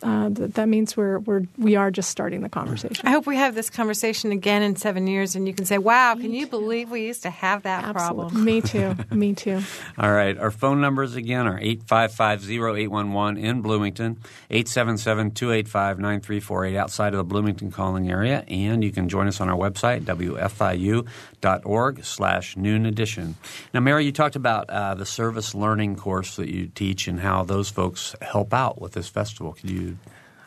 uh, 0.03 0.28
that, 0.28 0.55
that, 0.55 0.68
means 0.68 0.97
we're, 0.97 1.18
we're 1.20 1.42
we 1.57 1.76
are 1.76 1.90
just 1.90 2.11
starting 2.11 2.42
the 2.42 2.49
conversation. 2.49 3.07
I 3.07 3.11
hope 3.11 3.26
we 3.26 3.36
have 3.36 3.55
this 3.55 3.68
conversation 3.70 4.30
again 4.30 4.62
in 4.62 4.76
seven 4.76 5.07
years, 5.07 5.36
and 5.36 5.49
you 5.49 5.55
can 5.55 5.64
say, 5.64 5.78
"Wow, 5.78 6.14
Me 6.14 6.22
can 6.22 6.34
you 6.34 6.47
believe 6.47 6.90
we 6.90 7.07
used 7.07 7.22
to 7.22 7.30
have 7.30 7.62
that 7.62 7.84
Absolutely. 7.84 8.30
problem?" 8.30 8.44
Me 8.44 8.61
too. 8.61 8.94
Me 9.11 9.32
too. 9.34 9.62
All 9.99 10.12
right, 10.12 10.36
our 10.36 10.51
phone 10.51 10.82
numbers 10.82 11.14
again 11.14 11.47
are 11.47 11.59
855-0811 11.61 13.42
in 13.42 13.62
Bloomington, 13.62 14.18
877-285-9348 14.51 16.76
outside 16.76 17.14
of 17.14 17.18
the 17.18 17.24
Bloomington 17.24 17.70
calling 17.70 18.11
area, 18.11 18.44
and 18.49 18.84
you 18.84 18.92
can 18.92 19.09
join 19.09 19.28
us 19.28 19.40
on 19.40 19.49
our 19.49 19.57
website 19.57 20.03
wfiu.org 20.03 22.05
slash 22.05 22.57
noon 22.57 22.86
edition. 22.86 23.36
Now, 23.72 23.80
Mary, 23.80 24.05
you 24.05 24.12
talked 24.12 24.36
about 24.36 24.68
uh, 24.68 24.94
the 24.94 25.07
service 25.07 25.55
learning 25.55 25.97
course 25.97 26.36
that 26.36 26.49
you 26.49 26.66
teach 26.66 27.09
and 27.09 27.20
how 27.20 27.44
those 27.44 27.70
folks 27.70 28.14
help 28.20 28.53
out 28.53 28.78
with 28.80 28.92
this 28.92 29.09
festival. 29.09 29.55
Could 29.55 29.70
you 29.70 29.95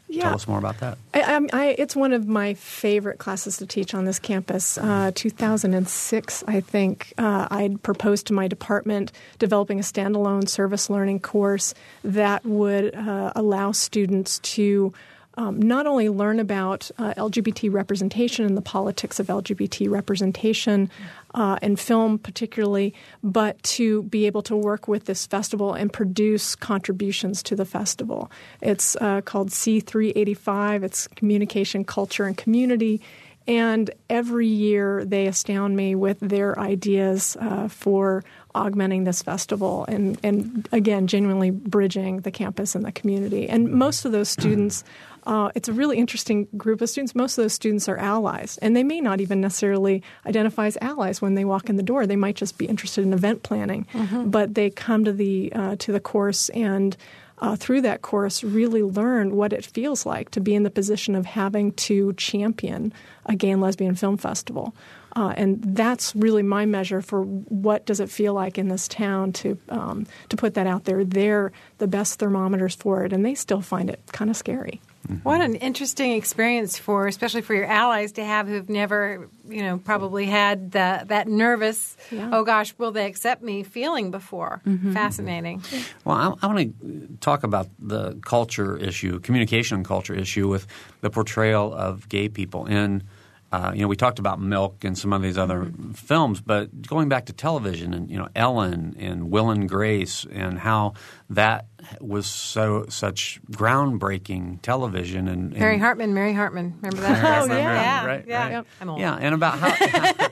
yeah. 0.09 0.23
tell 0.23 0.35
us 0.35 0.47
more 0.47 0.57
about 0.57 0.79
that? 0.79 0.97
I, 1.13 1.39
I, 1.53 1.65
it's 1.77 1.95
one 1.95 2.13
of 2.13 2.27
my 2.27 2.55
favorite 2.55 3.19
classes 3.19 3.57
to 3.57 3.65
teach 3.65 3.93
on 3.93 4.05
this 4.05 4.19
campus. 4.19 4.77
Uh, 4.77 5.11
2006, 5.13 6.43
I 6.47 6.59
think, 6.61 7.13
uh, 7.17 7.47
I'd 7.51 7.81
proposed 7.83 8.27
to 8.27 8.33
my 8.33 8.47
department 8.47 9.11
developing 9.37 9.79
a 9.79 9.83
standalone 9.83 10.49
service 10.49 10.89
learning 10.89 11.19
course 11.19 11.73
that 12.03 12.45
would 12.45 12.95
uh, 12.95 13.33
allow 13.35 13.71
students 13.71 14.39
to 14.39 14.93
um, 15.39 15.61
not 15.61 15.87
only 15.87 16.09
learn 16.09 16.37
about 16.37 16.91
uh, 16.97 17.13
LGBT 17.13 17.71
representation 17.71 18.45
and 18.45 18.57
the 18.57 18.61
politics 18.61 19.21
of 19.21 19.27
LGBT 19.27 19.89
representation 19.89 20.89
uh, 21.33 21.57
and 21.61 21.79
film, 21.79 22.19
particularly, 22.19 22.93
but 23.23 23.61
to 23.63 24.03
be 24.03 24.25
able 24.25 24.41
to 24.41 24.55
work 24.57 24.89
with 24.89 25.05
this 25.05 25.25
festival 25.25 25.73
and 25.73 25.93
produce 25.93 26.55
contributions 26.57 27.41
to 27.43 27.55
the 27.55 27.63
festival. 27.63 28.29
It's 28.61 28.97
uh, 28.97 29.21
called 29.21 29.51
C385. 29.51 30.83
It's 30.83 31.07
Communication, 31.07 31.85
Culture, 31.85 32.25
and 32.25 32.35
Community. 32.35 32.99
And 33.47 33.89
every 34.09 34.45
year 34.45 35.05
they 35.05 35.25
astound 35.25 35.75
me 35.75 35.95
with 35.95 36.19
their 36.19 36.59
ideas 36.59 37.37
uh, 37.39 37.69
for 37.69 38.25
augmenting 38.53 39.05
this 39.05 39.21
festival 39.21 39.85
and, 39.87 40.19
and 40.21 40.67
again, 40.71 41.07
genuinely 41.07 41.49
bridging 41.49 42.17
the 42.21 42.31
campus 42.31 42.75
and 42.75 42.83
the 42.83 42.91
community. 42.91 43.47
And 43.47 43.71
most 43.71 44.05
of 44.05 44.11
those 44.11 44.29
students 44.29 44.83
uh, 45.29 45.51
it's 45.53 45.69
a 45.69 45.73
really 45.73 45.99
interesting 45.99 46.47
group 46.57 46.81
of 46.81 46.89
students. 46.89 47.13
Most 47.13 47.37
of 47.37 47.43
those 47.43 47.53
students 47.53 47.87
are 47.87 47.97
allies, 47.97 48.57
and 48.63 48.75
they 48.75 48.83
may 48.83 48.99
not 48.99 49.21
even 49.21 49.39
necessarily 49.39 50.01
identify 50.25 50.65
as 50.65 50.75
allies 50.81 51.21
when 51.21 51.35
they 51.35 51.45
walk 51.45 51.69
in 51.69 51.75
the 51.75 51.83
door. 51.83 52.07
They 52.07 52.15
might 52.15 52.35
just 52.35 52.57
be 52.57 52.65
interested 52.65 53.03
in 53.03 53.13
event 53.13 53.43
planning, 53.43 53.85
mm-hmm. 53.93 54.31
but 54.31 54.55
they 54.55 54.71
come 54.71 55.05
to 55.05 55.13
the 55.13 55.53
uh, 55.53 55.75
to 55.77 55.91
the 55.93 55.99
course 55.99 56.49
and. 56.49 56.97
Uh, 57.41 57.55
through 57.55 57.79
that 57.79 58.01
course, 58.01 58.43
really 58.43 58.83
learn 58.83 59.33
what 59.33 59.53
it 59.53 59.65
feels 59.65 60.05
like 60.05 60.29
to 60.29 60.41
be 60.41 60.53
in 60.55 60.63
the 60.63 60.69
position 60.69 61.15
of 61.15 61.25
having 61.25 61.71
to 61.71 62.11
champion 62.15 62.91
a 63.27 63.33
gay 63.33 63.51
and 63.51 63.61
lesbian 63.61 63.95
film 63.95 64.17
festival. 64.17 64.75
Uh, 65.15 65.33
and 65.37 65.63
that's 65.63 66.13
really 66.17 66.43
my 66.43 66.65
measure 66.65 67.01
for 67.01 67.21
what 67.23 67.85
does 67.85 68.01
it 68.01 68.09
feel 68.09 68.33
like 68.33 68.57
in 68.57 68.67
this 68.67 68.89
town 68.89 69.31
to 69.31 69.57
um, 69.69 70.05
to 70.27 70.35
put 70.35 70.55
that 70.55 70.67
out 70.67 70.83
there. 70.83 71.05
They're 71.05 71.53
the 71.77 71.87
best 71.87 72.19
thermometers 72.19 72.75
for 72.75 73.05
it, 73.05 73.13
and 73.13 73.25
they 73.25 73.35
still 73.35 73.61
find 73.61 73.89
it 73.89 74.01
kind 74.11 74.29
of 74.29 74.35
scary. 74.35 74.81
Mm-hmm. 75.07 75.21
What 75.23 75.41
an 75.41 75.55
interesting 75.55 76.13
experience 76.13 76.77
for, 76.77 77.07
especially 77.07 77.41
for 77.41 77.53
your 77.53 77.65
allies 77.65 78.13
to 78.13 78.23
have 78.23 78.47
who've 78.47 78.69
never, 78.69 79.29
you 79.47 79.61
know, 79.61 79.77
probably 79.77 80.25
had 80.25 80.71
the, 80.71 81.03
that 81.07 81.27
nervous, 81.27 81.95
yeah. 82.11 82.29
oh 82.33 82.43
gosh, 82.43 82.73
will 82.77 82.91
they 82.91 83.05
accept 83.05 83.41
me 83.41 83.63
feeling 83.63 84.11
before. 84.11 84.61
Mm-hmm. 84.67 84.93
Fascinating. 84.93 85.63
Well, 86.05 86.37
I, 86.41 86.45
I 86.45 86.47
want 86.47 86.81
to 86.81 87.17
talk 87.21 87.43
about 87.43 87.67
the 87.79 88.19
culture 88.25 88.77
issue, 88.77 89.19
communication 89.19 89.83
culture 89.83 90.13
issue 90.13 90.47
with 90.47 90.67
the 91.01 91.09
portrayal 91.09 91.73
of 91.73 92.09
gay 92.09 92.29
people 92.29 92.65
in– 92.65 93.03
uh, 93.51 93.71
you 93.73 93.81
know, 93.81 93.87
we 93.87 93.95
talked 93.95 94.19
about 94.19 94.39
Milk 94.39 94.83
and 94.83 94.97
some 94.97 95.11
of 95.11 95.21
these 95.21 95.37
other 95.37 95.61
mm-hmm. 95.61 95.93
films, 95.93 96.39
but 96.39 96.87
going 96.87 97.09
back 97.09 97.25
to 97.27 97.33
television 97.33 97.93
and 97.93 98.09
you 98.09 98.17
know 98.17 98.27
Ellen 98.35 98.95
and 98.99 99.31
Will 99.31 99.49
and 99.49 99.67
Grace 99.67 100.25
and 100.31 100.59
how 100.59 100.93
that 101.31 101.65
was 102.01 102.25
so 102.25 102.85
such 102.89 103.39
groundbreaking 103.51 104.61
television 104.61 105.27
and, 105.27 105.51
and 105.51 105.59
Mary 105.59 105.77
Hartman, 105.77 106.13
Mary 106.13 106.33
Hartman, 106.33 106.75
remember 106.81 107.01
that? 107.01 107.43
oh 107.43 107.45
yeah, 107.45 107.57
yeah, 107.57 108.05
right, 108.05 108.25
yeah, 108.27 108.55
right. 108.57 108.65
yeah. 108.81 108.97
yeah, 108.97 109.15
and 109.15 109.35
about 109.35 109.59
how 109.59 110.27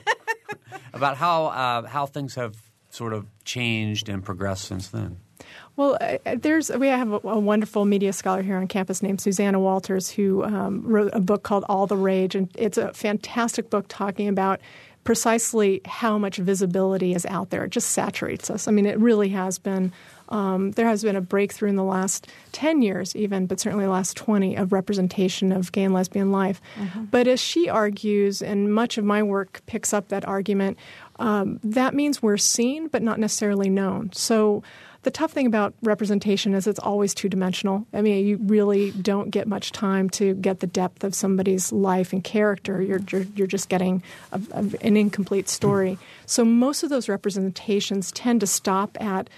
about 0.92 1.16
how 1.16 1.46
uh, 1.46 1.86
how 1.86 2.06
things 2.06 2.34
have 2.34 2.56
sort 2.90 3.12
of 3.12 3.26
changed 3.44 4.08
and 4.08 4.24
progressed 4.24 4.64
since 4.64 4.88
then. 4.88 5.18
Well, 5.76 5.96
uh, 6.00 6.18
there's 6.36 6.70
we 6.70 6.88
have 6.88 7.12
a, 7.12 7.20
a, 7.22 7.38
wonderful 7.38 7.84
media 7.84 8.12
scholar 8.12 8.42
here 8.42 8.56
on 8.56 8.66
campus 8.66 9.02
named 9.02 9.20
Suzanna 9.20 9.60
Walters 9.60 10.10
who 10.10 10.42
um, 10.42 10.82
wrote 10.82 11.10
a 11.12 11.20
book 11.20 11.44
called 11.44 11.64
All 11.68 11.86
the 11.86 11.96
Rage, 11.96 12.34
and 12.34 12.50
it's 12.56 12.78
a 12.78 12.92
fantastic 12.92 13.70
book 13.70 13.86
talking 13.88 14.28
about 14.28 14.60
precisely 15.04 15.80
how 15.84 16.18
much 16.18 16.38
visibility 16.38 17.14
is 17.14 17.24
out 17.26 17.50
there. 17.50 17.64
It 17.64 17.70
just 17.70 17.92
saturates 17.92 18.50
us. 18.50 18.66
I 18.66 18.72
mean, 18.72 18.86
it 18.86 18.98
really 18.98 19.28
has 19.30 19.58
been. 19.58 19.92
Um, 20.28 20.72
there 20.72 20.86
has 20.86 21.02
been 21.02 21.16
a 21.16 21.20
breakthrough 21.20 21.68
in 21.68 21.76
the 21.76 21.84
last 21.84 22.28
10 22.52 22.82
years, 22.82 23.16
even, 23.16 23.46
but 23.46 23.60
certainly 23.60 23.86
the 23.86 23.90
last 23.90 24.16
20, 24.16 24.56
of 24.56 24.72
representation 24.72 25.52
of 25.52 25.72
gay 25.72 25.84
and 25.84 25.94
lesbian 25.94 26.30
life. 26.32 26.60
Mm-hmm. 26.76 27.04
But 27.04 27.26
as 27.26 27.40
she 27.40 27.68
argues, 27.68 28.42
and 28.42 28.72
much 28.72 28.98
of 28.98 29.04
my 29.04 29.22
work 29.22 29.62
picks 29.66 29.92
up 29.92 30.08
that 30.08 30.26
argument, 30.26 30.78
um, 31.18 31.60
that 31.64 31.94
means 31.94 32.22
we're 32.22 32.36
seen 32.36 32.88
but 32.88 33.02
not 33.02 33.18
necessarily 33.18 33.68
known. 33.68 34.10
So 34.12 34.62
the 35.02 35.10
tough 35.12 35.32
thing 35.32 35.46
about 35.46 35.74
representation 35.82 36.54
is 36.54 36.66
it's 36.66 36.78
always 36.78 37.14
two 37.14 37.28
dimensional. 37.28 37.86
I 37.92 38.02
mean, 38.02 38.26
you 38.26 38.36
really 38.36 38.90
don't 38.90 39.30
get 39.30 39.46
much 39.46 39.72
time 39.72 40.10
to 40.10 40.34
get 40.34 40.60
the 40.60 40.66
depth 40.66 41.04
of 41.04 41.14
somebody's 41.14 41.72
life 41.72 42.12
and 42.12 42.22
character. 42.22 42.82
You're 42.82 43.00
you're, 43.10 43.26
you're 43.34 43.46
just 43.46 43.68
getting 43.68 44.02
a, 44.32 44.40
a, 44.50 44.58
an 44.80 44.96
incomplete 44.96 45.48
story. 45.48 45.98
So 46.26 46.44
most 46.44 46.82
of 46.82 46.90
those 46.90 47.08
representations 47.08 48.10
tend 48.12 48.40
to 48.40 48.46
stop 48.46 48.96
at 49.00 49.30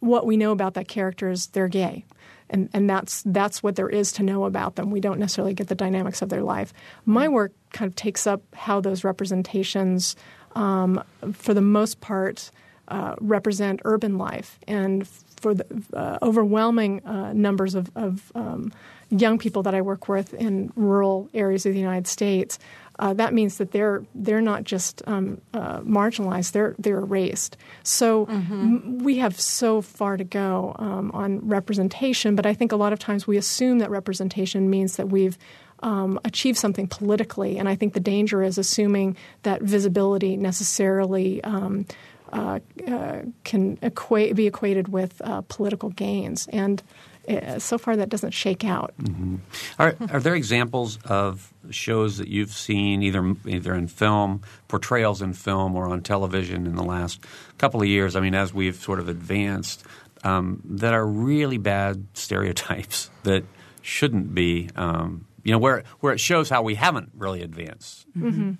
what 0.00 0.26
we 0.26 0.36
know 0.36 0.52
about 0.52 0.74
that 0.74 0.88
character 0.88 1.30
is 1.30 1.48
they're 1.48 1.68
gay. 1.68 2.04
And, 2.48 2.68
and 2.72 2.88
that's 2.88 3.22
that's 3.26 3.60
what 3.62 3.74
there 3.74 3.88
is 3.88 4.12
to 4.12 4.22
know 4.22 4.44
about 4.44 4.76
them. 4.76 4.90
We 4.90 5.00
don't 5.00 5.18
necessarily 5.18 5.52
get 5.52 5.66
the 5.66 5.74
dynamics 5.74 6.22
of 6.22 6.28
their 6.28 6.42
life. 6.42 6.72
My 7.04 7.26
work 7.26 7.52
kind 7.72 7.88
of 7.88 7.96
takes 7.96 8.26
up 8.26 8.42
how 8.54 8.80
those 8.80 9.02
representations, 9.02 10.14
um, 10.54 11.02
for 11.32 11.54
the 11.54 11.60
most 11.60 12.00
part, 12.00 12.52
uh, 12.88 13.16
represent 13.20 13.80
urban 13.84 14.16
life. 14.16 14.60
And 14.68 15.08
for 15.40 15.54
the 15.54 15.66
uh, 15.92 16.18
overwhelming 16.22 17.04
uh, 17.04 17.32
numbers 17.32 17.74
of, 17.74 17.90
of 17.96 18.30
um, 18.34 18.72
young 19.10 19.38
people 19.38 19.62
that 19.64 19.74
I 19.74 19.82
work 19.82 20.08
with 20.08 20.32
in 20.34 20.72
rural 20.76 21.28
areas 21.34 21.66
of 21.66 21.72
the 21.72 21.80
United 21.80 22.06
States, 22.06 22.58
uh, 22.98 23.12
that 23.14 23.34
means 23.34 23.58
that 23.58 23.72
they're 23.72 24.04
they're 24.14 24.40
not 24.40 24.64
just 24.64 25.02
um, 25.06 25.40
uh, 25.52 25.80
marginalized; 25.80 26.52
they're 26.52 26.74
they're 26.78 26.98
erased. 26.98 27.56
So 27.82 28.26
mm-hmm. 28.26 28.52
m- 28.52 28.98
we 28.98 29.18
have 29.18 29.38
so 29.40 29.82
far 29.82 30.16
to 30.16 30.24
go 30.24 30.74
um, 30.78 31.10
on 31.12 31.46
representation. 31.46 32.36
But 32.36 32.46
I 32.46 32.54
think 32.54 32.72
a 32.72 32.76
lot 32.76 32.92
of 32.92 32.98
times 32.98 33.26
we 33.26 33.36
assume 33.36 33.78
that 33.80 33.90
representation 33.90 34.70
means 34.70 34.96
that 34.96 35.08
we've 35.08 35.36
um, 35.80 36.18
achieve 36.24 36.56
something 36.56 36.86
politically. 36.86 37.58
And 37.58 37.68
I 37.68 37.74
think 37.74 37.92
the 37.92 38.00
danger 38.00 38.42
is 38.42 38.58
assuming 38.58 39.16
that 39.42 39.62
visibility 39.62 40.36
necessarily 40.36 41.42
um, 41.44 41.86
uh, 42.32 42.60
uh, 42.88 43.22
can 43.44 43.78
equate, 43.82 44.34
be 44.34 44.46
equated 44.46 44.88
with 44.88 45.20
uh, 45.22 45.42
political 45.42 45.90
gains. 45.90 46.48
And 46.48 46.82
uh, 47.28 47.58
so 47.58 47.78
far, 47.78 47.96
that 47.96 48.08
doesn't 48.08 48.32
shake 48.32 48.64
out. 48.64 48.94
Mm-hmm. 49.00 49.36
Are, 49.78 49.96
are 50.10 50.20
there 50.20 50.34
examples 50.34 50.98
of 51.04 51.52
shows 51.70 52.18
that 52.18 52.28
you've 52.28 52.52
seen 52.52 53.02
either 53.02 53.34
either 53.46 53.74
in 53.74 53.88
film, 53.88 54.42
portrayals 54.68 55.22
in 55.22 55.32
film, 55.32 55.76
or 55.76 55.88
on 55.88 56.02
television 56.02 56.66
in 56.66 56.76
the 56.76 56.84
last 56.84 57.20
couple 57.58 57.80
of 57.80 57.88
years? 57.88 58.16
I 58.16 58.20
mean, 58.20 58.34
as 58.34 58.52
we've 58.54 58.76
sort 58.76 59.00
of 59.00 59.08
advanced, 59.08 59.84
um, 60.24 60.62
that 60.64 60.94
are 60.94 61.06
really 61.06 61.58
bad 61.58 62.06
stereotypes 62.14 63.10
that 63.24 63.44
shouldn't 63.82 64.34
be. 64.34 64.70
Um, 64.76 65.26
you 65.42 65.52
know, 65.52 65.58
where 65.58 65.84
where 66.00 66.12
it 66.12 66.18
shows 66.18 66.50
how 66.50 66.62
we 66.62 66.74
haven't 66.74 67.12
really 67.16 67.40
advanced. 67.42 68.04
Mm-hmm. 68.18 68.54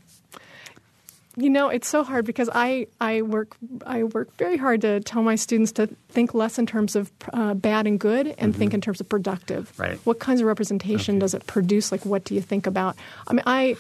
You 1.38 1.50
know, 1.50 1.68
it's 1.68 1.86
so 1.86 2.02
hard 2.02 2.24
because 2.24 2.48
I, 2.54 2.86
I 2.98 3.20
work 3.20 3.56
I 3.84 4.04
work 4.04 4.34
very 4.38 4.56
hard 4.56 4.80
to 4.80 5.00
tell 5.00 5.22
my 5.22 5.34
students 5.34 5.72
to 5.72 5.88
think 6.08 6.32
less 6.32 6.58
in 6.58 6.64
terms 6.66 6.96
of 6.96 7.12
uh, 7.34 7.52
bad 7.52 7.86
and 7.86 8.00
good 8.00 8.26
and 8.26 8.52
mm-hmm. 8.52 8.58
think 8.58 8.74
in 8.74 8.80
terms 8.80 9.00
of 9.00 9.08
productive. 9.08 9.78
Right. 9.78 9.98
What 10.04 10.18
kinds 10.18 10.40
of 10.40 10.46
representation 10.46 11.16
okay. 11.16 11.20
does 11.20 11.34
it 11.34 11.46
produce? 11.46 11.92
Like, 11.92 12.06
what 12.06 12.24
do 12.24 12.34
you 12.34 12.40
think 12.40 12.66
about? 12.66 12.96
I 13.28 13.34
mean, 13.34 13.42
I 13.44 13.76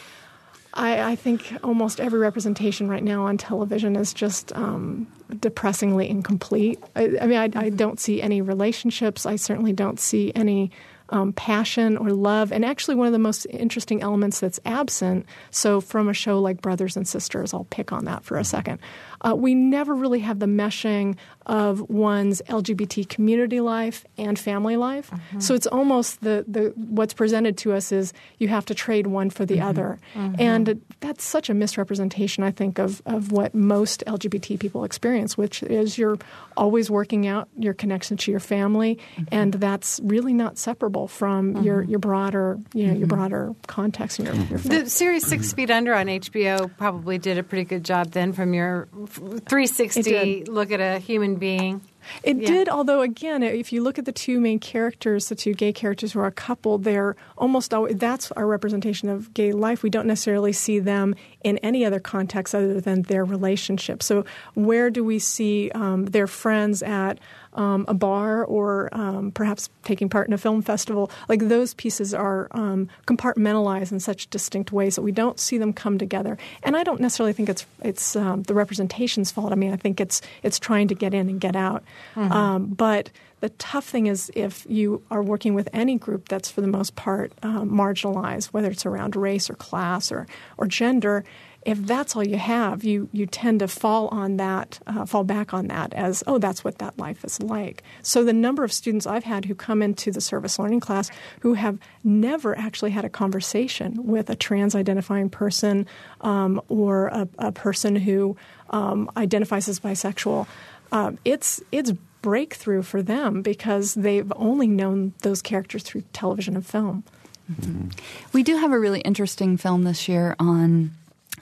I, 0.76 1.12
I, 1.12 1.16
think 1.16 1.54
almost 1.64 2.00
every 2.00 2.18
representation 2.18 2.88
right 2.88 3.02
now 3.02 3.24
on 3.24 3.38
television 3.38 3.96
is 3.96 4.12
just 4.12 4.54
um, 4.54 5.06
depressingly 5.40 6.08
incomplete. 6.08 6.78
I, 6.94 7.16
I 7.20 7.26
mean, 7.26 7.38
I, 7.38 7.50
I, 7.58 7.70
don't 7.70 7.98
see 7.98 8.20
any 8.20 8.42
relationships. 8.42 9.24
I 9.24 9.36
certainly 9.36 9.72
don't 9.72 9.98
see 9.98 10.32
any 10.34 10.70
um, 11.10 11.32
passion 11.32 11.96
or 11.96 12.10
love. 12.10 12.52
And 12.52 12.64
actually, 12.64 12.94
one 12.94 13.06
of 13.06 13.12
the 13.12 13.18
most 13.18 13.46
interesting 13.50 14.02
elements 14.02 14.40
that's 14.40 14.60
absent. 14.64 15.26
So, 15.50 15.80
from 15.80 16.08
a 16.08 16.14
show 16.14 16.40
like 16.40 16.62
Brothers 16.62 16.96
and 16.96 17.06
Sisters, 17.06 17.54
I'll 17.54 17.64
pick 17.64 17.92
on 17.92 18.04
that 18.06 18.24
for 18.24 18.36
a 18.36 18.44
second. 18.44 18.78
Uh, 19.20 19.34
we 19.34 19.54
never 19.54 19.94
really 19.94 20.20
have 20.20 20.38
the 20.38 20.46
meshing 20.46 21.16
of 21.46 21.88
one's 21.88 22.42
LGBT 22.48 23.08
community 23.08 23.60
life 23.60 24.04
and 24.18 24.38
family 24.38 24.76
life. 24.76 25.10
Mm-hmm. 25.10 25.40
So 25.40 25.54
it's 25.54 25.66
almost 25.68 26.20
the, 26.20 26.44
the 26.48 26.72
what's 26.76 27.14
presented 27.14 27.56
to 27.58 27.72
us 27.72 27.92
is 27.92 28.12
you 28.38 28.48
have 28.48 28.66
to 28.66 28.74
trade 28.74 29.06
one 29.06 29.30
for 29.30 29.46
the 29.46 29.58
mm-hmm. 29.58 29.68
other, 29.68 29.98
mm-hmm. 30.14 30.34
and 30.40 30.82
that's 31.00 31.24
such 31.24 31.48
a 31.48 31.54
misrepresentation, 31.54 32.42
I 32.42 32.50
think, 32.50 32.78
of 32.78 33.00
of 33.06 33.30
what 33.30 33.54
most 33.54 34.02
LGBT 34.06 34.58
people 34.58 34.84
experience, 34.84 35.38
which 35.38 35.62
is 35.62 35.96
you're 35.96 36.18
always 36.56 36.90
working 36.90 37.26
out 37.26 37.48
your 37.56 37.74
connection 37.74 38.16
to 38.16 38.30
your 38.30 38.40
family, 38.40 38.98
mm-hmm. 39.16 39.24
and 39.30 39.54
that's 39.54 40.00
really 40.02 40.32
not 40.32 40.58
separable 40.58 41.06
from 41.06 41.62
your 41.62 41.82
your 41.82 41.98
broader 41.98 42.58
you 42.74 42.86
know 42.86 42.92
your 42.92 43.06
mm-hmm. 43.06 43.16
broader 43.16 43.54
context 43.66 44.18
and 44.18 44.28
your, 44.28 44.46
your 44.46 44.58
the 44.58 44.90
series 44.90 45.26
Six 45.26 45.52
Feet 45.52 45.70
Under 45.70 45.94
on 45.94 46.06
HBO 46.06 46.70
probably 46.76 47.18
did 47.18 47.38
a 47.38 47.42
pretty 47.42 47.64
good 47.64 47.84
job 47.84 48.10
then 48.10 48.32
from 48.32 48.52
your 48.52 48.88
360 49.06 50.44
look 50.44 50.70
at 50.70 50.80
a 50.80 50.98
human 50.98 51.36
being. 51.36 51.80
It 52.22 52.38
yeah. 52.38 52.48
did, 52.48 52.68
although 52.68 53.00
again, 53.00 53.42
if 53.42 53.72
you 53.72 53.82
look 53.82 53.98
at 53.98 54.04
the 54.04 54.12
two 54.12 54.40
main 54.40 54.58
characters, 54.58 55.28
the 55.28 55.34
two 55.34 55.54
gay 55.54 55.72
characters 55.72 56.12
who 56.12 56.20
are 56.20 56.26
a 56.26 56.32
couple, 56.32 56.78
they're 56.78 57.16
almost 57.36 57.74
always 57.74 57.96
that's 57.96 58.30
our 58.32 58.46
representation 58.46 59.08
of 59.08 59.32
gay 59.34 59.52
life. 59.52 59.82
We 59.82 59.90
don't 59.90 60.06
necessarily 60.06 60.52
see 60.52 60.78
them 60.78 61.14
in 61.42 61.58
any 61.58 61.84
other 61.84 62.00
context 62.00 62.54
other 62.54 62.80
than 62.80 63.02
their 63.02 63.24
relationship. 63.24 64.02
So, 64.02 64.24
where 64.54 64.90
do 64.90 65.04
we 65.04 65.18
see 65.18 65.70
um, 65.72 66.06
their 66.06 66.26
friends 66.26 66.82
at 66.82 67.18
um, 67.56 67.84
a 67.88 67.94
bar 67.94 68.44
or 68.44 68.88
um, 68.92 69.32
perhaps 69.32 69.68
taking 69.84 70.08
part 70.08 70.28
in 70.28 70.32
a 70.32 70.38
film 70.38 70.62
festival, 70.62 71.10
like 71.28 71.40
those 71.48 71.74
pieces 71.74 72.14
are 72.14 72.48
um, 72.52 72.88
compartmentalized 73.06 73.92
in 73.92 74.00
such 74.00 74.28
distinct 74.30 74.72
ways 74.72 74.94
that 74.96 75.02
we 75.02 75.12
don't 75.12 75.40
see 75.40 75.58
them 75.58 75.72
come 75.72 75.98
together. 75.98 76.38
And 76.62 76.76
I 76.76 76.84
don't 76.84 77.00
necessarily 77.00 77.32
think 77.32 77.48
it's 77.48 77.66
it's 77.82 78.14
um, 78.16 78.42
the 78.44 78.54
representation's 78.54 79.30
fault. 79.30 79.52
I 79.52 79.56
mean, 79.56 79.72
I 79.72 79.76
think 79.76 80.00
it's 80.00 80.22
it's 80.42 80.58
trying 80.58 80.88
to 80.88 80.94
get 80.94 81.14
in 81.14 81.28
and 81.28 81.40
get 81.40 81.56
out. 81.56 81.82
Mm-hmm. 82.14 82.32
Um, 82.32 82.66
but 82.66 83.10
the 83.40 83.50
tough 83.50 83.84
thing 83.84 84.06
is 84.06 84.30
if 84.34 84.66
you 84.68 85.02
are 85.10 85.22
working 85.22 85.54
with 85.54 85.68
any 85.72 85.96
group 85.96 86.28
that's 86.28 86.50
for 86.50 86.62
the 86.62 86.66
most 86.66 86.96
part 86.96 87.32
uh, 87.42 87.60
marginalized, 87.60 88.46
whether 88.46 88.70
it's 88.70 88.86
around 88.86 89.14
race 89.16 89.50
or 89.50 89.54
class 89.54 90.10
or 90.10 90.26
or 90.56 90.66
gender 90.66 91.24
if 91.66 91.84
that's 91.84 92.14
all 92.14 92.26
you 92.26 92.38
have, 92.38 92.84
you 92.84 93.08
you 93.12 93.26
tend 93.26 93.58
to 93.58 93.66
fall 93.68 94.06
on 94.08 94.36
that, 94.36 94.78
uh, 94.86 95.04
fall 95.04 95.24
back 95.24 95.52
on 95.52 95.66
that 95.66 95.92
as 95.94 96.22
oh, 96.28 96.38
that's 96.38 96.62
what 96.62 96.78
that 96.78 96.96
life 96.96 97.24
is 97.24 97.42
like. 97.42 97.82
So 98.02 98.24
the 98.24 98.32
number 98.32 98.62
of 98.62 98.72
students 98.72 99.04
I've 99.04 99.24
had 99.24 99.44
who 99.44 99.54
come 99.54 99.82
into 99.82 100.12
the 100.12 100.20
service 100.20 100.60
learning 100.60 100.80
class 100.80 101.10
who 101.40 101.54
have 101.54 101.78
never 102.04 102.56
actually 102.56 102.92
had 102.92 103.04
a 103.04 103.08
conversation 103.08 104.06
with 104.06 104.30
a 104.30 104.36
trans-identifying 104.36 105.28
person 105.28 105.86
um, 106.20 106.62
or 106.68 107.08
a, 107.08 107.28
a, 107.38 107.52
person 107.52 107.96
who 107.96 108.36
um, 108.70 109.10
identifies 109.16 109.68
as 109.68 109.80
bisexual, 109.80 110.46
uh, 110.92 111.12
it's 111.24 111.60
it's 111.72 111.92
breakthrough 112.22 112.82
for 112.82 113.02
them 113.02 113.42
because 113.42 113.94
they've 113.94 114.32
only 114.36 114.68
known 114.68 115.14
those 115.22 115.42
characters 115.42 115.82
through 115.82 116.02
television 116.12 116.54
and 116.54 116.64
film. 116.64 117.02
Mm-hmm. 117.50 117.88
We 118.32 118.44
do 118.44 118.56
have 118.56 118.72
a 118.72 118.78
really 118.78 119.00
interesting 119.00 119.56
film 119.56 119.82
this 119.82 120.08
year 120.08 120.36
on 120.38 120.92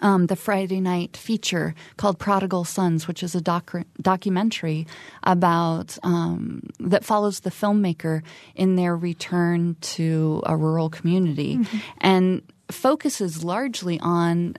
um, 0.00 0.26
the 0.26 0.36
Friday 0.36 0.80
night 0.80 1.16
feature 1.16 1.74
called 1.96 2.18
Prodigal 2.18 2.64
Sons, 2.64 3.06
which 3.06 3.22
is 3.22 3.34
a 3.34 3.40
doc- 3.40 3.86
documentary 4.00 4.86
about 5.22 5.98
um, 6.02 6.62
that 6.80 7.04
follows 7.04 7.40
the 7.40 7.50
filmmaker 7.50 8.22
in 8.54 8.76
their 8.76 8.96
return 8.96 9.76
to 9.80 10.42
a 10.46 10.56
rural 10.56 10.90
community 10.90 11.56
mm-hmm. 11.58 11.78
and 12.00 12.42
focuses 12.70 13.44
largely 13.44 14.00
on 14.00 14.56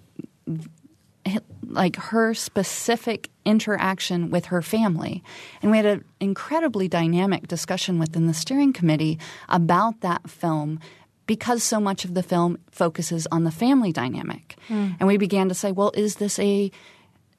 like 1.68 1.96
her 1.96 2.34
specific 2.34 3.30
interaction 3.46 4.30
with 4.30 4.46
her 4.46 4.62
family. 4.62 5.24
And 5.62 5.72
we 5.72 5.78
had 5.78 5.86
an 5.86 6.06
incredibly 6.20 6.88
dynamic 6.88 7.48
discussion 7.48 8.00
within 8.00 8.28
the 8.28 8.34
steering 8.34 8.74
committee 8.74 9.20
about 9.50 10.02
that 10.02 10.30
film 10.30 10.80
because 11.26 11.64
so 11.64 11.80
much 11.80 12.06
of 12.06 12.14
the 12.14 12.24
film 12.24 12.58
focuses 12.72 13.28
on 13.32 13.44
the 13.44 13.52
family 13.52 13.92
dynamic. 13.92 14.56
Mm. 14.70 14.98
And 15.00 15.08
we 15.08 15.18
began 15.18 15.50
to 15.50 15.56
say, 15.56 15.72
well, 15.72 15.92
is 15.96 16.16
this 16.16 16.40
a 16.40 16.72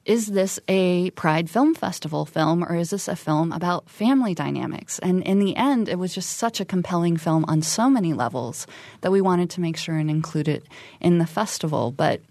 is 0.07 0.27
this 0.27 0.57
a 0.69 1.09
Pride 1.11 1.49
Film 1.49 1.75
Festival 1.75 2.25
film 2.25 2.63
or 2.63 2.77
is 2.77 2.91
this 2.91 3.09
a 3.09 3.15
film 3.15 3.51
about 3.51 3.89
family 3.89 4.33
dynamics? 4.33 4.99
And 4.99 5.21
in 5.23 5.39
the 5.39 5.53
end, 5.57 5.89
it 5.89 5.99
was 5.99 6.15
just 6.15 6.37
such 6.37 6.61
a 6.61 6.65
compelling 6.65 7.17
film 7.17 7.43
on 7.49 7.61
so 7.61 7.89
many 7.89 8.13
levels 8.13 8.67
that 9.01 9.11
we 9.11 9.19
wanted 9.19 9.49
to 9.49 9.61
make 9.61 9.75
sure 9.75 9.97
and 9.97 10.09
include 10.09 10.47
it 10.47 10.65
in 11.01 11.17
the 11.17 11.27
festival. 11.27 11.91
But 11.91 12.21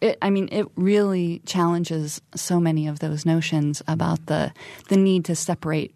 it, 0.00 0.16
I 0.22 0.30
mean, 0.30 0.48
it 0.50 0.66
really 0.76 1.42
challenges 1.44 2.22
so 2.34 2.58
many 2.58 2.88
of 2.88 3.00
those 3.00 3.26
notions 3.26 3.82
about 3.86 4.24
the 4.24 4.50
the 4.88 4.96
need 4.96 5.26
to 5.26 5.36
separate 5.36 5.94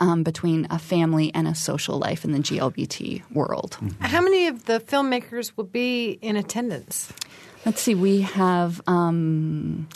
um, 0.00 0.22
between 0.22 0.66
a 0.70 0.78
family 0.78 1.32
and 1.34 1.46
a 1.46 1.54
social 1.54 1.98
life 1.98 2.24
in 2.24 2.32
the 2.32 2.38
GLBT 2.38 3.22
world. 3.30 3.76
Mm-hmm. 3.80 4.04
How 4.04 4.20
many 4.20 4.46
of 4.46 4.64
the 4.64 4.80
filmmakers 4.80 5.52
will 5.56 5.64
be 5.64 6.18
in 6.22 6.36
attendance? 6.36 7.12
Let's 7.64 7.80
see, 7.80 7.94
we 7.94 8.22
have. 8.22 8.80
Um, 8.86 9.86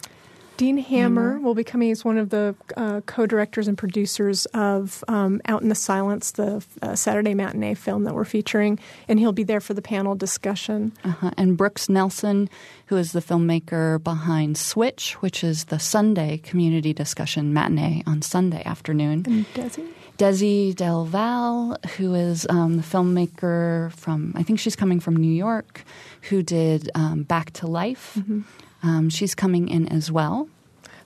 Dean 0.57 0.79
Hammer 0.79 1.41
will 1.41 1.55
be 1.55 1.65
coming 1.65 1.91
as 1.91 2.05
one 2.05 2.17
of 2.17 2.31
the 2.31 2.55
uh, 2.77 3.01
co-directors 3.07 3.67
and 3.67 3.77
producers 3.77 4.47
of 4.47 5.03
um, 5.09 5.41
Out 5.47 5.63
in 5.63 5.69
the 5.69 5.75
Silence, 5.75 6.31
the 6.33 6.65
uh, 6.81 6.95
Saturday 6.95 7.35
matinee 7.35 7.75
film 7.75 8.05
that 8.05 8.15
we're 8.15 8.25
featuring, 8.25 8.79
and 9.09 9.19
he'll 9.19 9.33
be 9.33 9.43
there 9.43 9.61
for 9.61 9.75
the 9.75 9.83
panel 9.83 10.15
discussion. 10.15 10.93
Uh-huh. 11.05 11.33
And 11.37 11.57
Brooks 11.57 11.89
Nelson, 11.89 12.49
who 12.87 12.97
is 12.97 13.13
the 13.13 13.21
filmmaker 13.21 14.03
behind 14.03 14.57
Switch, 14.57 15.15
which 15.15 15.43
is 15.43 15.65
the 15.65 15.79
Sunday 15.79 16.39
community 16.39 16.93
discussion 16.93 17.53
matinee 17.53 18.05
on 18.07 18.23
Sunday 18.23 18.63
afternoon. 18.65 19.25
And 19.27 19.47
Desi? 19.55 19.89
Desi 20.19 20.73
Del 20.73 21.05
Val, 21.07 21.77
who 21.97 22.15
is 22.15 22.47
um, 22.49 22.77
the 22.77 22.83
filmmaker 22.83 23.93
from, 23.93 24.33
I 24.37 24.45
think 24.45 24.61
she's 24.61 24.77
coming 24.77 25.01
from 25.01 25.17
New 25.17 25.33
York, 25.33 25.83
who 26.29 26.45
did 26.45 26.91
um, 26.95 27.25
Back 27.25 27.53
to 27.55 27.67
Life. 27.67 28.15
Mm-hmm. 28.17 28.43
Um, 28.85 29.09
she's 29.09 29.35
coming 29.35 29.69
in 29.69 29.89
as 29.89 30.13
well. 30.13 30.49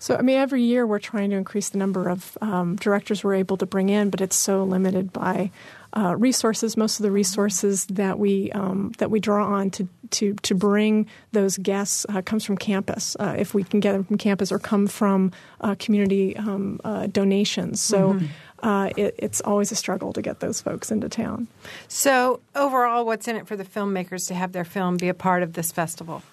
So, 0.01 0.17
I 0.17 0.23
mean, 0.23 0.37
every 0.37 0.63
year 0.63 0.87
we're 0.87 0.99
trying 1.01 1.31
to 1.31 1.37
increase 1.37 1.71
the 1.71 1.79
number 1.79 2.09
of 2.09 2.39
um, 2.41 2.77
directors 2.77 3.25
we're 3.25 3.35
able 3.35 3.57
to 3.57 3.67
bring 3.67 3.89
in, 3.89 4.11
but 4.11 4.21
it's 4.21 4.37
so 4.37 4.63
limited 4.63 5.13
by 5.13 5.51
uh, 5.97 6.15
resources. 6.17 6.77
Most 6.77 7.01
of 7.01 7.03
the 7.03 7.11
resources 7.11 7.87
that 7.87 8.19
we 8.19 8.53
um, 8.53 8.93
that 8.99 9.11
we 9.11 9.19
draw 9.21 9.47
on 9.47 9.71
to 9.71 9.89
to 10.11 10.35
to 10.35 10.55
bring 10.55 11.07
those 11.33 11.57
guests 11.57 12.07
uh, 12.09 12.23
comes 12.23 12.45
from 12.45 12.57
campus. 12.57 13.17
Uh, 13.19 13.35
if 13.39 13.55
we 13.55 13.65
can 13.65 13.81
get 13.81 13.93
them 13.93 14.05
from 14.05 14.19
campus 14.19 14.53
or 14.53 14.59
come 14.59 14.87
from 14.87 15.33
uh, 15.63 15.75
community 15.79 16.37
um, 16.37 16.81
uh, 16.85 17.07
donations, 17.07 17.81
so. 17.81 18.15
Mm-hmm. 18.15 18.27
Uh, 18.61 18.91
it, 18.97 19.15
it's 19.19 19.41
always 19.43 19.71
a 19.71 19.77
struggle 19.77 20.13
to 20.13 20.21
get 20.21 20.41
those 20.41 20.61
folks 20.61 20.91
into 20.91 21.09
town. 21.09 21.47
So, 21.87 22.41
overall, 22.57 23.07
what's 23.07 23.29
in 23.29 23.37
it 23.37 23.47
for 23.47 23.55
the 23.55 23.63
filmmakers 23.63 24.27
to 24.27 24.35
have 24.35 24.51
their 24.51 24.65
film 24.65 24.97
be 24.97 25.09
a 25.09 25.15
part 25.15 25.45
of 25.45 25.53
this 25.53 25.71
festival? 25.71 26.25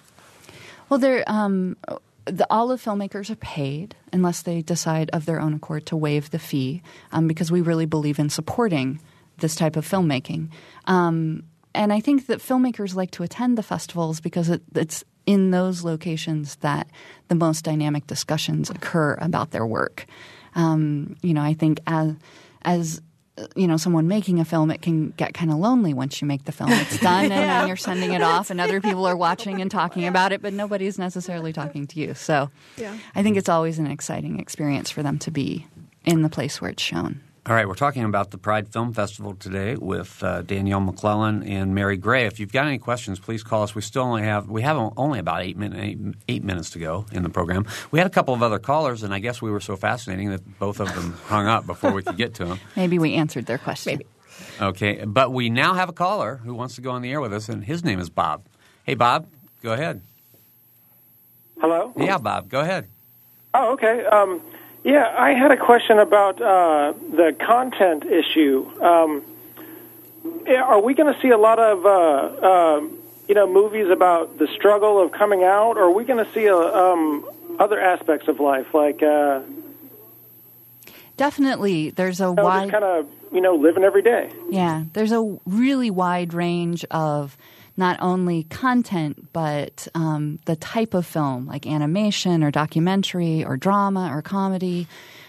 Well, 0.88 1.00
they're 1.00 1.24
um, 1.26 1.76
the, 2.26 2.46
all 2.50 2.68
the 2.68 2.76
filmmakers 2.76 3.30
are 3.30 3.36
paid 3.36 3.94
unless 4.12 4.42
they 4.42 4.62
decide 4.62 5.10
of 5.12 5.26
their 5.26 5.40
own 5.40 5.54
accord 5.54 5.86
to 5.86 5.96
waive 5.96 6.30
the 6.30 6.38
fee, 6.38 6.82
um, 7.12 7.28
because 7.28 7.50
we 7.52 7.60
really 7.60 7.86
believe 7.86 8.18
in 8.18 8.30
supporting 8.30 9.00
this 9.38 9.54
type 9.54 9.76
of 9.76 9.88
filmmaking. 9.88 10.48
Um, 10.86 11.44
and 11.74 11.92
I 11.92 12.00
think 12.00 12.26
that 12.26 12.40
filmmakers 12.40 12.94
like 12.94 13.10
to 13.12 13.22
attend 13.22 13.58
the 13.58 13.62
festivals 13.62 14.20
because 14.20 14.48
it, 14.48 14.62
it's 14.74 15.04
in 15.26 15.50
those 15.50 15.84
locations 15.84 16.56
that 16.56 16.88
the 17.28 17.34
most 17.34 17.64
dynamic 17.64 18.06
discussions 18.06 18.70
occur 18.70 19.14
about 19.20 19.50
their 19.50 19.66
work. 19.66 20.06
Um, 20.54 21.16
you 21.22 21.34
know, 21.34 21.42
I 21.42 21.54
think 21.54 21.80
as 21.86 22.14
as 22.62 23.02
you 23.54 23.66
know 23.66 23.76
someone 23.76 24.08
making 24.08 24.40
a 24.40 24.44
film 24.44 24.70
it 24.70 24.82
can 24.82 25.10
get 25.10 25.34
kind 25.34 25.50
of 25.50 25.58
lonely 25.58 25.92
once 25.92 26.20
you 26.20 26.26
make 26.26 26.44
the 26.44 26.52
film. 26.52 26.70
It's 26.70 26.98
done 27.00 27.24
and 27.24 27.32
then 27.32 27.68
you're 27.68 27.76
sending 27.76 28.12
it 28.12 28.22
off 28.22 28.50
and 28.50 28.60
other 28.60 28.80
people 28.80 29.06
are 29.06 29.16
watching 29.16 29.60
and 29.60 29.70
talking 29.70 30.06
about 30.06 30.32
it 30.32 30.42
but 30.42 30.52
nobody's 30.52 30.98
necessarily 30.98 31.52
talking 31.52 31.86
to 31.88 32.00
you. 32.00 32.14
So 32.14 32.50
yeah. 32.76 32.96
i 33.14 33.22
think 33.22 33.36
it's 33.36 33.48
always 33.48 33.78
an 33.78 33.86
exciting 33.86 34.38
experience 34.40 34.90
for 34.90 35.02
them 35.02 35.18
to 35.18 35.30
be 35.30 35.66
in 36.04 36.22
the 36.22 36.28
place 36.28 36.60
where 36.60 36.70
it's 36.70 36.82
shown 36.82 37.20
all 37.48 37.54
right, 37.54 37.68
we're 37.68 37.74
talking 37.74 38.02
about 38.02 38.32
the 38.32 38.38
Pride 38.38 38.66
Film 38.68 38.92
Festival 38.92 39.34
today 39.36 39.76
with 39.76 40.20
uh, 40.20 40.42
Danielle 40.42 40.80
McClelland 40.80 41.48
and 41.48 41.76
Mary 41.76 41.96
Gray. 41.96 42.26
If 42.26 42.40
you've 42.40 42.50
got 42.50 42.66
any 42.66 42.78
questions, 42.78 43.20
please 43.20 43.44
call 43.44 43.62
us. 43.62 43.72
We 43.72 43.82
still 43.82 44.02
only 44.02 44.24
have 44.24 44.50
we 44.50 44.62
have 44.62 44.76
only 44.96 45.20
about 45.20 45.42
eight, 45.42 45.56
min- 45.56 45.76
eight, 45.76 45.98
eight 46.26 46.42
minutes 46.42 46.70
to 46.70 46.80
go 46.80 47.06
in 47.12 47.22
the 47.22 47.28
program. 47.28 47.64
We 47.92 48.00
had 48.00 48.06
a 48.08 48.10
couple 48.10 48.34
of 48.34 48.42
other 48.42 48.58
callers, 48.58 49.04
and 49.04 49.14
I 49.14 49.20
guess 49.20 49.40
we 49.40 49.48
were 49.52 49.60
so 49.60 49.76
fascinating 49.76 50.30
that 50.30 50.58
both 50.58 50.80
of 50.80 50.92
them 50.92 51.12
hung 51.26 51.46
up 51.46 51.66
before 51.66 51.92
we 51.92 52.02
could 52.02 52.16
get 52.16 52.34
to 52.34 52.46
them. 52.46 52.60
Maybe 52.74 52.98
we 52.98 53.14
answered 53.14 53.46
their 53.46 53.58
question. 53.58 53.92
Maybe. 53.92 54.06
Okay, 54.60 55.04
but 55.04 55.32
we 55.32 55.48
now 55.48 55.74
have 55.74 55.88
a 55.88 55.92
caller 55.92 56.40
who 56.42 56.52
wants 56.52 56.74
to 56.74 56.80
go 56.80 56.90
on 56.90 57.02
the 57.02 57.12
air 57.12 57.20
with 57.20 57.32
us, 57.32 57.48
and 57.48 57.64
his 57.64 57.84
name 57.84 58.00
is 58.00 58.10
Bob. 58.10 58.44
Hey, 58.82 58.94
Bob, 58.94 59.28
go 59.62 59.72
ahead. 59.72 60.02
Hello? 61.60 61.92
Yeah, 61.96 62.18
Bob, 62.18 62.48
go 62.48 62.60
ahead. 62.60 62.88
Oh, 63.54 63.74
okay. 63.74 64.04
Um, 64.06 64.40
yeah, 64.86 65.12
I 65.18 65.32
had 65.32 65.50
a 65.50 65.56
question 65.56 65.98
about 65.98 66.40
uh, 66.40 66.92
the 67.10 67.34
content 67.38 68.04
issue. 68.04 68.70
Um, 68.80 69.24
are 70.48 70.80
we 70.80 70.94
going 70.94 71.12
to 71.12 71.20
see 71.20 71.30
a 71.30 71.38
lot 71.38 71.58
of, 71.58 71.84
uh, 71.84 72.76
um, 72.76 72.98
you 73.28 73.34
know, 73.34 73.52
movies 73.52 73.88
about 73.90 74.38
the 74.38 74.46
struggle 74.54 75.02
of 75.02 75.10
coming 75.10 75.42
out, 75.42 75.76
or 75.76 75.86
are 75.86 75.90
we 75.90 76.04
going 76.04 76.24
to 76.24 76.32
see 76.32 76.48
uh, 76.48 76.56
um, 76.56 77.28
other 77.58 77.80
aspects 77.80 78.28
of 78.28 78.38
life, 78.38 78.72
like 78.74 79.02
uh, 79.02 79.40
Definitely, 81.16 81.90
there's 81.90 82.20
a 82.20 82.24
you 82.24 82.34
know, 82.34 82.44
wide 82.44 82.70
kind 82.70 82.84
of, 82.84 83.08
you 83.32 83.40
know, 83.40 83.56
living 83.56 83.82
every 83.82 84.02
day? 84.02 84.30
Yeah, 84.50 84.84
there's 84.92 85.12
a 85.12 85.38
really 85.46 85.90
wide 85.90 86.32
range 86.32 86.84
of 86.90 87.36
not 87.76 87.98
only 88.00 88.44
content, 88.44 89.32
but 89.32 89.88
um, 89.94 90.38
the 90.46 90.56
type 90.56 90.94
of 90.94 91.06
film, 91.06 91.46
like 91.46 91.66
animation 91.66 92.42
or 92.42 92.50
documentary 92.50 93.44
or 93.44 93.56
drama 93.56 94.10
or 94.12 94.22
comedy. 94.22 94.86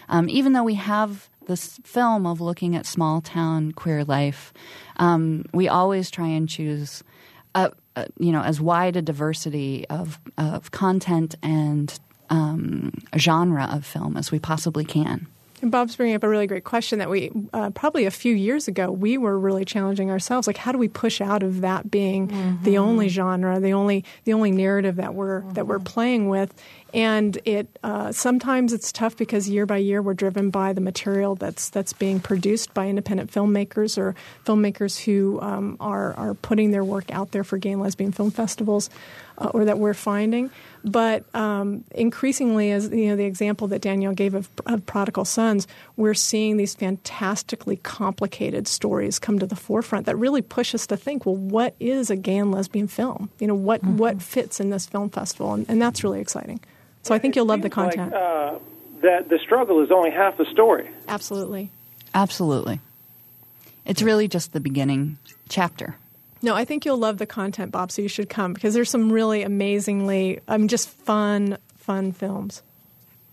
Um, 0.08 0.28
even 0.28 0.52
though 0.52 0.64
we 0.64 0.74
have 0.74 1.28
this 1.46 1.78
film 1.84 2.26
of 2.26 2.40
looking 2.40 2.76
at 2.76 2.86
small 2.86 3.20
town 3.20 3.72
queer 3.72 4.04
life, 4.04 4.52
um, 4.96 5.44
we 5.52 5.68
always 5.68 6.10
try 6.10 6.28
and 6.28 6.48
choose. 6.48 7.02
A, 7.54 7.72
a, 7.96 8.06
you 8.18 8.30
know, 8.30 8.42
as 8.42 8.60
wide 8.60 8.94
a 8.96 9.02
diversity 9.02 9.86
of, 9.88 10.18
of 10.36 10.70
content 10.70 11.34
and 11.42 11.98
um, 12.30 12.92
genre 13.16 13.68
of 13.72 13.86
film 13.86 14.16
as 14.16 14.30
we 14.30 14.38
possibly 14.38 14.84
can. 14.84 15.26
And 15.60 15.70
Bob's 15.70 15.96
bringing 15.96 16.14
up 16.14 16.22
a 16.22 16.28
really 16.28 16.46
great 16.46 16.64
question 16.64 16.98
that 17.00 17.10
we 17.10 17.30
uh, 17.52 17.70
probably 17.70 18.04
a 18.06 18.10
few 18.10 18.34
years 18.34 18.68
ago 18.68 18.90
we 18.90 19.18
were 19.18 19.38
really 19.38 19.64
challenging 19.64 20.10
ourselves. 20.10 20.46
Like, 20.46 20.56
how 20.56 20.72
do 20.72 20.78
we 20.78 20.88
push 20.88 21.20
out 21.20 21.42
of 21.42 21.62
that 21.62 21.90
being 21.90 22.28
mm-hmm. 22.28 22.62
the 22.62 22.78
only 22.78 23.08
genre, 23.08 23.58
the 23.60 23.72
only 23.72 24.04
the 24.24 24.32
only 24.32 24.50
narrative 24.50 24.96
that 24.96 25.14
we're 25.14 25.40
mm-hmm. 25.40 25.52
that 25.54 25.66
we're 25.66 25.78
playing 25.78 26.28
with? 26.28 26.54
And 26.94 27.38
it 27.44 27.68
uh, 27.82 28.12
sometimes 28.12 28.72
it's 28.72 28.92
tough 28.92 29.16
because 29.16 29.48
year 29.48 29.66
by 29.66 29.76
year 29.76 30.00
we're 30.00 30.14
driven 30.14 30.50
by 30.50 30.72
the 30.72 30.80
material 30.80 31.34
that's 31.34 31.68
that's 31.68 31.92
being 31.92 32.20
produced 32.20 32.72
by 32.72 32.88
independent 32.88 33.30
filmmakers 33.30 33.98
or 33.98 34.14
filmmakers 34.46 34.98
who 35.04 35.40
um, 35.40 35.76
are 35.80 36.14
are 36.14 36.34
putting 36.34 36.70
their 36.70 36.84
work 36.84 37.10
out 37.10 37.32
there 37.32 37.44
for 37.44 37.58
gay 37.58 37.72
and 37.72 37.82
lesbian 37.82 38.12
film 38.12 38.30
festivals, 38.30 38.88
uh, 39.38 39.50
or 39.52 39.64
that 39.64 39.78
we're 39.78 39.94
finding. 39.94 40.50
But 40.84 41.24
um, 41.34 41.84
increasingly, 41.92 42.70
as 42.72 42.90
you 42.90 43.08
know, 43.08 43.16
the 43.16 43.24
example 43.24 43.68
that 43.68 43.80
Danielle 43.80 44.14
gave 44.14 44.34
of, 44.34 44.48
of, 44.66 44.86
Prodigal 44.86 45.24
Sons, 45.24 45.66
we're 45.96 46.14
seeing 46.14 46.56
these 46.56 46.74
fantastically 46.74 47.76
complicated 47.76 48.68
stories 48.68 49.18
come 49.18 49.38
to 49.38 49.46
the 49.46 49.56
forefront 49.56 50.06
that 50.06 50.16
really 50.16 50.42
push 50.42 50.74
us 50.74 50.86
to 50.86 50.96
think, 50.96 51.26
well, 51.26 51.36
what 51.36 51.74
is 51.80 52.10
a 52.10 52.16
gay 52.16 52.36
and 52.36 52.52
lesbian 52.52 52.88
film? 52.88 53.30
You 53.38 53.46
know, 53.48 53.54
what 53.54 53.82
mm-hmm. 53.82 53.96
what 53.96 54.22
fits 54.22 54.60
in 54.60 54.70
this 54.70 54.86
film 54.86 55.10
festival, 55.10 55.54
and, 55.54 55.68
and 55.68 55.80
that's 55.80 56.04
really 56.04 56.20
exciting. 56.20 56.60
So 57.02 57.14
I 57.14 57.18
think 57.18 57.36
you'll 57.36 57.46
love 57.46 57.62
the 57.62 57.70
content. 57.70 58.12
Like, 58.12 58.20
uh, 58.20 58.58
that 59.02 59.28
the 59.28 59.38
struggle 59.38 59.80
is 59.80 59.90
only 59.90 60.10
half 60.10 60.36
the 60.36 60.46
story. 60.46 60.90
Absolutely. 61.06 61.70
Absolutely. 62.14 62.80
It's 63.84 64.02
really 64.02 64.28
just 64.28 64.52
the 64.52 64.60
beginning 64.60 65.18
chapter. 65.48 65.96
No, 66.42 66.54
I 66.54 66.64
think 66.64 66.84
you'll 66.84 66.98
love 66.98 67.18
the 67.18 67.26
content, 67.26 67.72
Bob. 67.72 67.90
So 67.90 68.02
you 68.02 68.08
should 68.08 68.28
come 68.28 68.52
because 68.52 68.74
there's 68.74 68.90
some 68.90 69.12
really 69.12 69.42
amazingly, 69.42 70.40
I 70.46 70.56
mean, 70.56 70.68
just 70.68 70.88
fun, 70.88 71.58
fun 71.76 72.12
films. 72.12 72.62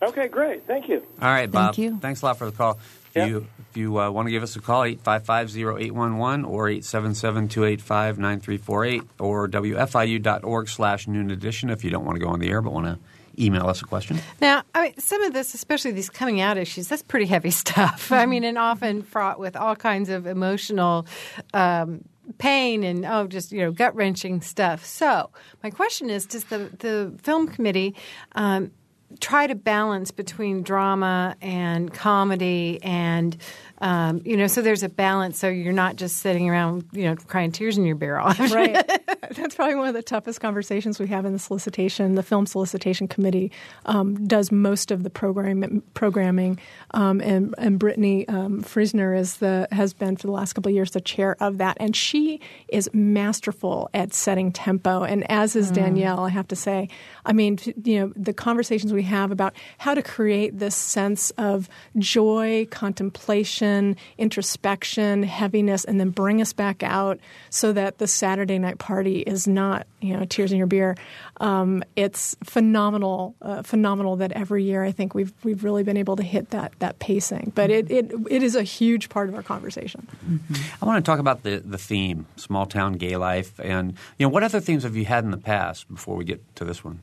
Okay, 0.02 0.28
great. 0.28 0.66
Thank 0.66 0.90
you. 0.90 1.04
All 1.22 1.30
right, 1.30 1.50
Bob. 1.50 1.76
Thank 1.76 1.78
you. 1.78 1.98
Thanks 2.00 2.22
a 2.22 2.26
lot 2.26 2.38
for 2.38 2.46
the 2.46 2.52
call. 2.52 2.80
If 3.10 3.16
yep. 3.16 3.30
you, 3.30 3.48
if 3.72 3.78
you 3.78 3.98
uh, 4.00 4.12
want 4.12 4.28
to 4.28 4.32
give 4.32 4.44
us 4.44 4.58
a 4.58 4.60
call, 4.60 4.84
855-0811 4.84 6.50
or 6.50 6.68
877-285-9348 6.68 9.08
or 9.20 9.48
wfiu.org 9.48 10.68
slash 10.68 11.08
noon 11.08 11.32
edition 11.32 11.70
if 11.70 11.86
you 11.86 11.90
don't 11.90 12.04
want 12.04 12.20
to 12.20 12.26
go 12.26 12.30
on 12.30 12.40
the 12.40 12.50
air 12.50 12.62
but 12.62 12.74
want 12.74 12.88
to 12.88 13.00
email 13.42 13.68
us 13.68 13.82
a 13.82 13.86
question. 13.86 14.20
Now, 14.42 14.64
I 14.74 14.82
mean, 14.82 15.00
some 15.00 15.22
of 15.24 15.34
this, 15.34 15.54
especially 15.54 15.92
these 15.92 16.10
coming 16.10 16.42
out 16.42 16.58
issues, 16.58 16.88
that's 16.88 17.04
pretty 17.04 17.26
heavy 17.26 17.52
stuff. 17.52 18.12
I 18.12 18.26
mean, 18.26 18.44
and 18.44 18.58
often 18.58 19.02
fraught 19.02 19.40
with 19.40 19.56
all 19.56 19.76
kinds 19.76 20.10
of 20.10 20.28
emotional 20.28 21.06
um, 21.54 22.04
pain 22.38 22.84
and 22.84 23.06
oh, 23.06 23.28
just 23.28 23.52
you 23.52 23.62
know, 23.62 23.72
gut 23.72 23.96
wrenching 23.96 24.42
stuff. 24.42 24.86
So, 24.86 25.30
my 25.64 25.70
question 25.70 26.10
is: 26.10 26.26
Does 26.26 26.46
the 26.46 26.70
the 26.80 27.14
film 27.22 27.48
committee 27.48 27.96
um, 28.34 28.72
try 29.20 29.48
to 29.48 29.56
balance 29.56 30.12
between 30.12 30.64
drama 30.64 31.36
and 31.42 31.94
comedy 31.94 32.80
and 32.82 33.38
um, 33.80 34.22
you 34.24 34.38
know, 34.38 34.48
so 34.48 34.62
there's 34.62 34.84
a 34.84 34.90
balance. 34.90 35.38
So 35.38 35.50
you're 35.50 35.74
not 35.74 35.98
just 35.98 36.18
sitting 36.18 36.50
around, 36.50 36.86
you 36.94 37.04
know, 37.04 37.16
crying 37.16 37.52
tears 37.52 37.78
in 37.78 37.86
your 37.86 37.96
barrel. 37.96 38.28
right. 38.40 38.74
That's 39.32 39.56
probably 39.56 39.76
one 39.76 39.88
of 39.88 39.94
the 39.94 40.04
toughest 40.04 40.40
conversations 40.40 41.00
we 41.00 41.08
have 41.08 41.26
in 41.26 41.34
the 41.34 41.40
solicitation. 41.40 42.16
The 42.16 42.24
film 42.24 42.46
solicitation 42.46 43.08
committee 43.08 43.52
um, 43.86 44.28
does 44.28 44.52
most 44.52 44.92
of 44.92 45.04
the 45.04 45.10
program 45.10 45.84
programming, 45.94 46.60
um, 46.92 47.20
and 47.22 47.54
and 47.58 47.78
Brittany 47.80 48.28
um, 48.28 48.64
Friesner 48.64 49.18
is 49.18 49.38
the 49.38 49.68
has 49.72 49.94
been 49.94 50.16
for 50.16 50.28
the 50.28 50.34
last 50.34 50.54
couple 50.54 50.70
of 50.70 50.76
years 50.76 50.92
the 50.92 51.02
chair 51.02 51.36
of 51.42 51.58
that, 51.58 51.76
and 51.80 51.96
she 51.96 52.40
is 52.70 52.90
masterful 52.94 53.90
at 53.94 54.14
setting 54.14 54.52
tempo. 54.52 55.04
And 55.04 55.30
as 55.30 55.56
is 55.56 55.72
mm. 55.72 55.76
Danielle, 55.76 56.22
I 56.22 56.30
have 56.30 56.48
to 56.50 56.56
say, 56.56 56.88
I 57.26 57.34
mean, 57.34 57.58
you 57.84 58.00
know, 58.00 58.14
the 58.16 58.34
conversations 58.34 58.94
we 58.94 59.04
have 59.04 59.32
about 59.32 59.54
how 59.80 59.96
to 59.96 60.02
create 60.02 60.60
this 60.60 60.76
sense 60.76 61.32
of 61.32 61.68
joy, 61.98 62.68
contemplation 62.70 63.66
introspection, 64.18 65.24
heaviness, 65.24 65.86
and 65.86 66.00
then 66.00 66.10
bring 66.10 66.42
us 66.42 66.54
back 66.54 66.84
out 66.84 67.20
so 67.50 67.74
that 67.74 67.98
the 67.98 68.08
Saturday 68.08 68.60
night 68.60 68.78
party 68.78 69.20
is 69.20 69.48
not, 69.48 69.88
you 70.02 70.16
know, 70.16 70.26
tears 70.26 70.52
in 70.52 70.58
your 70.58 70.68
beer. 70.68 70.96
Um, 71.38 71.84
it's 71.96 72.36
phenomenal, 72.44 73.36
uh, 73.42 73.62
phenomenal 73.64 74.16
that 74.18 74.32
every 74.32 74.64
year 74.64 74.84
I 74.84 74.92
think 74.92 75.14
we've 75.14 75.34
we've 75.44 75.64
really 75.64 75.84
been 75.84 75.98
able 75.98 76.16
to 76.16 76.24
hit 76.24 76.52
that 76.52 76.74
that 76.80 77.00
pacing. 77.00 77.52
But 77.56 77.70
it 77.70 77.90
it, 77.92 78.12
it 78.30 78.44
is 78.44 78.56
a 78.56 78.64
huge 78.64 79.10
part 79.10 79.30
of 79.30 79.36
our 79.36 79.44
conversation. 79.44 80.08
Mm-hmm. 80.26 80.56
I 80.82 80.86
want 80.86 81.04
to 81.04 81.10
talk 81.10 81.20
about 81.20 81.44
the 81.44 81.58
the 81.58 81.78
theme, 81.78 82.26
small 82.36 82.66
town 82.66 82.94
gay 82.94 83.18
life, 83.18 83.60
and 83.60 83.94
you 84.18 84.26
know, 84.26 84.30
what 84.30 84.44
other 84.44 84.60
themes 84.60 84.84
have 84.84 84.96
you 84.96 85.06
had 85.06 85.24
in 85.24 85.32
the 85.32 85.38
past 85.38 85.88
before 85.90 86.16
we 86.16 86.26
get 86.26 86.42
to 86.56 86.66
this 86.66 86.84
one? 86.84 87.02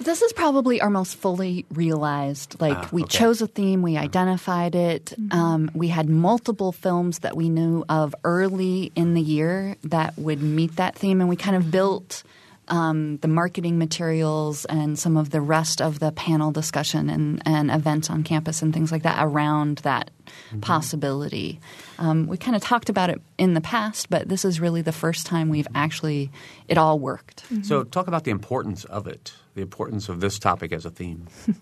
This 0.00 0.22
is 0.22 0.32
probably 0.32 0.80
our 0.80 0.90
most 0.90 1.16
fully 1.16 1.66
realized. 1.70 2.60
Like, 2.60 2.76
ah, 2.76 2.88
we 2.90 3.04
chose 3.04 3.40
a 3.40 3.46
theme, 3.46 3.80
we 3.80 3.96
identified 3.96 4.74
it. 4.74 5.06
Mm-hmm. 5.06 5.38
Um, 5.38 5.70
we 5.74 5.88
had 5.88 6.08
multiple 6.08 6.72
films 6.72 7.20
that 7.20 7.36
we 7.36 7.48
knew 7.48 7.84
of 7.88 8.14
early 8.24 8.90
in 8.96 9.14
the 9.14 9.20
year 9.20 9.76
that 9.84 10.18
would 10.18 10.42
meet 10.42 10.76
that 10.76 10.96
theme, 10.96 11.20
and 11.20 11.28
we 11.28 11.36
kind 11.36 11.56
of 11.56 11.70
built 11.70 12.24
um, 12.68 13.18
the 13.18 13.28
marketing 13.28 13.78
materials 13.78 14.64
and 14.64 14.98
some 14.98 15.16
of 15.16 15.30
the 15.30 15.40
rest 15.40 15.82
of 15.82 15.98
the 15.98 16.12
panel 16.12 16.50
discussion 16.50 17.10
and, 17.10 17.42
and 17.46 17.70
events 17.70 18.10
on 18.10 18.22
campus 18.22 18.62
and 18.62 18.72
things 18.72 18.90
like 18.90 19.02
that 19.02 19.18
around 19.22 19.78
that 19.78 20.10
mm-hmm. 20.26 20.60
possibility. 20.60 21.60
Um, 21.98 22.26
we 22.26 22.36
kind 22.36 22.56
of 22.56 22.62
talked 22.62 22.88
about 22.88 23.10
it 23.10 23.20
in 23.38 23.54
the 23.54 23.60
past, 23.60 24.08
but 24.10 24.28
this 24.28 24.44
is 24.44 24.60
really 24.60 24.82
the 24.82 24.92
first 24.92 25.26
time 25.26 25.48
we've 25.48 25.68
actually 25.74 26.30
it 26.68 26.78
all 26.78 26.98
worked. 26.98 27.44
Mm-hmm. 27.44 27.62
So, 27.62 27.84
talk 27.84 28.06
about 28.06 28.24
the 28.24 28.30
importance 28.30 28.84
of 28.84 29.06
it 29.06 29.32
the 29.54 29.62
importance 29.62 30.08
of 30.08 30.20
this 30.20 30.38
topic 30.38 30.72
as 30.72 30.84
a 30.84 30.90
theme? 30.90 31.28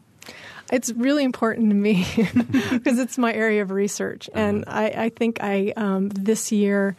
It's 0.70 0.90
really 0.92 1.24
important 1.24 1.68
to 1.68 1.74
me 1.74 2.06
because 2.70 2.98
it's 2.98 3.18
my 3.18 3.34
area 3.34 3.60
of 3.60 3.72
research, 3.72 4.30
and 4.32 4.64
I, 4.66 4.84
I, 4.86 5.08
think 5.10 5.42
I 5.42 5.74
um, 5.76 6.08
this 6.08 6.50
year 6.50 6.96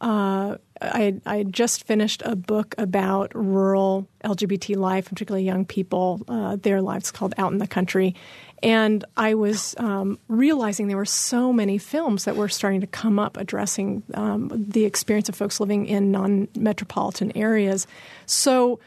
uh, 0.00 0.56
I, 0.80 1.20
I 1.24 1.44
just 1.44 1.84
finished 1.84 2.22
a 2.24 2.36
book 2.36 2.74
about 2.78 3.34
rural 3.34 4.06
LGBT 4.24 4.76
life, 4.76 5.08
particularly 5.08 5.44
young 5.44 5.64
people, 5.64 6.20
uh, 6.28 6.56
their 6.56 6.82
lives 6.82 7.10
called 7.10 7.34
Out 7.38 7.52
in 7.52 7.58
the 7.58 7.66
Country, 7.66 8.14
and 8.62 9.04
I 9.16 9.34
was 9.34 9.74
um, 9.78 10.18
realizing 10.28 10.88
there 10.88 10.96
were 10.96 11.04
so 11.04 11.52
many 11.52 11.76
films 11.76 12.24
that 12.24 12.34
were 12.34 12.48
starting 12.48 12.80
to 12.80 12.86
come 12.86 13.18
up 13.18 13.36
addressing 13.36 14.02
um, 14.14 14.50
the 14.54 14.86
experience 14.86 15.28
of 15.28 15.34
folks 15.34 15.60
living 15.60 15.84
in 15.84 16.10
non 16.10 16.48
metropolitan 16.56 17.36
areas. 17.36 17.86
So 18.24 18.80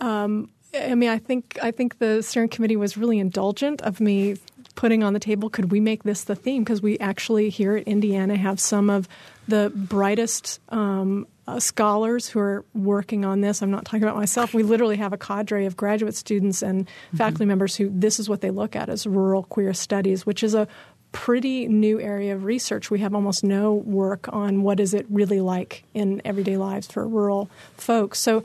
um, 0.00 0.50
I 0.74 0.94
mean, 0.94 1.10
I 1.10 1.18
think 1.18 1.58
I 1.62 1.70
think 1.70 1.98
the 1.98 2.22
steering 2.22 2.48
committee 2.48 2.76
was 2.76 2.96
really 2.96 3.18
indulgent 3.18 3.82
of 3.82 4.00
me 4.00 4.36
putting 4.80 5.04
on 5.04 5.12
the 5.12 5.20
table. 5.20 5.50
Could 5.50 5.70
we 5.70 5.78
make 5.78 6.04
this 6.04 6.24
the 6.24 6.34
theme? 6.34 6.64
Because 6.64 6.80
we 6.80 6.98
actually 7.00 7.50
here 7.50 7.76
at 7.76 7.86
Indiana 7.86 8.34
have 8.34 8.58
some 8.58 8.88
of 8.88 9.06
the 9.46 9.70
brightest 9.74 10.58
um, 10.70 11.26
uh, 11.46 11.60
scholars 11.60 12.30
who 12.30 12.38
are 12.38 12.64
working 12.72 13.26
on 13.26 13.42
this. 13.42 13.60
I'm 13.60 13.70
not 13.70 13.84
talking 13.84 14.04
about 14.04 14.16
myself. 14.16 14.54
We 14.54 14.62
literally 14.62 14.96
have 14.96 15.12
a 15.12 15.18
cadre 15.18 15.66
of 15.66 15.76
graduate 15.76 16.14
students 16.14 16.62
and 16.62 16.86
mm-hmm. 16.86 17.16
faculty 17.18 17.44
members 17.44 17.76
who 17.76 17.90
this 17.92 18.18
is 18.18 18.30
what 18.30 18.40
they 18.40 18.50
look 18.50 18.74
at 18.74 18.88
as 18.88 19.06
rural 19.06 19.42
queer 19.42 19.74
studies, 19.74 20.24
which 20.24 20.42
is 20.42 20.54
a 20.54 20.66
pretty 21.12 21.68
new 21.68 22.00
area 22.00 22.34
of 22.34 22.44
research. 22.44 22.90
We 22.90 23.00
have 23.00 23.14
almost 23.14 23.44
no 23.44 23.74
work 23.74 24.30
on 24.32 24.62
what 24.62 24.80
is 24.80 24.94
it 24.94 25.04
really 25.10 25.42
like 25.42 25.84
in 25.92 26.22
everyday 26.24 26.56
lives 26.56 26.86
for 26.86 27.06
rural 27.06 27.50
folks. 27.76 28.18
So 28.18 28.44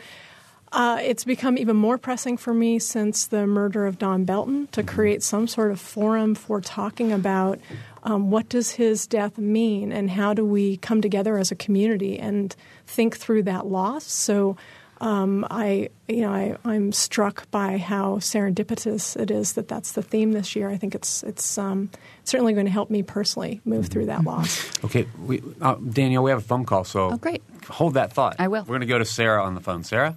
uh, 0.75 0.99
it's 1.01 1.23
become 1.23 1.57
even 1.57 1.77
more 1.77 1.97
pressing 1.97 2.35
for 2.35 2.53
me 2.53 2.79
since 2.79 3.27
the 3.27 3.47
murder 3.47 3.87
of 3.87 3.97
Don 3.97 4.25
Belton 4.25 4.67
to 4.73 4.81
mm-hmm. 4.81 4.93
create 4.93 5.23
some 5.23 5.47
sort 5.47 5.71
of 5.71 5.79
forum 5.79 6.35
for 6.35 6.59
talking 6.59 7.13
about 7.13 7.59
um, 8.03 8.29
what 8.29 8.49
does 8.49 8.71
his 8.71 9.07
death 9.07 9.37
mean 9.37 9.93
and 9.93 10.11
how 10.11 10.33
do 10.33 10.43
we 10.43 10.75
come 10.77 11.01
together 11.01 11.37
as 11.37 11.49
a 11.49 11.55
community 11.55 12.19
and 12.19 12.55
think 12.85 13.15
through 13.15 13.43
that 13.43 13.65
loss. 13.65 14.03
So 14.03 14.57
um, 14.99 15.47
I, 15.49 15.89
you 16.09 16.21
know, 16.21 16.31
I, 16.33 16.57
I'm 16.65 16.91
struck 16.91 17.49
by 17.51 17.77
how 17.77 18.17
serendipitous 18.17 19.15
it 19.19 19.31
is 19.31 19.53
that 19.53 19.69
that's 19.69 19.93
the 19.93 20.01
theme 20.01 20.33
this 20.33 20.57
year. 20.57 20.69
I 20.69 20.75
think 20.75 20.93
it's 20.93 21.23
it's 21.23 21.57
um, 21.57 21.89
certainly 22.25 22.53
going 22.53 22.65
to 22.65 22.71
help 22.71 22.89
me 22.89 23.01
personally 23.01 23.61
move 23.63 23.87
through 23.87 24.07
that 24.07 24.23
loss. 24.23 24.63
Okay, 24.85 25.07
we, 25.25 25.41
uh, 25.61 25.75
Danielle, 25.75 26.21
we 26.21 26.29
have 26.29 26.39
a 26.39 26.45
phone 26.45 26.63
call, 26.63 26.83
so 26.83 27.11
Oh, 27.11 27.17
great. 27.17 27.41
hold 27.67 27.95
that 27.95 28.13
thought. 28.13 28.35
I 28.37 28.49
will. 28.49 28.61
We're 28.61 28.77
going 28.77 28.81
to 28.81 28.85
go 28.85 28.99
to 28.99 29.05
Sarah 29.05 29.43
on 29.43 29.55
the 29.55 29.61
phone. 29.61 29.83
Sarah? 29.83 30.15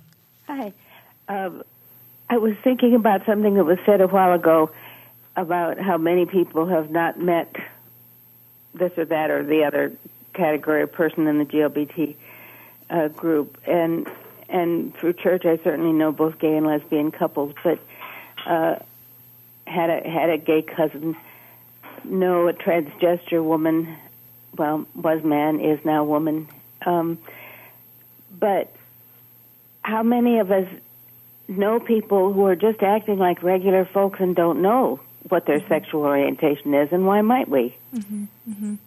Hi. 0.48 0.72
Um, 1.28 1.62
I 2.30 2.38
was 2.38 2.56
thinking 2.64 2.94
about 2.94 3.26
something 3.26 3.52
that 3.56 3.64
was 3.64 3.78
said 3.84 4.00
a 4.00 4.06
while 4.06 4.32
ago 4.32 4.70
about 5.36 5.78
how 5.78 5.98
many 5.98 6.24
people 6.24 6.64
have 6.64 6.90
not 6.90 7.20
met 7.20 7.54
this 8.72 8.96
or 8.96 9.04
that 9.04 9.30
or 9.30 9.44
the 9.44 9.64
other 9.64 9.92
category 10.32 10.80
of 10.80 10.90
person 10.90 11.26
in 11.26 11.36
the 11.36 11.44
GLBT 11.44 12.16
uh, 12.88 13.08
group. 13.08 13.58
And 13.66 14.08
and 14.48 14.94
through 14.96 15.12
church, 15.12 15.44
I 15.44 15.58
certainly 15.58 15.92
know 15.92 16.12
both 16.12 16.38
gay 16.38 16.56
and 16.56 16.66
lesbian 16.66 17.10
couples, 17.10 17.54
but 17.62 17.78
uh, 18.46 18.76
had 19.66 19.90
a 19.90 20.08
had 20.08 20.30
a 20.30 20.38
gay 20.38 20.62
cousin, 20.62 21.14
know 22.04 22.48
a 22.48 22.54
transgender 22.54 23.44
woman. 23.44 23.98
Well, 24.56 24.86
was 24.94 25.22
man, 25.22 25.60
is 25.60 25.84
now 25.84 26.04
woman. 26.04 26.48
Um, 26.86 27.18
but 28.30 28.74
how 29.88 30.02
many 30.02 30.38
of 30.38 30.50
us 30.50 30.68
know 31.48 31.80
people 31.80 32.32
who 32.34 32.44
are 32.44 32.54
just 32.54 32.82
acting 32.82 33.18
like 33.18 33.42
regular 33.42 33.86
folks 33.86 34.20
and 34.20 34.36
don't 34.36 34.60
know 34.60 35.00
what 35.30 35.46
their 35.46 35.66
sexual 35.66 36.02
orientation 36.02 36.74
is, 36.74 36.92
and 36.92 37.06
why 37.06 37.22
might 37.22 37.48
we? 37.48 37.74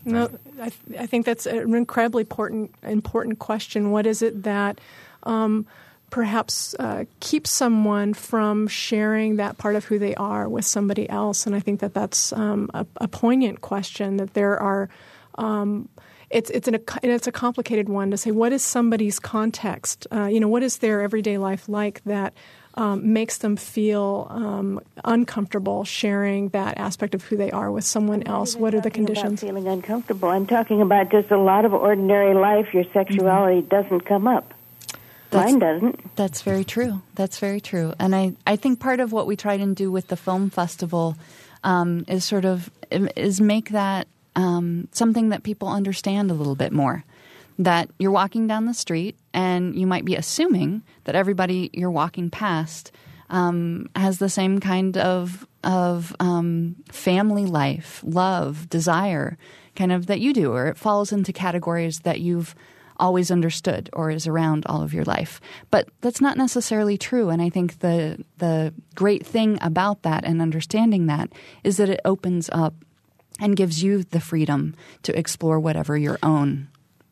No, 0.05 0.29
I, 0.59 0.69
th- 0.69 0.99
I 0.99 1.05
think 1.07 1.25
that's 1.25 1.47
an 1.47 1.73
incredibly 1.73 2.21
important 2.21 2.73
important 2.83 3.39
question. 3.39 3.89
What 3.89 4.05
is 4.05 4.21
it 4.21 4.43
that 4.43 4.79
um, 5.23 5.65
perhaps 6.11 6.75
uh, 6.79 7.05
keeps 7.19 7.49
someone 7.49 8.13
from 8.13 8.67
sharing 8.67 9.37
that 9.37 9.57
part 9.57 9.75
of 9.75 9.85
who 9.85 9.97
they 9.97 10.13
are 10.15 10.47
with 10.47 10.65
somebody 10.65 11.09
else? 11.09 11.47
And 11.47 11.55
I 11.55 11.59
think 11.59 11.79
that 11.79 11.95
that's 11.95 12.31
um, 12.33 12.69
a, 12.75 12.85
a 12.97 13.07
poignant 13.07 13.61
question. 13.61 14.17
That 14.17 14.35
there 14.35 14.57
are. 14.59 14.87
Um, 15.35 15.89
it's 16.31 16.49
it's 16.49 16.67
an 16.67 16.75
and 16.75 17.11
it's 17.11 17.27
a 17.27 17.31
complicated 17.31 17.89
one 17.89 18.11
to 18.11 18.17
say 18.17 18.31
what 18.31 18.53
is 18.53 18.63
somebody's 18.63 19.19
context. 19.19 20.07
Uh, 20.11 20.25
you 20.25 20.39
know, 20.39 20.47
what 20.47 20.63
is 20.63 20.77
their 20.77 21.01
everyday 21.01 21.37
life 21.37 21.67
like 21.67 22.03
that 22.05 22.33
um, 22.75 23.13
makes 23.13 23.39
them 23.39 23.57
feel 23.57 24.27
um, 24.29 24.79
uncomfortable 25.03 25.83
sharing 25.83 26.49
that 26.49 26.77
aspect 26.77 27.13
of 27.13 27.23
who 27.23 27.35
they 27.35 27.51
are 27.51 27.71
with 27.71 27.83
someone 27.83 28.23
else. 28.23 28.55
What 28.55 28.73
are 28.73 28.81
the 28.81 28.91
conditions? 28.91 29.41
feeling 29.41 29.67
uncomfortable. 29.67 30.29
I'm 30.29 30.47
talking 30.47 30.81
about 30.81 31.11
just 31.11 31.31
a 31.31 31.37
lot 31.37 31.65
of 31.65 31.73
ordinary 31.73 32.33
life. 32.33 32.73
Your 32.73 32.85
sexuality 32.93 33.61
doesn't 33.61 34.01
come 34.01 34.27
up. 34.27 34.53
That's- 35.31 35.51
Mine 35.51 35.59
doesn't. 35.59 36.15
That's 36.15 36.41
very 36.41 36.63
true. 36.63 37.01
That's 37.15 37.39
very 37.39 37.61
true. 37.61 37.93
And 37.99 38.15
I, 38.15 38.33
I 38.45 38.55
think 38.57 38.79
part 38.79 38.99
of 38.99 39.11
what 39.11 39.27
we 39.27 39.35
try 39.35 39.55
and 39.55 39.75
do 39.75 39.91
with 39.91 40.07
the 40.07 40.17
film 40.17 40.49
festival 40.49 41.15
um, 41.63 42.05
is 42.07 42.25
sort 42.25 42.45
of 42.45 42.69
is 42.89 43.39
make 43.39 43.69
that 43.69 44.07
um, 44.35 44.87
something 44.91 45.29
that 45.29 45.43
people 45.43 45.67
understand 45.67 46.31
a 46.31 46.35
little 46.35 46.55
bit 46.55 46.71
more. 46.71 47.03
That 47.59 47.89
you're 47.99 48.11
walking 48.11 48.47
down 48.47 48.65
the 48.65 48.73
street 48.73 49.17
and 49.33 49.75
you 49.75 49.85
might 49.85 50.05
be 50.05 50.15
assuming 50.15 50.83
that 51.03 51.15
everybody 51.15 51.69
you're 51.73 51.91
walking 51.91 52.29
past 52.29 52.91
um, 53.29 53.89
has 53.95 54.19
the 54.19 54.29
same 54.29 54.59
kind 54.59 54.97
of 54.97 55.47
of 55.63 56.15
um, 56.19 56.75
family 56.91 57.45
life, 57.45 58.01
love, 58.03 58.67
desire, 58.69 59.37
kind 59.75 59.91
of 59.91 60.07
that 60.07 60.19
you 60.19 60.33
do, 60.33 60.51
or 60.51 60.67
it 60.67 60.77
falls 60.77 61.11
into 61.11 61.31
categories 61.31 61.99
that 61.99 62.19
you've 62.19 62.55
always 62.97 63.31
understood 63.31 63.89
or 63.93 64.11
is 64.11 64.27
around 64.27 64.65
all 64.67 64.81
of 64.81 64.93
your 64.93 65.03
life. 65.05 65.41
But 65.71 65.89
that's 66.01 66.21
not 66.21 66.37
necessarily 66.37 66.97
true. 66.97 67.29
And 67.29 67.41
I 67.41 67.49
think 67.49 67.79
the 67.79 68.23
the 68.37 68.73
great 68.95 69.25
thing 69.25 69.57
about 69.61 70.03
that 70.03 70.23
and 70.23 70.41
understanding 70.41 71.07
that 71.07 71.31
is 71.63 71.77
that 71.77 71.89
it 71.89 71.99
opens 72.05 72.49
up 72.53 72.73
and 73.41 73.57
gives 73.57 73.83
you 73.83 74.03
the 74.03 74.21
freedom 74.21 74.75
to 75.03 75.17
explore 75.17 75.59
whatever 75.59 75.97
your 75.97 76.17
own 76.23 76.69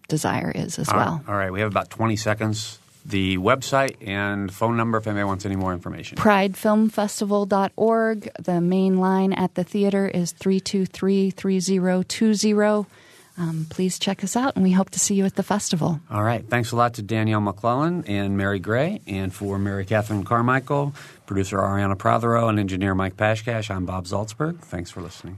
desire 0.08 0.52
is 0.56 0.80
as 0.80 0.88
All 0.88 0.96
right- 0.98 1.06
well. 1.06 1.24
All 1.28 1.36
right, 1.36 1.52
we 1.52 1.60
have 1.60 1.70
about 1.72 1.90
20 1.90 2.16
seconds. 2.16 2.80
The 3.06 3.38
website 3.38 3.96
and 4.06 4.54
phone 4.54 4.76
number 4.78 4.98
if 4.98 5.08
anybody 5.08 5.24
wants 5.24 5.46
any 5.46 5.56
more 5.56 5.72
information. 5.74 6.18
pridefilmfestival.org. 6.18 8.30
The 8.40 8.62
main 8.62 9.00
line 9.00 9.34
at 9.34 9.56
the 9.56 9.64
theater 9.64 10.08
is 10.08 10.32
323 10.34 11.32
3020. 11.32 12.86
Um, 13.38 13.68
please 13.70 13.98
check 14.00 14.22
us 14.22 14.36
out, 14.36 14.56
and 14.56 14.64
we 14.64 14.72
hope 14.72 14.90
to 14.90 15.00
see 15.00 15.16
you 15.16 15.24
at 15.26 15.36
the 15.36 15.44
festival. 15.44 16.02
All 16.12 16.24
right. 16.24 16.46
Thanks 16.46 16.74
a 16.74 16.76
lot 16.76 16.96
to 16.96 17.02
Danielle 17.02 17.40
McClelland 17.40 18.04
and 18.10 18.36
Mary 18.36 18.60
Gray. 18.60 19.00
And 19.08 19.34
for 19.34 19.58
Mary 19.58 19.86
Catherine 19.86 20.26
Carmichael, 20.26 20.94
producer 21.26 21.58
Arianna 21.58 21.98
Prothero, 21.98 22.50
and 22.50 22.60
engineer 22.60 22.94
Mike 22.94 23.16
Pashkash, 23.16 23.74
I'm 23.74 23.86
Bob 23.86 24.08
Zaltsberg. 24.08 24.60
Thanks 24.60 24.92
for 24.92 25.02
listening. 25.02 25.38